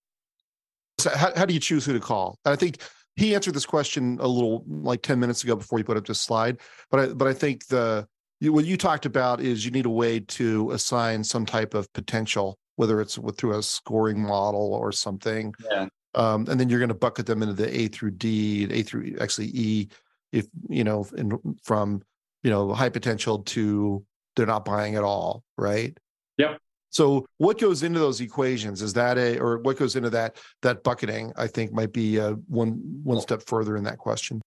So 0.99 1.11
how, 1.11 1.35
how 1.37 1.45
do 1.45 1.53
you 1.53 1.61
choose 1.61 1.85
who 1.85 1.93
to 1.93 2.01
call? 2.01 2.39
I 2.45 2.57
think 2.57 2.79
he 3.17 3.35
answered 3.35 3.55
this 3.55 3.67
question 3.67 4.19
a 4.21 4.29
little 4.29 4.65
like 4.67 5.03
10 5.03 5.21
minutes 5.21 5.45
ago 5.45 5.57
before 5.57 5.79
you 5.79 5.85
put 5.85 5.97
up 5.97 6.07
this 6.07 6.21
slide. 6.21 6.59
But 6.91 7.01
I, 7.01 7.07
but 7.13 7.29
I 7.29 7.35
think 7.35 7.67
the 7.67 8.07
you, 8.41 8.53
what 8.53 8.65
you 8.65 8.77
talked 8.77 9.07
about 9.07 9.41
is 9.41 9.65
you 9.65 9.71
need 9.71 9.87
a 9.87 9.91
way 9.91 10.21
to 10.21 10.71
assign 10.71 11.25
some 11.25 11.47
type 11.47 11.75
of 11.75 11.91
potential, 11.93 12.59
whether 12.77 13.01
it's 13.01 13.19
with, 13.19 13.39
through 13.39 13.59
a 13.59 13.63
scoring 13.63 14.23
model 14.23 14.75
or 14.75 14.93
something. 14.93 15.55
Yeah. 15.71 15.89
Um, 16.17 16.47
and 16.49 16.59
then 16.59 16.69
you're 16.69 16.79
going 16.79 16.89
to 16.89 16.95
bucket 16.95 17.27
them 17.27 17.43
into 17.43 17.55
the 17.55 17.75
A 17.79 17.89
through 17.89 18.13
D, 18.13 18.67
A 18.71 18.83
through 18.83 19.17
actually 19.21 19.51
E, 19.53 19.89
if 20.33 20.47
you 20.69 20.83
know, 20.83 21.07
in, 21.17 21.39
from 21.63 22.03
you 22.43 22.51
know 22.51 22.73
high 22.73 22.89
potential 22.89 23.41
to 23.41 24.05
they're 24.35 24.47
not 24.47 24.65
buying 24.65 24.97
at 24.97 25.05
all, 25.05 25.45
right? 25.57 25.97
Yep. 26.39 26.59
So 26.91 27.27
what 27.39 27.59
goes 27.59 27.83
into 27.83 27.99
those 27.99 28.21
equations? 28.21 28.81
Is 28.81 28.95
that 28.95 29.19
a 29.19 29.39
or 29.39 29.59
what 29.59 29.77
goes 29.77 29.97
into 29.97 30.11
that 30.11 30.37
that 30.63 30.83
bucketing? 30.83 31.33
I 31.37 31.47
think 31.47 31.73
might 31.73 31.93
be 31.93 32.19
uh, 32.19 32.33
one 32.49 32.81
one 33.03 33.21
step 33.21 33.43
further 33.47 33.77
in 33.77 33.85
that 33.85 33.99
question. 33.99 34.41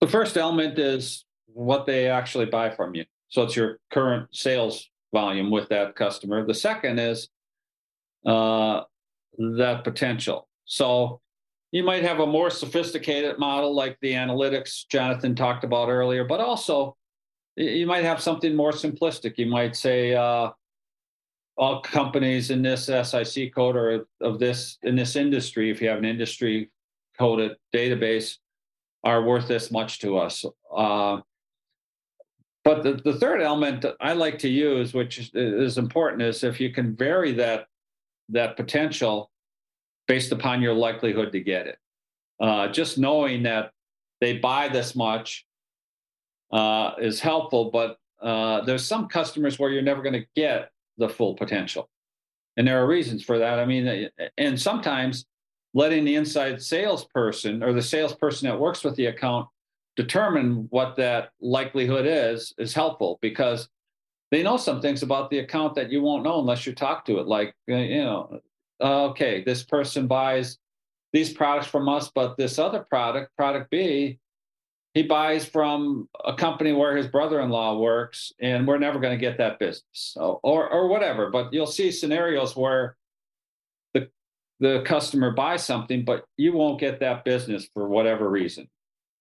The 0.00 0.08
first 0.08 0.36
element 0.36 0.78
is 0.78 1.24
what 1.46 1.86
they 1.86 2.08
actually 2.08 2.46
buy 2.46 2.70
from 2.70 2.94
you. 2.94 3.04
So 3.28 3.42
it's 3.42 3.54
your 3.54 3.78
current 3.92 4.28
sales 4.32 4.88
volume 5.12 5.50
with 5.50 5.68
that 5.68 5.94
customer. 5.94 6.44
The 6.44 6.54
second 6.54 6.98
is 6.98 7.28
uh, 8.26 8.82
that 9.38 9.84
potential. 9.84 10.48
So, 10.64 11.20
you 11.74 11.82
might 11.82 12.04
have 12.04 12.20
a 12.20 12.26
more 12.26 12.50
sophisticated 12.50 13.36
model 13.40 13.74
like 13.74 13.98
the 14.00 14.12
analytics 14.12 14.86
Jonathan 14.88 15.34
talked 15.34 15.64
about 15.64 15.88
earlier, 15.88 16.24
but 16.24 16.38
also 16.38 16.96
you 17.56 17.84
might 17.84 18.04
have 18.04 18.20
something 18.20 18.54
more 18.54 18.70
simplistic. 18.70 19.38
You 19.38 19.46
might 19.46 19.74
say 19.74 20.14
uh, 20.14 20.50
all 21.56 21.80
companies 21.82 22.50
in 22.50 22.62
this 22.62 22.86
SIC 22.86 23.52
code 23.52 23.74
or 23.74 24.06
of 24.20 24.38
this 24.38 24.78
in 24.84 24.94
this 24.94 25.16
industry, 25.16 25.68
if 25.68 25.82
you 25.82 25.88
have 25.88 25.98
an 25.98 26.04
industry 26.04 26.70
coded 27.18 27.56
database, 27.74 28.38
are 29.02 29.24
worth 29.24 29.48
this 29.48 29.72
much 29.72 29.98
to 29.98 30.16
us. 30.16 30.44
Uh, 30.72 31.22
but 32.62 32.84
the, 32.84 33.00
the 33.04 33.18
third 33.18 33.42
element 33.42 33.82
that 33.82 33.96
I 34.00 34.12
like 34.12 34.38
to 34.38 34.48
use, 34.48 34.94
which 34.94 35.30
is 35.34 35.76
important, 35.76 36.22
is 36.22 36.44
if 36.44 36.60
you 36.60 36.72
can 36.72 36.94
vary 36.94 37.32
that 37.32 37.66
that 38.28 38.56
potential 38.56 39.32
based 40.06 40.32
upon 40.32 40.62
your 40.62 40.74
likelihood 40.74 41.32
to 41.32 41.40
get 41.40 41.66
it. 41.66 41.78
Uh, 42.40 42.68
just 42.68 42.98
knowing 42.98 43.42
that 43.44 43.70
they 44.20 44.38
buy 44.38 44.68
this 44.68 44.94
much 44.94 45.46
uh, 46.52 46.92
is 46.98 47.20
helpful, 47.20 47.70
but 47.70 47.98
uh, 48.22 48.64
there's 48.64 48.86
some 48.86 49.08
customers 49.08 49.58
where 49.58 49.70
you're 49.70 49.82
never 49.82 50.02
going 50.02 50.14
to 50.14 50.26
get 50.34 50.70
the 50.98 51.08
full 51.08 51.34
potential. 51.34 51.88
And 52.56 52.66
there 52.66 52.82
are 52.82 52.86
reasons 52.86 53.22
for 53.22 53.38
that. 53.38 53.58
I 53.58 53.66
mean, 53.66 54.08
and 54.38 54.60
sometimes 54.60 55.26
letting 55.74 56.04
the 56.04 56.14
inside 56.14 56.62
salesperson 56.62 57.62
or 57.62 57.72
the 57.72 57.82
salesperson 57.82 58.48
that 58.48 58.58
works 58.58 58.84
with 58.84 58.94
the 58.96 59.06
account 59.06 59.48
determine 59.96 60.66
what 60.70 60.96
that 60.96 61.30
likelihood 61.40 62.06
is 62.06 62.52
is 62.58 62.72
helpful 62.72 63.18
because 63.20 63.68
they 64.30 64.42
know 64.42 64.56
some 64.56 64.80
things 64.80 65.02
about 65.02 65.30
the 65.30 65.38
account 65.38 65.74
that 65.74 65.90
you 65.90 66.00
won't 66.00 66.24
know 66.24 66.40
unless 66.40 66.66
you 66.66 66.74
talk 66.74 67.04
to 67.04 67.18
it 67.18 67.26
like 67.26 67.54
you 67.66 68.02
know 68.02 68.40
okay 68.80 69.42
this 69.44 69.62
person 69.62 70.06
buys 70.06 70.58
these 71.12 71.32
products 71.32 71.66
from 71.66 71.88
us 71.88 72.10
but 72.14 72.36
this 72.36 72.58
other 72.58 72.80
product 72.88 73.34
product 73.36 73.70
b 73.70 74.18
he 74.94 75.02
buys 75.02 75.44
from 75.44 76.08
a 76.24 76.34
company 76.34 76.72
where 76.72 76.96
his 76.96 77.08
brother-in-law 77.08 77.78
works 77.78 78.32
and 78.40 78.66
we're 78.66 78.78
never 78.78 79.00
going 79.00 79.16
to 79.16 79.20
get 79.20 79.38
that 79.38 79.58
business 79.58 79.84
so, 79.92 80.40
or 80.42 80.68
or 80.70 80.88
whatever 80.88 81.30
but 81.30 81.52
you'll 81.52 81.66
see 81.66 81.90
scenarios 81.90 82.56
where 82.56 82.96
the 83.92 84.08
the 84.60 84.82
customer 84.84 85.30
buys 85.30 85.64
something 85.64 86.04
but 86.04 86.24
you 86.36 86.52
won't 86.52 86.80
get 86.80 87.00
that 87.00 87.24
business 87.24 87.68
for 87.74 87.88
whatever 87.88 88.28
reason 88.28 88.68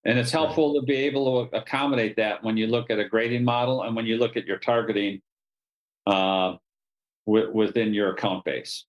and 0.05 0.19
it's 0.19 0.31
helpful 0.31 0.73
right. 0.73 0.81
to 0.81 0.85
be 0.85 0.95
able 0.95 1.47
to 1.47 1.57
accommodate 1.57 2.15
that 2.17 2.43
when 2.43 2.57
you 2.57 2.67
look 2.67 2.89
at 2.89 2.99
a 2.99 3.07
grading 3.07 3.43
model 3.43 3.83
and 3.83 3.95
when 3.95 4.05
you 4.05 4.17
look 4.17 4.35
at 4.35 4.45
your 4.45 4.57
targeting 4.57 5.21
uh, 6.05 6.55
w- 7.25 7.51
within 7.53 7.93
your 7.93 8.11
account 8.11 8.43
base. 8.43 8.85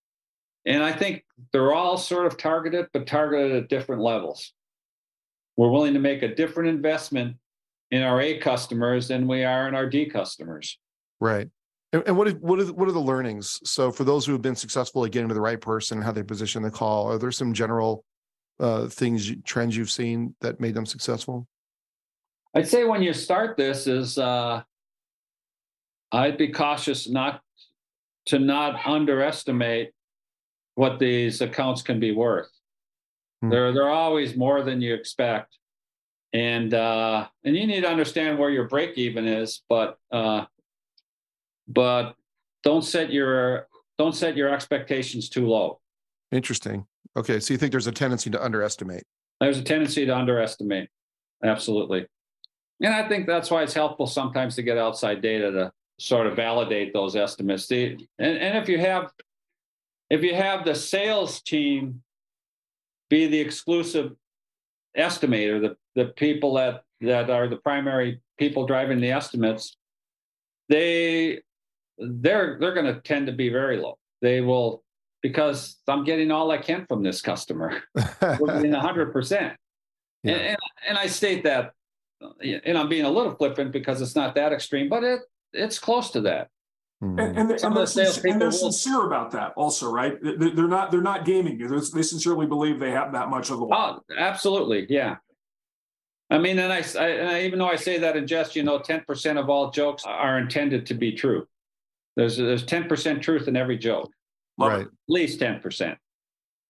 And 0.65 0.83
I 0.83 0.91
think 0.91 1.23
they're 1.51 1.73
all 1.73 1.97
sort 1.97 2.25
of 2.25 2.37
targeted, 2.37 2.87
but 2.91 3.05
targeted 3.05 3.55
at 3.55 3.69
different 3.69 4.01
levels. 4.01 4.53
We're 5.57 5.69
willing 5.69 5.93
to 5.93 5.99
make 5.99 6.23
a 6.23 6.33
different 6.33 6.69
investment 6.69 7.37
in 7.91 8.01
our 8.01 8.19
A 8.19 8.39
customers 8.39 9.07
than 9.07 9.27
we 9.27 9.43
are 9.43 9.67
in 9.67 9.75
our 9.75 9.87
D 9.87 10.05
customers. 10.05 10.77
Right. 11.21 11.49
And, 11.93 12.03
and 12.07 12.17
what, 12.17 12.27
is, 12.27 12.33
what, 12.35 12.59
are, 12.59 12.73
what 12.73 12.89
are 12.89 12.93
the 12.93 12.99
learnings? 12.99 13.61
So 13.63 13.91
for 13.91 14.03
those 14.03 14.25
who 14.25 14.33
have 14.33 14.41
been 14.41 14.55
successful 14.55 15.05
at 15.05 15.11
getting 15.11 15.29
to 15.29 15.33
the 15.33 15.41
right 15.41 15.61
person, 15.61 15.99
and 15.99 16.03
how 16.03 16.11
they 16.11 16.23
position 16.23 16.63
the 16.63 16.71
call, 16.71 17.09
are 17.11 17.17
there 17.17 17.31
some 17.31 17.53
general 17.53 18.03
uh, 18.59 18.87
things 18.87 19.31
trends 19.45 19.77
you've 19.77 19.91
seen 19.91 20.35
that 20.41 20.59
made 20.59 20.73
them 20.73 20.85
successful? 20.85 21.47
I'd 22.53 22.67
say 22.67 22.85
when 22.85 23.03
you 23.03 23.13
start 23.13 23.55
this 23.55 23.85
is 23.85 24.17
uh, 24.17 24.63
I'd 26.11 26.37
be 26.37 26.49
cautious 26.49 27.07
not 27.07 27.41
to 28.27 28.39
not 28.39 28.85
underestimate 28.85 29.91
what 30.75 30.99
these 30.99 31.41
accounts 31.41 31.81
can 31.81 31.99
be 31.99 32.11
worth. 32.11 32.51
Hmm. 33.41 33.49
They're 33.49 33.73
they're 33.73 33.89
always 33.89 34.35
more 34.35 34.61
than 34.61 34.81
you 34.81 34.93
expect, 34.93 35.57
and 36.33 36.73
uh, 36.73 37.27
and 37.43 37.55
you 37.55 37.65
need 37.65 37.81
to 37.81 37.89
understand 37.89 38.37
where 38.37 38.49
your 38.49 38.67
break 38.67 38.97
even 38.97 39.27
is, 39.27 39.63
but 39.67 39.97
uh, 40.11 40.45
but 41.67 42.15
don't 42.63 42.83
set 42.83 43.11
your 43.11 43.67
don't 43.97 44.15
set 44.15 44.35
your 44.35 44.53
expectations 44.53 45.29
too 45.29 45.47
low. 45.47 45.79
Interesting. 46.31 46.85
Okay, 47.17 47.39
so 47.39 47.53
you 47.53 47.57
think 47.57 47.71
there's 47.71 47.87
a 47.87 47.91
tendency 47.91 48.29
to 48.29 48.43
underestimate? 48.43 49.03
There's 49.39 49.57
a 49.57 49.63
tendency 49.63 50.05
to 50.05 50.15
underestimate. 50.15 50.89
Absolutely. 51.43 52.05
And 52.81 52.93
I 52.93 53.07
think 53.07 53.25
that's 53.25 53.49
why 53.49 53.63
it's 53.63 53.73
helpful 53.73 54.07
sometimes 54.07 54.55
to 54.55 54.63
get 54.63 54.77
outside 54.77 55.21
data 55.21 55.51
to 55.51 55.71
sort 55.97 56.27
of 56.27 56.35
validate 56.35 56.93
those 56.93 57.15
estimates. 57.15 57.67
The, 57.67 57.91
and, 58.19 58.37
and 58.37 58.57
if 58.57 58.67
you 58.67 58.79
have 58.79 59.11
if 60.15 60.23
you 60.23 60.33
have 60.33 60.63
the 60.63 60.73
sales 60.73 61.41
team 61.41 62.01
be 63.09 63.27
the 63.27 63.39
exclusive 63.39 64.13
estimator, 64.97 65.61
the, 65.61 65.75
the 65.95 66.11
people 66.13 66.53
that 66.55 66.83
that 67.01 67.29
are 67.29 67.49
the 67.49 67.57
primary 67.57 68.21
people 68.39 68.65
driving 68.65 69.01
the 69.01 69.11
estimates, 69.11 69.75
they 70.69 71.41
they're 71.97 72.57
they're 72.59 72.73
going 72.73 72.85
to 72.93 73.01
tend 73.01 73.27
to 73.27 73.33
be 73.33 73.49
very 73.49 73.77
low. 73.77 73.97
They 74.21 74.39
will 74.39 74.83
because 75.21 75.77
I'm 75.87 76.05
getting 76.05 76.31
all 76.31 76.49
I 76.51 76.59
can 76.59 76.85
from 76.87 77.03
this 77.03 77.21
customer. 77.21 77.81
We're 77.95 78.61
100%. 78.61 79.31
Yeah. 79.31 79.47
And, 80.23 80.41
and, 80.41 80.57
and, 80.87 80.97
I 80.97 81.07
state 81.07 81.43
that, 81.45 81.73
and 82.43 82.77
I'm 82.77 82.89
being 82.89 83.05
a 83.05 83.09
little 83.09 83.33
flippant 83.35 83.71
because 83.71 84.01
it's 84.01 84.15
not 84.15 84.35
that 84.35 84.53
extreme, 84.53 84.87
but 84.87 85.03
it 85.03 85.21
it's 85.51 85.79
close 85.79 86.11
to 86.11 86.21
that. 86.21 86.49
Mm-hmm. 87.03 87.19
And, 87.19 87.37
and, 87.37 87.51
and, 87.51 87.75
they're, 87.75 87.85
sincere, 87.85 88.31
and 88.31 88.41
they're 88.41 88.51
sincere 88.51 89.05
about 89.05 89.31
that 89.31 89.53
also, 89.57 89.91
right? 89.91 90.17
They're 90.21 90.67
not 90.67 90.91
they're 90.91 91.01
not 91.01 91.25
gaming 91.25 91.59
you. 91.59 91.67
They 91.67 92.01
sincerely 92.01 92.47
believe 92.47 92.79
they 92.79 92.91
have 92.91 93.11
that 93.11 93.29
much 93.29 93.49
of 93.49 93.59
the. 93.59 93.65
Oh, 93.65 93.99
absolutely, 94.17 94.87
yeah. 94.89 95.17
I 96.29 96.37
mean, 96.37 96.57
and 96.57 96.71
I, 96.71 96.83
I, 96.97 97.07
and 97.09 97.29
I, 97.29 97.41
even 97.43 97.59
though 97.59 97.67
I 97.67 97.75
say 97.75 97.99
that 97.99 98.15
in 98.15 98.25
jest, 98.25 98.55
you 98.55 98.63
know, 98.63 98.79
ten 98.79 99.03
percent 99.05 99.37
of 99.37 99.49
all 99.49 99.71
jokes 99.71 100.03
are 100.05 100.39
intended 100.39 100.85
to 100.87 100.93
be 100.93 101.11
true. 101.11 101.45
There's 102.15 102.37
there's 102.37 102.65
ten 102.65 102.87
percent 102.87 103.21
truth 103.21 103.49
in 103.49 103.57
every 103.57 103.77
joke. 103.77 104.09
Love 104.57 104.71
right. 104.71 104.81
At 104.81 104.91
least 105.07 105.39
10%. 105.39 105.97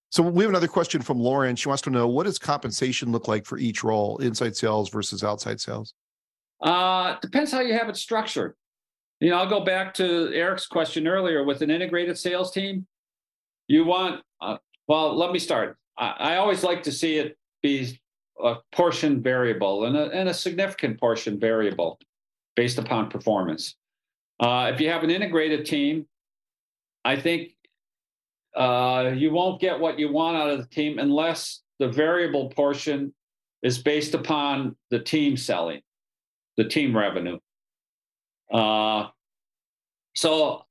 So 0.10 0.24
we 0.24 0.44
have 0.44 0.50
another 0.50 0.68
question 0.68 1.02
from 1.02 1.20
Lauren. 1.20 1.56
She 1.56 1.68
wants 1.68 1.82
to 1.84 1.90
know 1.90 2.08
what 2.08 2.24
does 2.24 2.40
compensation 2.40 3.12
look 3.12 3.28
like 3.28 3.46
for 3.46 3.58
each 3.58 3.84
role, 3.84 4.18
inside 4.18 4.56
sales 4.56 4.90
versus 4.90 5.24
outside 5.24 5.60
sales? 5.60 5.94
Uh, 6.62 7.18
depends 7.22 7.52
how 7.52 7.60
you 7.60 7.74
have 7.74 7.90
it 7.90 7.98
structured. 7.98 8.56
You 9.26 9.32
know, 9.32 9.38
I'll 9.38 9.50
go 9.50 9.62
back 9.62 9.92
to 9.96 10.32
Eric's 10.36 10.68
question 10.68 11.08
earlier 11.08 11.44
with 11.44 11.64
an 11.64 11.72
integrated 11.72 12.16
sales 12.16 12.52
team. 12.52 12.86
You 13.68 13.84
want, 13.84 14.22
uh, 14.40 14.58
well, 14.88 15.18
let 15.18 15.32
me 15.32 15.40
start. 15.40 15.80
I, 15.98 16.10
I, 16.10 16.36
always 16.36 16.64
like 16.64 16.84
to 16.84 16.92
see 16.92 17.18
it 17.18 17.36
be 17.64 18.00
a 18.40 18.58
portion 18.72 19.24
variable 19.24 19.86
and 19.86 19.98
a, 19.98 20.12
and 20.12 20.30
a 20.30 20.34
significant 20.34 21.00
portion 21.00 21.40
variable 21.40 21.98
based 22.56 22.78
upon 22.78 23.10
performance. 23.10 23.76
Uh, 24.40 24.70
if 24.72 24.80
you 24.80 24.92
have 24.92 25.04
an 25.04 25.10
integrated 25.10 25.66
team, 25.66 26.06
I 27.04 27.20
think 27.20 27.56
uh, 28.56 29.12
you 29.16 29.32
won't 29.32 29.60
get 29.60 29.80
what 29.80 29.98
you 29.98 30.12
want 30.12 30.38
out 30.38 30.52
of 30.52 30.60
the 30.60 30.68
team 30.68 31.00
unless 31.00 31.64
the 31.80 31.88
variable 31.88 32.50
portion 32.50 33.12
is 33.64 33.80
based 33.80 34.14
upon 34.14 34.76
the 34.92 35.00
team 35.00 35.36
selling, 35.36 35.82
the 36.58 36.66
team 36.66 36.96
revenue. 36.96 37.40
Uh, 38.54 39.08
so, 40.16 40.66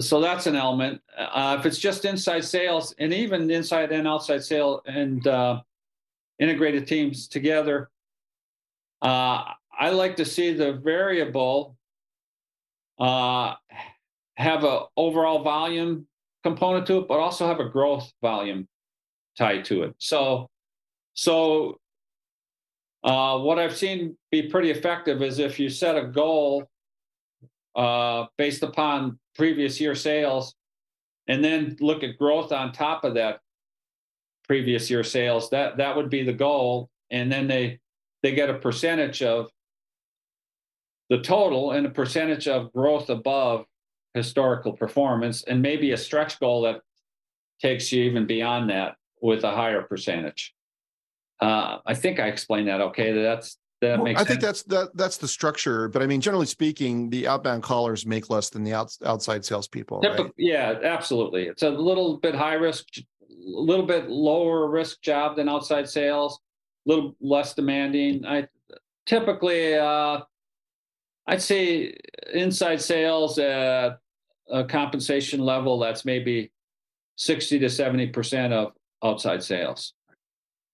so 0.00 0.20
that's 0.20 0.46
an 0.46 0.56
element. 0.56 1.00
Uh, 1.16 1.56
if 1.58 1.66
it's 1.66 1.78
just 1.78 2.04
inside 2.04 2.44
sales, 2.44 2.94
and 2.98 3.12
even 3.12 3.50
inside 3.50 3.92
and 3.92 4.08
outside 4.08 4.42
sale 4.42 4.82
and 4.86 5.26
uh, 5.26 5.60
integrated 6.38 6.86
teams 6.86 7.28
together, 7.28 7.90
uh, 9.02 9.44
I 9.78 9.90
like 9.90 10.16
to 10.16 10.24
see 10.24 10.52
the 10.52 10.72
variable 10.72 11.76
uh, 12.98 13.54
have 14.36 14.64
a 14.64 14.84
overall 14.96 15.42
volume 15.42 16.06
component 16.42 16.86
to 16.86 16.98
it, 16.98 17.08
but 17.08 17.18
also 17.18 17.46
have 17.46 17.60
a 17.60 17.68
growth 17.68 18.10
volume 18.22 18.68
tied 19.36 19.64
to 19.66 19.82
it. 19.82 19.94
So, 19.98 20.48
so 21.14 21.78
uh, 23.04 23.38
what 23.38 23.58
I've 23.58 23.76
seen 23.76 24.16
be 24.30 24.42
pretty 24.42 24.70
effective 24.70 25.22
is 25.22 25.38
if 25.38 25.58
you 25.58 25.68
set 25.70 25.96
a 25.96 26.04
goal 26.04 26.68
uh, 27.76 28.26
based 28.36 28.62
upon 28.62 29.18
previous 29.34 29.80
year 29.80 29.94
sales, 29.94 30.54
and 31.28 31.44
then 31.44 31.76
look 31.80 32.02
at 32.02 32.18
growth 32.18 32.52
on 32.52 32.72
top 32.72 33.04
of 33.04 33.14
that 33.14 33.40
previous 34.46 34.90
year 34.90 35.04
sales. 35.04 35.50
That 35.50 35.76
that 35.76 35.96
would 35.96 36.10
be 36.10 36.22
the 36.22 36.32
goal, 36.32 36.90
and 37.10 37.30
then 37.30 37.46
they 37.46 37.80
they 38.22 38.34
get 38.34 38.50
a 38.50 38.54
percentage 38.54 39.22
of 39.22 39.50
the 41.08 41.18
total 41.18 41.72
and 41.72 41.86
a 41.86 41.90
percentage 41.90 42.48
of 42.48 42.72
growth 42.72 43.10
above 43.10 43.66
historical 44.14 44.72
performance 44.72 45.42
and 45.44 45.60
maybe 45.60 45.92
a 45.92 45.96
stretch 45.96 46.38
goal 46.40 46.62
that 46.62 46.80
takes 47.60 47.92
you 47.92 48.04
even 48.04 48.26
beyond 48.26 48.70
that 48.70 48.96
with 49.20 49.44
a 49.44 49.50
higher 49.50 49.82
percentage. 49.82 50.54
Uh, 51.40 51.78
I 51.86 51.94
think 51.94 52.20
I 52.20 52.28
explained 52.28 52.68
that 52.68 52.80
okay. 52.80 53.12
That's 53.12 53.54
that 53.54 53.59
well. 53.80 54.08
I 54.16 54.24
think 54.24 54.40
that's 54.40 54.62
that 54.64 54.90
that's 54.94 55.16
the 55.16 55.28
structure. 55.28 55.88
But 55.88 56.02
I 56.02 56.06
mean, 56.06 56.20
generally 56.20 56.46
speaking, 56.46 57.10
the 57.10 57.26
outbound 57.26 57.62
callers 57.62 58.06
make 58.06 58.30
less 58.30 58.50
than 58.50 58.64
the 58.64 58.72
outs, 58.72 58.98
outside 59.04 59.44
salespeople. 59.44 60.00
Right? 60.00 60.30
Yeah, 60.36 60.78
absolutely. 60.82 61.46
It's 61.46 61.62
a 61.62 61.70
little 61.70 62.18
bit 62.18 62.34
high 62.34 62.54
risk, 62.54 62.86
a 62.98 63.02
little 63.30 63.86
bit 63.86 64.08
lower 64.08 64.68
risk 64.68 65.00
job 65.02 65.36
than 65.36 65.48
outside 65.48 65.88
sales, 65.88 66.40
a 66.86 66.90
little 66.90 67.16
less 67.20 67.54
demanding. 67.54 68.24
I 68.26 68.48
typically, 69.06 69.74
uh, 69.74 70.20
I'd 71.26 71.42
say 71.42 71.94
inside 72.32 72.80
sales 72.80 73.38
at 73.38 73.98
a 74.50 74.64
compensation 74.64 75.40
level 75.40 75.78
that's 75.78 76.04
maybe 76.04 76.50
60 77.16 77.58
to 77.60 77.66
70% 77.66 78.52
of 78.52 78.72
outside 79.02 79.42
sales. 79.42 79.94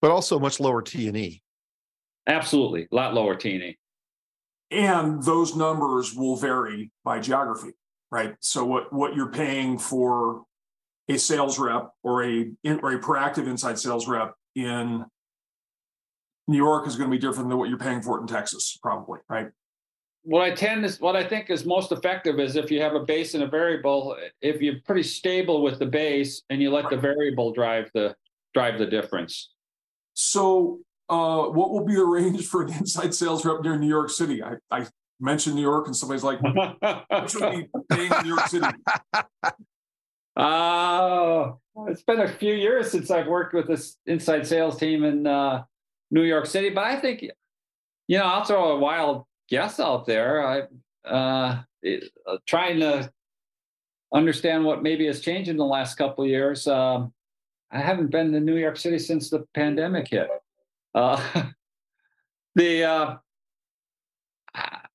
But 0.01 0.11
also 0.11 0.39
much 0.39 0.59
lower 0.59 0.81
T 0.81 1.07
and 1.07 1.17
E. 1.17 1.41
Absolutely, 2.27 2.87
a 2.91 2.95
lot 2.95 3.13
lower 3.13 3.35
T 3.35 3.77
and 4.71 5.23
those 5.23 5.55
numbers 5.55 6.13
will 6.13 6.35
vary 6.35 6.91
by 7.03 7.19
geography, 7.19 7.71
right? 8.11 8.35
So 8.39 8.65
what 8.65 8.91
what 8.91 9.15
you're 9.15 9.31
paying 9.31 9.77
for 9.77 10.43
a 11.09 11.17
sales 11.17 11.57
rep 11.57 11.91
or 12.03 12.23
a 12.23 12.51
or 12.65 12.93
a 12.93 12.99
proactive 12.99 13.47
inside 13.47 13.79
sales 13.79 14.07
rep 14.07 14.33
in 14.55 15.05
New 16.47 16.57
York 16.57 16.87
is 16.87 16.95
going 16.95 17.09
to 17.09 17.15
be 17.15 17.19
different 17.19 17.49
than 17.49 17.57
what 17.57 17.69
you're 17.69 17.77
paying 17.77 18.01
for 18.01 18.17
it 18.17 18.21
in 18.21 18.27
Texas, 18.27 18.77
probably, 18.81 19.19
right? 19.29 19.49
What 20.23 20.41
I 20.41 20.51
tend 20.51 20.83
is 20.83 20.99
what 20.99 21.15
I 21.15 21.25
think 21.25 21.49
is 21.49 21.65
most 21.65 21.91
effective 21.91 22.39
is 22.39 22.57
if 22.57 22.69
you 22.69 22.81
have 22.81 22.95
a 22.95 23.03
base 23.05 23.33
and 23.33 23.43
a 23.43 23.47
variable. 23.47 24.17
If 24.41 24.61
you're 24.61 24.81
pretty 24.85 25.03
stable 25.03 25.61
with 25.61 25.79
the 25.79 25.85
base 25.85 26.41
and 26.49 26.61
you 26.61 26.71
let 26.71 26.89
the 26.89 26.97
variable 26.97 27.53
drive 27.53 27.89
the 27.93 28.15
drive 28.53 28.77
the 28.79 28.85
difference. 28.85 29.53
So, 30.13 30.79
uh, 31.09 31.43
what 31.43 31.71
will 31.71 31.85
be 31.85 31.95
the 31.95 32.05
range 32.05 32.47
for 32.47 32.63
an 32.63 32.73
inside 32.73 33.13
sales 33.13 33.45
rep 33.45 33.61
near 33.61 33.77
New 33.77 33.87
York 33.87 34.09
City? 34.09 34.43
I, 34.43 34.55
I 34.71 34.87
mentioned 35.19 35.55
New 35.55 35.61
York, 35.61 35.87
and 35.87 35.95
somebody's 35.95 36.23
like, 36.23 36.39
"What 36.41 37.29
should 37.29 37.51
be 37.51 37.67
paying 37.89 38.11
in 38.11 38.23
New 38.23 38.35
York 38.35 38.47
City?" 38.47 38.67
Oh, 40.39 41.59
it's 41.87 42.03
been 42.03 42.19
a 42.19 42.27
few 42.27 42.53
years 42.53 42.91
since 42.91 43.09
I've 43.09 43.25
worked 43.25 43.55
with 43.55 43.67
this 43.67 43.97
inside 44.05 44.45
sales 44.45 44.77
team 44.77 45.03
in 45.03 45.25
uh, 45.25 45.63
New 46.11 46.21
York 46.21 46.45
City, 46.45 46.69
but 46.69 46.83
I 46.83 46.95
think, 46.95 47.23
you 48.07 48.19
know, 48.19 48.25
I'll 48.25 48.43
throw 48.43 48.73
a 48.73 48.77
wild 48.77 49.23
guess 49.49 49.79
out 49.79 50.05
there. 50.05 50.45
I 50.47 51.09
uh, 51.09 51.63
it, 51.81 52.11
uh, 52.27 52.37
trying 52.45 52.79
to 52.81 53.11
understand 54.13 54.63
what 54.63 54.83
maybe 54.83 55.07
has 55.07 55.21
changed 55.21 55.49
in 55.49 55.57
the 55.57 55.65
last 55.65 55.95
couple 55.95 56.23
of 56.23 56.29
years. 56.29 56.67
Um, 56.67 57.13
I 57.71 57.79
haven't 57.79 58.11
been 58.11 58.31
to 58.33 58.39
New 58.39 58.57
York 58.57 58.77
City 58.77 58.99
since 58.99 59.31
the 59.31 59.45
pandemic 59.55 60.09
hit. 60.09 60.29
Uh, 60.97 61.21
the 62.55 62.83
uh, 62.83 63.15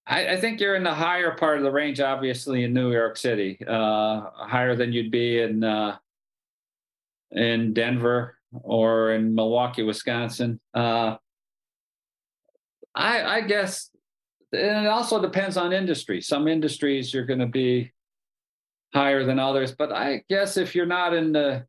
I, 0.05 0.33
I, 0.33 0.41
think 0.41 0.59
you're 0.59 0.75
in 0.75 0.83
the 0.83 0.93
higher 0.93 1.37
part 1.37 1.59
of 1.59 1.63
the 1.63 1.71
range, 1.71 2.01
obviously 2.01 2.65
in 2.65 2.75
New 2.75 2.91
York 2.91 3.17
City, 3.17 3.57
uh, 3.69 4.23
higher 4.35 4.75
than 4.75 4.93
you'd 4.93 5.13
be 5.13 5.41
in 5.41 5.63
uh, 5.63 5.97
in 7.31 7.73
Denver 7.73 8.37
or 8.51 9.13
in 9.13 9.33
Milwaukee, 9.33 9.85
Wisconsin. 9.85 10.59
Uh, 10.75 11.17
I, 12.97 13.23
I 13.23 13.41
guess, 13.43 13.89
and 14.53 14.85
it 14.85 14.89
also 14.89 15.23
depends 15.23 15.57
on 15.57 15.73
industry. 15.73 16.21
Some 16.21 16.49
industries 16.49 17.15
you're 17.15 17.27
going 17.27 17.39
to 17.39 17.47
be 17.47 17.93
higher 18.93 19.25
than 19.25 19.39
others, 19.39 19.73
but 19.73 19.93
I 19.93 20.25
guess 20.29 20.57
if 20.57 20.75
you're 20.75 20.85
not 20.85 21.15
in 21.15 21.33
the, 21.33 21.65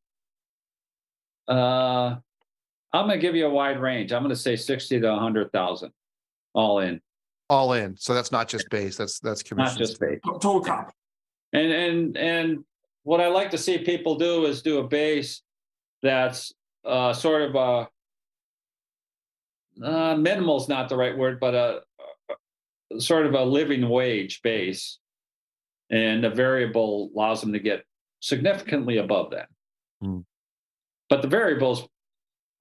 uh, 1.47 2.15
I'm 2.93 3.07
going 3.07 3.19
to 3.19 3.21
give 3.21 3.35
you 3.35 3.47
a 3.47 3.49
wide 3.49 3.81
range. 3.81 4.13
I'm 4.13 4.21
going 4.21 4.35
to 4.35 4.39
say 4.39 4.55
sixty 4.55 4.99
to 4.99 5.15
hundred 5.15 5.51
thousand, 5.51 5.91
all 6.53 6.79
in 6.79 7.01
all 7.53 7.73
in. 7.73 7.95
So 7.97 8.13
that's 8.13 8.31
not 8.31 8.47
just 8.47 8.69
base. 8.69 8.97
That's 8.97 9.19
that's 9.19 9.43
commission. 9.43 9.73
Not 9.73 9.77
just 9.77 9.99
base. 9.99 10.19
Total 10.25 10.61
comp. 10.61 10.91
And 11.53 11.71
and 11.71 12.17
and 12.17 12.63
what 13.03 13.21
I 13.21 13.27
like 13.27 13.51
to 13.51 13.57
see 13.57 13.77
people 13.77 14.15
do 14.15 14.45
is 14.45 14.61
do 14.61 14.79
a 14.79 14.87
base 14.87 15.41
that's 16.01 16.53
uh, 16.85 17.13
sort 17.13 17.43
of 17.43 17.55
a 17.55 17.89
uh, 19.85 20.15
minimal 20.15 20.57
is 20.57 20.69
not 20.69 20.89
the 20.89 20.95
right 20.95 21.17
word, 21.17 21.39
but 21.39 21.55
a, 21.55 21.81
a, 22.91 23.01
sort 23.01 23.25
of 23.25 23.33
a 23.33 23.43
living 23.43 23.89
wage 23.89 24.41
base, 24.41 24.99
and 25.89 26.23
the 26.23 26.29
variable 26.29 27.11
allows 27.15 27.41
them 27.41 27.53
to 27.53 27.59
get 27.59 27.83
significantly 28.19 28.97
above 28.97 29.31
that. 29.31 29.49
Mm. 30.03 30.25
But 31.09 31.21
the 31.21 31.27
variables 31.27 31.87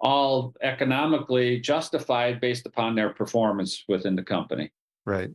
all 0.03 0.53
economically 0.62 1.61
justified 1.61 2.40
based 2.40 2.66
upon 2.66 2.94
their 2.94 3.11
performance 3.11 3.84
within 3.88 4.16
the 4.16 4.22
company. 4.22 4.70
Right. 5.07 5.30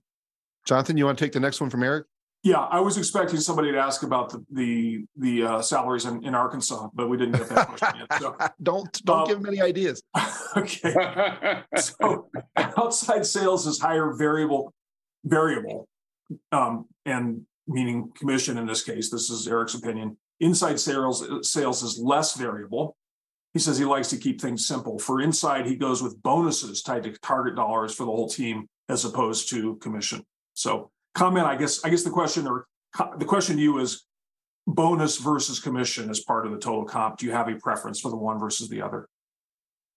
Jonathan, 0.65 0.97
you 0.97 1.05
want 1.05 1.17
to 1.17 1.23
take 1.25 1.31
the 1.31 1.39
next 1.39 1.61
one 1.61 1.69
from 1.69 1.83
Eric? 1.83 2.05
Yeah, 2.43 2.59
I 2.59 2.79
was 2.79 2.97
expecting 2.97 3.39
somebody 3.39 3.71
to 3.71 3.77
ask 3.77 4.03
about 4.03 4.29
the 4.29 4.45
the, 4.51 5.05
the 5.17 5.43
uh, 5.43 5.61
salaries 5.61 6.05
in, 6.05 6.23
in 6.23 6.35
Arkansas, 6.35 6.89
but 6.93 7.09
we 7.09 7.17
didn't 7.17 7.37
get 7.37 7.49
that 7.49 7.67
question 7.67 7.87
yet. 7.97 8.21
So. 8.21 8.37
don't 8.63 9.05
don't 9.05 9.21
um, 9.21 9.27
give 9.27 9.37
them 9.41 9.47
any 9.47 9.61
ideas. 9.61 10.03
okay. 10.57 10.93
so 11.77 12.29
outside 12.55 13.25
sales 13.25 13.65
is 13.65 13.79
higher 13.79 14.13
variable 14.13 14.73
variable, 15.25 15.87
um, 16.51 16.85
and 17.05 17.41
meaning 17.67 18.11
commission 18.15 18.57
in 18.57 18.67
this 18.67 18.83
case. 18.83 19.09
This 19.09 19.29
is 19.29 19.47
Eric's 19.47 19.73
opinion. 19.73 20.15
Inside 20.39 20.79
sales 20.79 21.25
sales 21.41 21.81
is 21.81 21.97
less 21.97 22.35
variable. 22.35 22.95
He 23.57 23.61
says 23.63 23.79
he 23.79 23.85
likes 23.85 24.09
to 24.09 24.17
keep 24.17 24.39
things 24.39 24.67
simple. 24.67 24.99
For 24.99 25.19
inside, 25.19 25.65
he 25.65 25.75
goes 25.75 26.03
with 26.03 26.21
bonuses 26.21 26.83
tied 26.83 27.01
to 27.05 27.11
target 27.23 27.55
dollars 27.55 27.91
for 27.91 28.03
the 28.03 28.11
whole 28.11 28.29
team 28.29 28.67
as 28.87 29.03
opposed 29.03 29.49
to 29.49 29.77
commission. 29.77 30.21
So 30.53 30.91
comment, 31.15 31.47
I 31.47 31.55
guess, 31.55 31.83
I 31.83 31.89
guess 31.89 32.03
the 32.03 32.11
question 32.11 32.45
or 32.45 32.67
the 33.17 33.25
question 33.25 33.55
to 33.55 33.61
you 33.63 33.79
is 33.79 34.05
bonus 34.67 35.17
versus 35.17 35.59
commission 35.59 36.11
as 36.11 36.19
part 36.19 36.45
of 36.45 36.51
the 36.51 36.59
total 36.59 36.85
comp. 36.85 37.17
Do 37.17 37.25
you 37.25 37.31
have 37.31 37.47
a 37.47 37.55
preference 37.55 37.99
for 37.99 38.11
the 38.11 38.15
one 38.15 38.37
versus 38.37 38.69
the 38.69 38.83
other? 38.83 39.09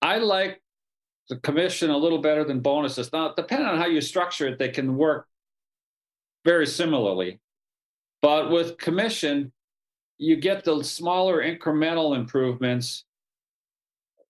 I 0.00 0.16
like 0.16 0.62
the 1.28 1.36
commission 1.36 1.90
a 1.90 1.98
little 1.98 2.22
better 2.22 2.44
than 2.44 2.60
bonuses. 2.60 3.12
Now, 3.12 3.34
depending 3.36 3.68
on 3.68 3.76
how 3.76 3.88
you 3.88 4.00
structure 4.00 4.48
it, 4.48 4.58
they 4.58 4.70
can 4.70 4.96
work 4.96 5.26
very 6.46 6.66
similarly. 6.66 7.40
But 8.22 8.50
with 8.50 8.78
commission, 8.78 9.52
you 10.16 10.36
get 10.36 10.64
the 10.64 10.82
smaller 10.82 11.42
incremental 11.42 12.16
improvements, 12.16 13.04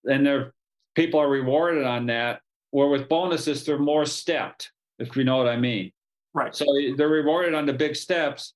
and 0.05 0.27
there 0.27 0.53
people 0.95 1.21
are 1.21 1.29
rewarded 1.29 1.85
on 1.85 2.07
that 2.07 2.41
where 2.71 2.89
with 2.89 3.09
bonuses 3.09 3.65
they're 3.65 3.79
more 3.79 4.05
stepped 4.05 4.73
if 4.99 5.17
you 5.17 5.25
know 5.25 5.37
what 5.37 5.49
i 5.49 5.57
mean. 5.57 5.93
Right. 6.33 6.55
So 6.55 6.65
they're 6.97 7.09
rewarded 7.09 7.55
on 7.55 7.67
the 7.67 7.73
big 7.73 7.97
steps 7.97 8.55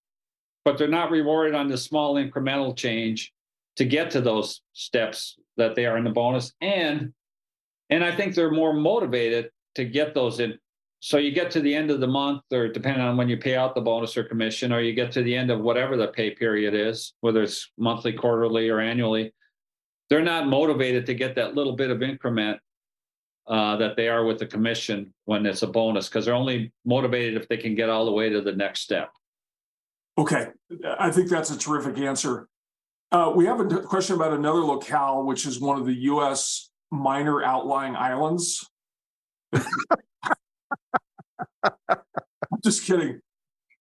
but 0.65 0.79
they're 0.79 0.89
not 0.89 1.11
rewarded 1.11 1.55
on 1.55 1.69
the 1.69 1.77
small 1.77 2.15
incremental 2.15 2.77
change 2.77 3.33
to 3.77 3.85
get 3.85 4.11
to 4.13 4.21
those 4.21 4.63
steps 4.73 5.37
that 5.57 5.75
they 5.75 5.87
are 5.87 5.97
in 5.99 6.05
the 6.05 6.11
bonus. 6.11 6.53
And 6.61 7.13
and 7.91 8.03
i 8.03 8.15
think 8.15 8.35
they're 8.35 8.51
more 8.51 8.73
motivated 8.73 9.51
to 9.75 9.85
get 9.85 10.15
those 10.15 10.41
in. 10.41 10.59
So 11.01 11.19
you 11.19 11.33
get 11.33 11.51
to 11.51 11.61
the 11.61 11.75
end 11.75 11.91
of 11.91 12.01
the 12.01 12.07
month 12.07 12.43
or 12.51 12.69
depending 12.69 13.03
on 13.03 13.19
when 13.19 13.29
you 13.29 13.37
pay 13.37 13.57
out 13.57 13.75
the 13.75 13.81
bonus 13.83 14.17
or 14.17 14.25
commission 14.25 14.73
or 14.73 14.81
you 14.81 14.95
get 14.95 15.13
to 15.13 15.23
the 15.23 15.37
end 15.37 15.51
of 15.51 15.61
whatever 15.61 15.97
the 15.97 16.09
pay 16.09 16.31
period 16.31 16.75
is 16.75 17.13
whether 17.21 17.43
it's 17.43 17.71
monthly 17.77 18.13
quarterly 18.13 18.71
or 18.71 18.81
annually 18.81 19.35
they're 20.11 20.23
not 20.23 20.47
motivated 20.47 21.07
to 21.07 21.15
get 21.15 21.35
that 21.37 21.55
little 21.55 21.75
bit 21.75 21.91
of 21.91 22.03
increment 22.03 22.61
uh, 23.47 23.77
that 23.77 23.97
they 23.97 24.09
are 24.09 24.25
with 24.25 24.39
the 24.39 24.47
commission 24.47 25.13
when 25.25 25.45
it's 25.47 25.63
a 25.63 25.67
bonus 25.67 26.09
because 26.09 26.25
they're 26.25 26.35
only 26.35 26.73
motivated 26.85 27.41
if 27.41 27.49
they 27.49 27.57
can 27.57 27.75
get 27.75 27.91
all 27.91 28.05
the 28.05 28.13
way 28.13 28.29
to 28.29 28.41
the 28.41 28.53
next 28.53 28.81
step. 28.81 29.11
Okay, 30.17 30.49
I 30.99 31.11
think 31.11 31.29
that's 31.29 31.51
a 31.51 31.59
terrific 31.59 31.99
answer. 31.99 32.49
Uh, 33.11 33.33
we 33.35 33.47
have 33.47 33.61
a 33.61 33.81
question 33.81 34.17
about 34.17 34.33
another 34.33 34.61
locale, 34.61 35.25
which 35.25 35.47
is 35.47 35.61
one 35.61 35.79
of 35.79 35.87
the 35.87 35.95
U.S. 35.95 36.71
minor 36.91 37.43
outlying 37.43 37.97
islands. 37.97 38.69
Just 42.65 42.85
kidding. 42.85 43.21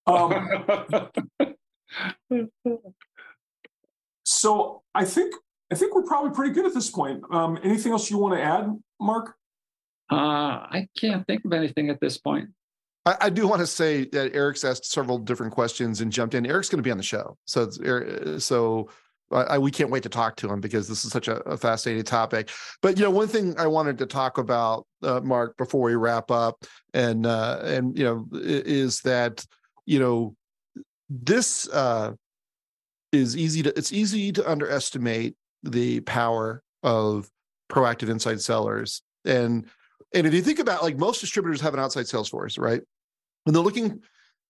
Um, 0.05 0.65
so 4.25 4.81
I 4.93 5.05
think 5.05 5.33
I 5.73 5.75
think 5.75 5.95
we're 5.95 6.03
probably 6.03 6.29
pretty 6.29 6.53
good 6.53 6.67
at 6.67 6.73
this 6.75 6.91
point. 6.91 7.23
Um, 7.31 7.57
anything 7.63 7.93
else 7.93 8.11
you 8.11 8.19
want 8.19 8.35
to 8.35 8.41
add, 8.43 8.67
Mark? 9.01 9.33
Uh, 10.11 10.15
I 10.69 10.87
can't 10.95 11.25
think 11.25 11.43
of 11.45 11.51
anything 11.51 11.89
at 11.89 11.99
this 11.99 12.19
point. 12.19 12.49
I, 13.07 13.17
I, 13.21 13.29
do 13.31 13.47
want 13.47 13.59
to 13.61 13.65
say 13.65 14.05
that 14.09 14.35
Eric's 14.35 14.63
asked 14.63 14.85
several 14.85 15.17
different 15.17 15.51
questions 15.51 16.01
and 16.01 16.11
jumped 16.11 16.35
in. 16.35 16.45
Eric's 16.45 16.69
going 16.69 16.77
to 16.77 16.83
be 16.83 16.91
on 16.91 16.97
the 16.97 17.03
show, 17.03 17.39
so 17.45 17.71
so 18.37 18.87
I, 19.31 19.57
we 19.57 19.71
can't 19.71 19.89
wait 19.89 20.03
to 20.03 20.09
talk 20.09 20.35
to 20.37 20.47
him 20.47 20.61
because 20.61 20.87
this 20.87 21.05
is 21.05 21.11
such 21.11 21.27
a, 21.27 21.37
a, 21.37 21.57
fascinating 21.57 22.03
topic. 22.03 22.51
But 22.83 22.99
you 22.99 23.03
know, 23.03 23.09
one 23.09 23.27
thing 23.27 23.55
I 23.57 23.65
wanted 23.65 23.97
to 23.97 24.05
talk 24.05 24.37
about, 24.37 24.85
uh, 25.01 25.21
Mark, 25.21 25.57
before 25.57 25.81
we 25.81 25.95
wrap 25.95 26.29
up, 26.29 26.65
and 26.93 27.25
uh, 27.25 27.61
and 27.63 27.97
you 27.97 28.03
know, 28.03 28.27
is 28.31 29.01
that 29.01 29.43
you 29.87 29.97
know 29.97 30.35
this 31.09 31.67
uh, 31.69 32.11
is 33.11 33.35
easy 33.35 33.63
to 33.63 33.75
it's 33.75 33.91
easy 33.91 34.31
to 34.33 34.47
underestimate 34.47 35.35
the 35.63 36.01
power 36.01 36.61
of 36.83 37.29
proactive 37.71 38.09
inside 38.09 38.41
sellers 38.41 39.01
and 39.25 39.65
and 40.13 40.27
if 40.27 40.33
you 40.33 40.41
think 40.41 40.59
about 40.59 40.83
like 40.83 40.97
most 40.97 41.21
distributors 41.21 41.59
have 41.61 41.73
an 41.73 41.79
outside 41.79 42.07
sales 42.07 42.29
force, 42.29 42.57
right? 42.57 42.81
And 43.45 43.55
they're 43.55 43.63
looking, 43.63 44.01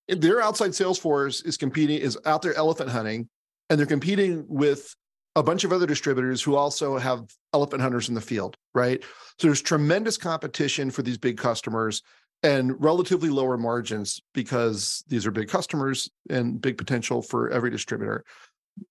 their 0.07 0.41
outside 0.41 0.75
sales 0.75 0.99
force 0.99 1.41
is 1.41 1.57
competing, 1.57 1.99
is 1.99 2.17
out 2.25 2.41
there 2.41 2.53
elephant 2.55 2.89
hunting, 2.89 3.29
and 3.69 3.79
they're 3.79 3.87
competing 3.87 4.45
with 4.47 4.93
a 5.35 5.41
bunch 5.41 5.63
of 5.63 5.71
other 5.71 5.87
distributors 5.87 6.41
who 6.41 6.55
also 6.55 6.97
have 6.97 7.23
elephant 7.53 7.81
hunters 7.81 8.09
in 8.09 8.13
the 8.13 8.21
field, 8.21 8.55
right? 8.75 9.01
So 9.39 9.47
there's 9.47 9.61
tremendous 9.61 10.17
competition 10.17 10.91
for 10.91 11.01
these 11.01 11.17
big 11.17 11.37
customers 11.37 12.03
and 12.43 12.79
relatively 12.83 13.29
lower 13.29 13.57
margins 13.57 14.21
because 14.33 15.03
these 15.07 15.25
are 15.25 15.31
big 15.31 15.47
customers 15.47 16.11
and 16.29 16.61
big 16.61 16.77
potential 16.77 17.21
for 17.21 17.49
every 17.49 17.71
distributor. 17.71 18.25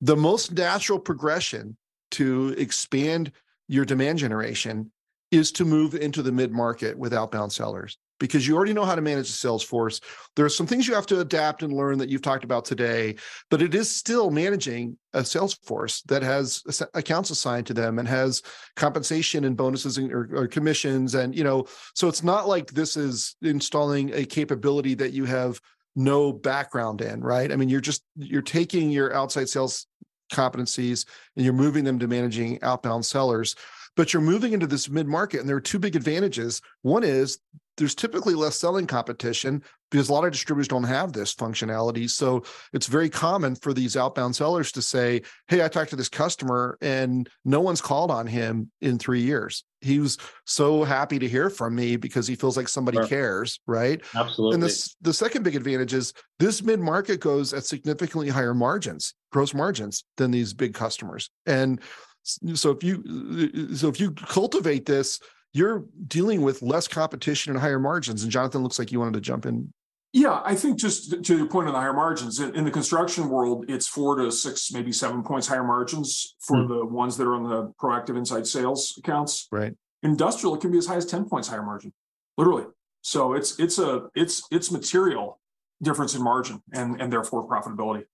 The 0.01 0.17
most 0.17 0.53
natural 0.53 0.99
progression 0.99 1.77
to 2.13 2.55
expand 2.59 3.33
your 3.69 3.85
demand 3.85 4.19
generation 4.19 4.91
is 5.31 5.51
to 5.53 5.65
move 5.65 5.95
into 5.95 6.23
the 6.23 6.33
mid 6.33 6.53
market 6.53 6.97
with 6.97 7.15
outbound 7.15 7.53
sellers 7.53 7.99
because 8.23 8.47
you 8.47 8.55
already 8.55 8.73
know 8.73 8.85
how 8.85 8.95
to 8.95 9.01
manage 9.01 9.27
the 9.27 9.33
sales 9.33 9.65
force. 9.65 10.01
There 10.37 10.45
are 10.45 10.51
some 10.51 10.67
things 10.67 10.87
you 10.87 10.95
have 10.95 11.07
to 11.07 11.19
adapt 11.19 11.65
and 11.65 11.73
learn 11.73 11.99
that 11.99 12.09
you've 12.09 12.23
talked 12.23 12.45
about 12.45 12.65
today, 12.65 13.17
but 13.51 13.61
it 13.61 13.75
is 13.75 13.91
still 13.91 14.31
managing 14.31 14.97
a 15.13 15.25
sales 15.25 15.55
force 15.55 16.03
that 16.03 16.23
has 16.23 16.63
accounts 16.95 17.31
assigned 17.31 17.67
to 17.67 17.75
them 17.75 17.99
and 17.99 18.07
has 18.07 18.41
compensation 18.77 19.45
and 19.45 19.57
bonuses 19.57 19.99
and, 19.99 20.13
or, 20.13 20.29
or 20.35 20.47
commissions. 20.47 21.17
And, 21.17 21.35
you 21.37 21.43
know, 21.43 21.65
so 21.95 22.07
it's 22.07 22.23
not 22.23 22.47
like 22.47 22.71
this 22.71 22.97
is 22.97 23.35
installing 23.43 24.13
a 24.15 24.25
capability 24.25 24.95
that 24.95 25.13
you 25.13 25.25
have 25.25 25.61
no 25.97 26.33
background 26.33 27.01
in, 27.01 27.23
right? 27.23 27.51
I 27.51 27.57
mean, 27.57 27.69
you're 27.69 27.81
just, 27.81 28.05
you're 28.17 28.41
taking 28.41 28.91
your 28.91 29.13
outside 29.13 29.49
sales 29.49 29.89
competencies 30.33 31.05
and 31.37 31.45
you're 31.45 31.55
moving 31.55 31.85
them 31.85 31.99
to 31.99 32.09
managing 32.09 32.63
outbound 32.63 33.05
sellers 33.05 33.55
but 33.97 34.13
you're 34.13 34.23
moving 34.23 34.53
into 34.53 34.67
this 34.67 34.89
mid 34.89 35.07
market 35.07 35.41
and 35.41 35.49
there 35.49 35.57
are 35.57 35.61
two 35.61 35.79
big 35.79 35.97
advantages 35.97 36.61
one 36.83 37.05
is 37.05 37.39
there's 37.77 37.95
typically 37.95 38.35
less 38.35 38.59
selling 38.59 38.87
competition 38.87 39.63
because 39.91 40.09
a 40.09 40.13
lot 40.13 40.25
of 40.25 40.33
distributors 40.33 40.69
don't 40.69 40.85
have 40.85 41.13
this 41.13 41.35
functionality. 41.35 42.09
So 42.09 42.45
it's 42.73 42.87
very 42.87 43.09
common 43.09 43.55
for 43.55 43.73
these 43.73 43.97
outbound 43.97 44.37
sellers 44.37 44.73
to 44.73 44.83
say, 44.83 45.23
Hey, 45.49 45.65
I 45.65 45.69
talked 45.69 45.91
to 45.91 45.97
this 45.97 46.09
customer 46.09 46.79
and 46.81 47.29
no 47.45 47.61
one's 47.61 47.81
called 47.81 48.11
on 48.11 48.27
him 48.27 48.71
in 48.81 48.99
three 48.99 49.23
years. 49.23 49.65
He 49.81 49.99
was 49.99 50.19
so 50.45 50.85
happy 50.85 51.19
to 51.19 51.29
hear 51.29 51.51
from 51.51 51.75
me 51.75 51.97
because 51.97 52.27
he 52.27 52.37
feels 52.37 52.57
like 52.57 52.69
somebody 52.69 52.99
sure. 52.99 53.07
cares, 53.07 53.61
right? 53.67 54.01
Absolutely. 54.15 54.55
And 54.55 54.63
this 54.63 54.95
the 55.01 55.15
second 55.15 55.43
big 55.43 55.57
advantage 55.57 55.93
is 55.93 56.13
this 56.39 56.63
mid-market 56.63 57.21
goes 57.21 57.53
at 57.53 57.65
significantly 57.65 58.29
higher 58.29 58.55
margins, 58.55 59.15
gross 59.33 59.55
margins 59.55 60.05
than 60.17 60.31
these 60.31 60.55
big 60.55 60.75
customers. 60.75 61.31
And 61.47 61.81
so 62.25 62.71
if 62.71 62.85
you 62.85 63.75
so 63.75 63.89
if 63.89 63.99
you 63.99 64.13
cultivate 64.13 64.87
this 64.87 65.21
you're 65.53 65.85
dealing 66.07 66.43
with 66.43 66.63
less 66.63 66.89
competition 66.89 67.53
and 67.53 67.61
higher 67.61 67.79
margins. 67.79 68.23
And 68.23 68.33
Jonathan 68.33 68.63
looks 68.63 68.79
like 68.79 68.91
you 68.91 68.99
wanted 68.99 69.15
to 69.15 69.21
jump 69.21 69.47
in. 69.47 69.73
Yeah, 70.15 70.43
I 70.45 70.55
think 70.55 70.79
just 70.79 71.25
to 71.25 71.37
your 71.37 71.47
point 71.47 71.69
on 71.69 71.75
the 71.75 71.81
higher 71.81 71.95
margins 71.95 72.39
in, 72.39 72.65
the 72.65 72.71
construction 72.71 73.31
world, 73.31 73.65
it's 73.69 73.89
four 73.89 74.17
to 74.17 74.31
six, 74.31 74.71
maybe 74.71 74.93
seven 74.93 75.23
points 75.23 75.47
higher 75.47 75.65
margins 75.65 76.37
for 76.41 76.59
mm. 76.59 76.69
the 76.69 76.85
ones 76.85 77.17
that 77.17 77.27
are 77.27 77.35
on 77.35 77.49
the 77.49 77.73
proactive 77.81 78.19
inside 78.19 78.47
sales 78.47 78.95
accounts. 78.99 79.49
Right. 79.51 79.75
Industrial, 80.03 80.55
it 80.55 80.61
can 80.61 80.71
be 80.71 80.77
as 80.77 80.87
high 80.87 80.97
as 80.97 81.07
10 81.07 81.31
points 81.31 81.49
higher 81.49 81.63
margin, 81.63 81.95
literally. 82.37 82.65
So 83.01 83.33
it's 83.33 83.59
it's 83.59 83.79
a 83.79 84.09
it's 84.15 84.47
it's 84.51 84.71
material 84.71 85.41
difference 85.83 86.15
in 86.15 86.23
margin 86.23 86.63
and 86.73 87.01
and 87.01 87.11
therefore 87.11 87.49
profitability. 87.49 88.05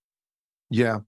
Yeah. 0.69 0.99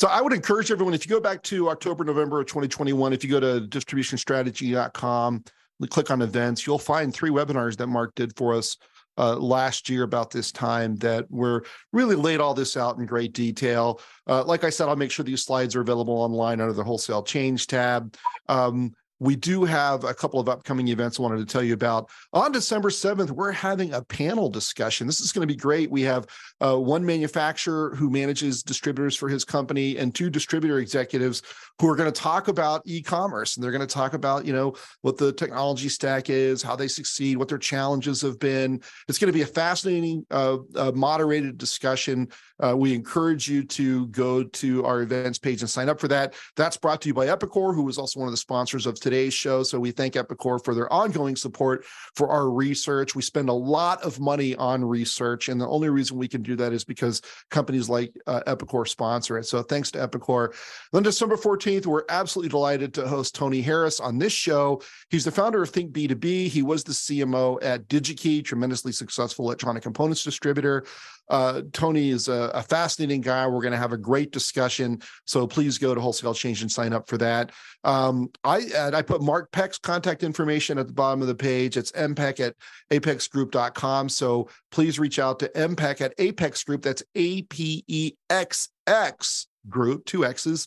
So 0.00 0.08
I 0.08 0.22
would 0.22 0.32
encourage 0.32 0.70
everyone 0.70 0.94
if 0.94 1.04
you 1.04 1.10
go 1.10 1.20
back 1.20 1.42
to 1.42 1.68
October, 1.68 2.04
November 2.04 2.40
of 2.40 2.46
2021, 2.46 3.12
if 3.12 3.22
you 3.22 3.28
go 3.28 3.38
to 3.38 3.66
distributionstrategy.com, 3.68 5.44
click 5.90 6.10
on 6.10 6.22
events, 6.22 6.66
you'll 6.66 6.78
find 6.78 7.12
three 7.12 7.28
webinars 7.28 7.76
that 7.76 7.86
Mark 7.86 8.14
did 8.14 8.34
for 8.34 8.54
us 8.54 8.78
uh, 9.18 9.36
last 9.36 9.90
year 9.90 10.04
about 10.04 10.30
this 10.30 10.52
time 10.52 10.96
that 10.96 11.30
were 11.30 11.66
really 11.92 12.16
laid 12.16 12.40
all 12.40 12.54
this 12.54 12.78
out 12.78 12.96
in 12.96 13.04
great 13.04 13.34
detail. 13.34 14.00
Uh, 14.26 14.42
like 14.42 14.64
I 14.64 14.70
said, 14.70 14.88
I'll 14.88 14.96
make 14.96 15.10
sure 15.10 15.22
these 15.22 15.44
slides 15.44 15.76
are 15.76 15.82
available 15.82 16.14
online 16.14 16.62
under 16.62 16.72
the 16.72 16.82
wholesale 16.82 17.22
change 17.22 17.66
tab. 17.66 18.16
Um, 18.48 18.94
we 19.20 19.36
do 19.36 19.64
have 19.64 20.02
a 20.04 20.14
couple 20.14 20.40
of 20.40 20.48
upcoming 20.48 20.88
events 20.88 21.20
I 21.20 21.22
wanted 21.22 21.38
to 21.38 21.46
tell 21.46 21.62
you 21.62 21.74
about. 21.74 22.10
On 22.32 22.50
December 22.50 22.88
7th, 22.88 23.30
we're 23.30 23.52
having 23.52 23.92
a 23.92 24.02
panel 24.02 24.48
discussion. 24.48 25.06
This 25.06 25.20
is 25.20 25.30
going 25.30 25.46
to 25.46 25.54
be 25.54 25.58
great. 25.58 25.90
We 25.90 26.02
have 26.02 26.26
uh, 26.60 26.76
one 26.78 27.04
manufacturer 27.04 27.94
who 27.94 28.08
manages 28.08 28.62
distributors 28.62 29.14
for 29.14 29.28
his 29.28 29.44
company 29.44 29.98
and 29.98 30.14
two 30.14 30.30
distributor 30.30 30.78
executives 30.78 31.42
who 31.78 31.88
are 31.88 31.96
going 31.96 32.10
to 32.10 32.20
talk 32.20 32.48
about 32.48 32.82
e-commerce 32.86 33.56
and 33.56 33.62
they're 33.62 33.70
going 33.70 33.86
to 33.86 33.94
talk 33.94 34.14
about, 34.14 34.46
you 34.46 34.54
know, 34.54 34.74
what 35.02 35.18
the 35.18 35.32
technology 35.32 35.90
stack 35.90 36.30
is, 36.30 36.62
how 36.62 36.74
they 36.74 36.88
succeed, 36.88 37.36
what 37.36 37.48
their 37.48 37.58
challenges 37.58 38.22
have 38.22 38.38
been. 38.38 38.80
It's 39.06 39.18
going 39.18 39.32
to 39.32 39.36
be 39.36 39.42
a 39.42 39.46
fascinating, 39.46 40.24
uh, 40.30 40.58
uh, 40.74 40.92
moderated 40.92 41.58
discussion. 41.58 42.28
Uh, 42.62 42.76
we 42.76 42.94
encourage 42.94 43.48
you 43.48 43.62
to 43.64 44.06
go 44.08 44.44
to 44.44 44.84
our 44.84 45.02
events 45.02 45.38
page 45.38 45.62
and 45.62 45.70
sign 45.70 45.88
up 45.88 46.00
for 46.00 46.08
that. 46.08 46.34
That's 46.56 46.76
brought 46.76 47.00
to 47.02 47.08
you 47.08 47.14
by 47.14 47.26
Epicor, 47.26 47.74
who 47.74 47.88
is 47.88 47.98
also 47.98 48.20
one 48.20 48.28
of 48.28 48.32
the 48.32 48.38
sponsors 48.38 48.86
of 48.86 48.98
today's 48.98 49.34
show. 49.34 49.62
So 49.62 49.80
we 49.80 49.90
thank 49.90 50.14
Epicor 50.14 50.62
for 50.64 50.74
their 50.74 50.92
ongoing 50.92 51.36
support 51.36 51.84
for 52.14 52.28
our 52.28 52.50
research. 52.50 53.14
We 53.14 53.22
spend 53.22 53.48
a 53.48 53.54
lot 53.54 54.02
of 54.02 54.20
money 54.20 54.54
on 54.56 54.84
research, 54.84 55.48
and 55.48 55.60
the 55.60 55.68
only 55.68 55.88
reason 55.88 56.16
we 56.16 56.28
can 56.28 56.42
do 56.42 56.56
that 56.56 56.72
is 56.72 56.84
because 56.84 57.22
companies 57.50 57.88
like 57.88 58.12
uh, 58.26 58.40
Epicor 58.46 58.86
sponsor 58.86 59.38
it. 59.38 59.44
So 59.46 59.62
thanks 59.62 59.90
to 59.92 60.06
Epicor. 60.06 60.54
Then 60.92 61.02
December 61.02 61.36
14th, 61.36 61.86
we're 61.86 62.04
absolutely 62.08 62.50
delighted 62.50 62.94
to 62.94 63.08
host 63.08 63.34
Tony 63.34 63.60
Harris 63.60 64.00
on 64.00 64.18
this 64.18 64.32
show. 64.32 64.82
He's 65.08 65.24
the 65.24 65.30
founder 65.30 65.62
of 65.62 65.70
Think 65.70 65.92
B2B. 65.92 66.48
He 66.48 66.62
was 66.62 66.84
the 66.84 66.92
CMO 66.92 67.58
at 67.62 67.88
DigiKey, 67.88 68.44
tremendously 68.44 68.92
successful 68.92 69.46
electronic 69.46 69.82
components 69.82 70.24
distributor. 70.24 70.84
Uh, 71.30 71.62
Tony 71.72 72.10
is 72.10 72.26
a, 72.26 72.49
a, 72.54 72.62
fascinating 72.62 73.20
guy. 73.20 73.46
We're 73.46 73.60
going 73.60 73.72
to 73.72 73.78
have 73.78 73.92
a 73.92 73.98
great 73.98 74.32
discussion. 74.32 75.00
So 75.24 75.46
please 75.46 75.78
go 75.78 75.94
to 75.94 76.00
Wholesale 76.00 76.34
Change 76.34 76.62
and 76.62 76.70
sign 76.70 76.92
up 76.92 77.08
for 77.08 77.18
that. 77.18 77.52
Um, 77.84 78.30
I 78.44 78.90
I 78.92 79.02
put 79.02 79.22
Mark 79.22 79.50
Peck's 79.52 79.78
contact 79.78 80.22
information 80.22 80.78
at 80.78 80.86
the 80.86 80.92
bottom 80.92 81.22
of 81.22 81.28
the 81.28 81.34
page. 81.34 81.76
It's 81.76 81.92
mpeck 81.92 82.40
at 82.40 82.54
apexxgroup.com. 82.90 84.08
So 84.08 84.48
please 84.70 84.98
reach 84.98 85.18
out 85.18 85.38
to 85.40 85.48
mpeck 85.48 86.00
at 86.00 86.16
Apexx 86.18 86.64
Group. 86.64 86.82
That's 86.82 87.02
A 87.14 87.42
P 87.42 87.84
E 87.86 88.12
X 88.28 88.68
X 88.86 89.46
Group, 89.68 90.04
two 90.04 90.24
X's. 90.24 90.66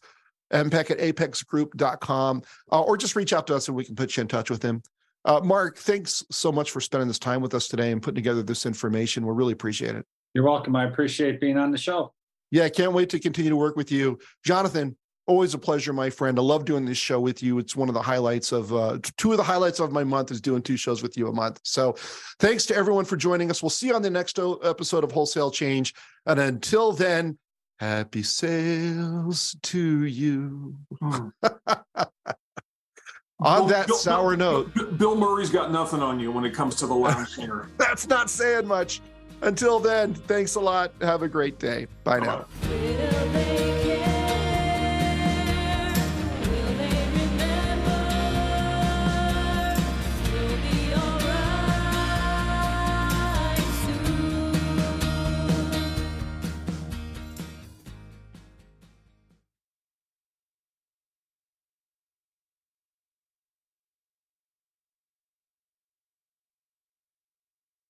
mpeck 0.52 0.92
at 0.92 1.00
apexxgroup.com. 1.00 2.42
Uh, 2.72 2.82
or 2.82 2.98
just 2.98 3.16
reach 3.16 3.34
out 3.34 3.48
to 3.48 3.56
us 3.56 3.68
and 3.68 3.78
we 3.78 3.86
can 3.86 3.96
put 3.96 4.16
you 4.18 4.22
in 4.22 4.28
touch 4.28 4.50
with 4.50 4.64
him. 4.64 4.82
Uh, 5.26 5.40
Mark, 5.44 5.78
thanks 5.78 6.24
so 6.32 6.52
much 6.52 6.72
for 6.72 6.82
spending 6.82 7.08
this 7.08 7.20
time 7.20 7.42
with 7.42 7.54
us 7.54 7.68
today 7.68 7.92
and 7.92 8.02
putting 8.02 8.16
together 8.16 8.44
this 8.44 8.66
information. 8.66 9.26
We 9.26 9.34
really 9.34 9.54
appreciate 9.54 9.96
it. 9.96 10.06
You're 10.34 10.44
welcome. 10.44 10.76
I 10.76 10.86
appreciate 10.86 11.40
being 11.40 11.58
on 11.58 11.72
the 11.72 11.78
show. 11.78 12.14
Yeah, 12.52 12.64
I 12.64 12.70
can't 12.70 12.94
wait 12.94 13.10
to 13.10 13.20
continue 13.20 13.50
to 13.50 13.56
work 13.56 13.76
with 13.76 13.92
you. 13.92 14.20
Jonathan, 14.46 14.96
always 15.26 15.54
a 15.54 15.58
pleasure, 15.58 15.94
my 15.94 16.10
friend. 16.10 16.38
I 16.38 16.42
love 16.42 16.66
doing 16.66 16.86
this 16.86 16.98
show 16.98 17.20
with 17.20 17.42
you. 17.42 17.60
It's 17.60 17.76
one 17.76 17.88
of 17.88 17.94
the 17.94 18.02
highlights 18.02 18.52
of 18.52 18.74
uh, 18.74 19.00
two 19.18 19.32
of 19.32 19.38
the 19.38 19.44
highlights 19.44 19.80
of 19.80 19.92
my 19.92 20.04
month 20.04 20.32
is 20.32 20.42
doing 20.42 20.62
two 20.62 20.78
shows 20.78 21.02
with 21.02 21.18
you 21.18 21.28
a 21.28 21.34
month. 21.34 21.60
So 21.64 21.96
thanks 22.40 22.66
to 22.68 22.76
everyone 22.76 23.06
for 23.06 23.16
joining 23.16 23.50
us. 23.50 23.62
We'll 23.62 23.70
see 23.70 23.88
you 23.88 23.96
on 23.96 24.02
the 24.02 24.10
next 24.10 24.40
episode 24.40 25.04
of 25.04 25.12
Wholesale 25.12 25.52
Change. 25.52 25.94
And 26.26 26.40
until 26.40 26.92
then, 26.92 27.38
happy 27.80 28.24
sales 28.24 29.56
to 29.64 30.06
you. 30.06 30.76
On 33.40 33.60
Bill, 33.60 33.68
that 33.68 33.88
Bill, 33.88 33.98
sour 33.98 34.38
Bill, 34.38 34.70
note. 34.74 34.98
Bill 34.98 35.16
Murray's 35.16 35.50
got 35.50 35.70
nothing 35.70 36.02
on 36.02 36.18
you 36.18 36.32
when 36.32 36.46
it 36.46 36.54
comes 36.54 36.76
to 36.76 36.88
the 36.88 36.94
lounge 36.94 37.28
singer. 37.30 37.68
That's 37.78 38.08
not 38.08 38.30
saying 38.30 38.68
much. 38.68 39.02
Until 39.44 39.80
then, 39.80 40.14
thanks 40.14 40.56
a 40.56 40.60
lot. 40.62 40.94
Have 41.02 41.22
a 41.22 41.28
great 41.28 41.60
day. 41.60 41.88
Bye 42.04 42.20
now. 42.20 43.70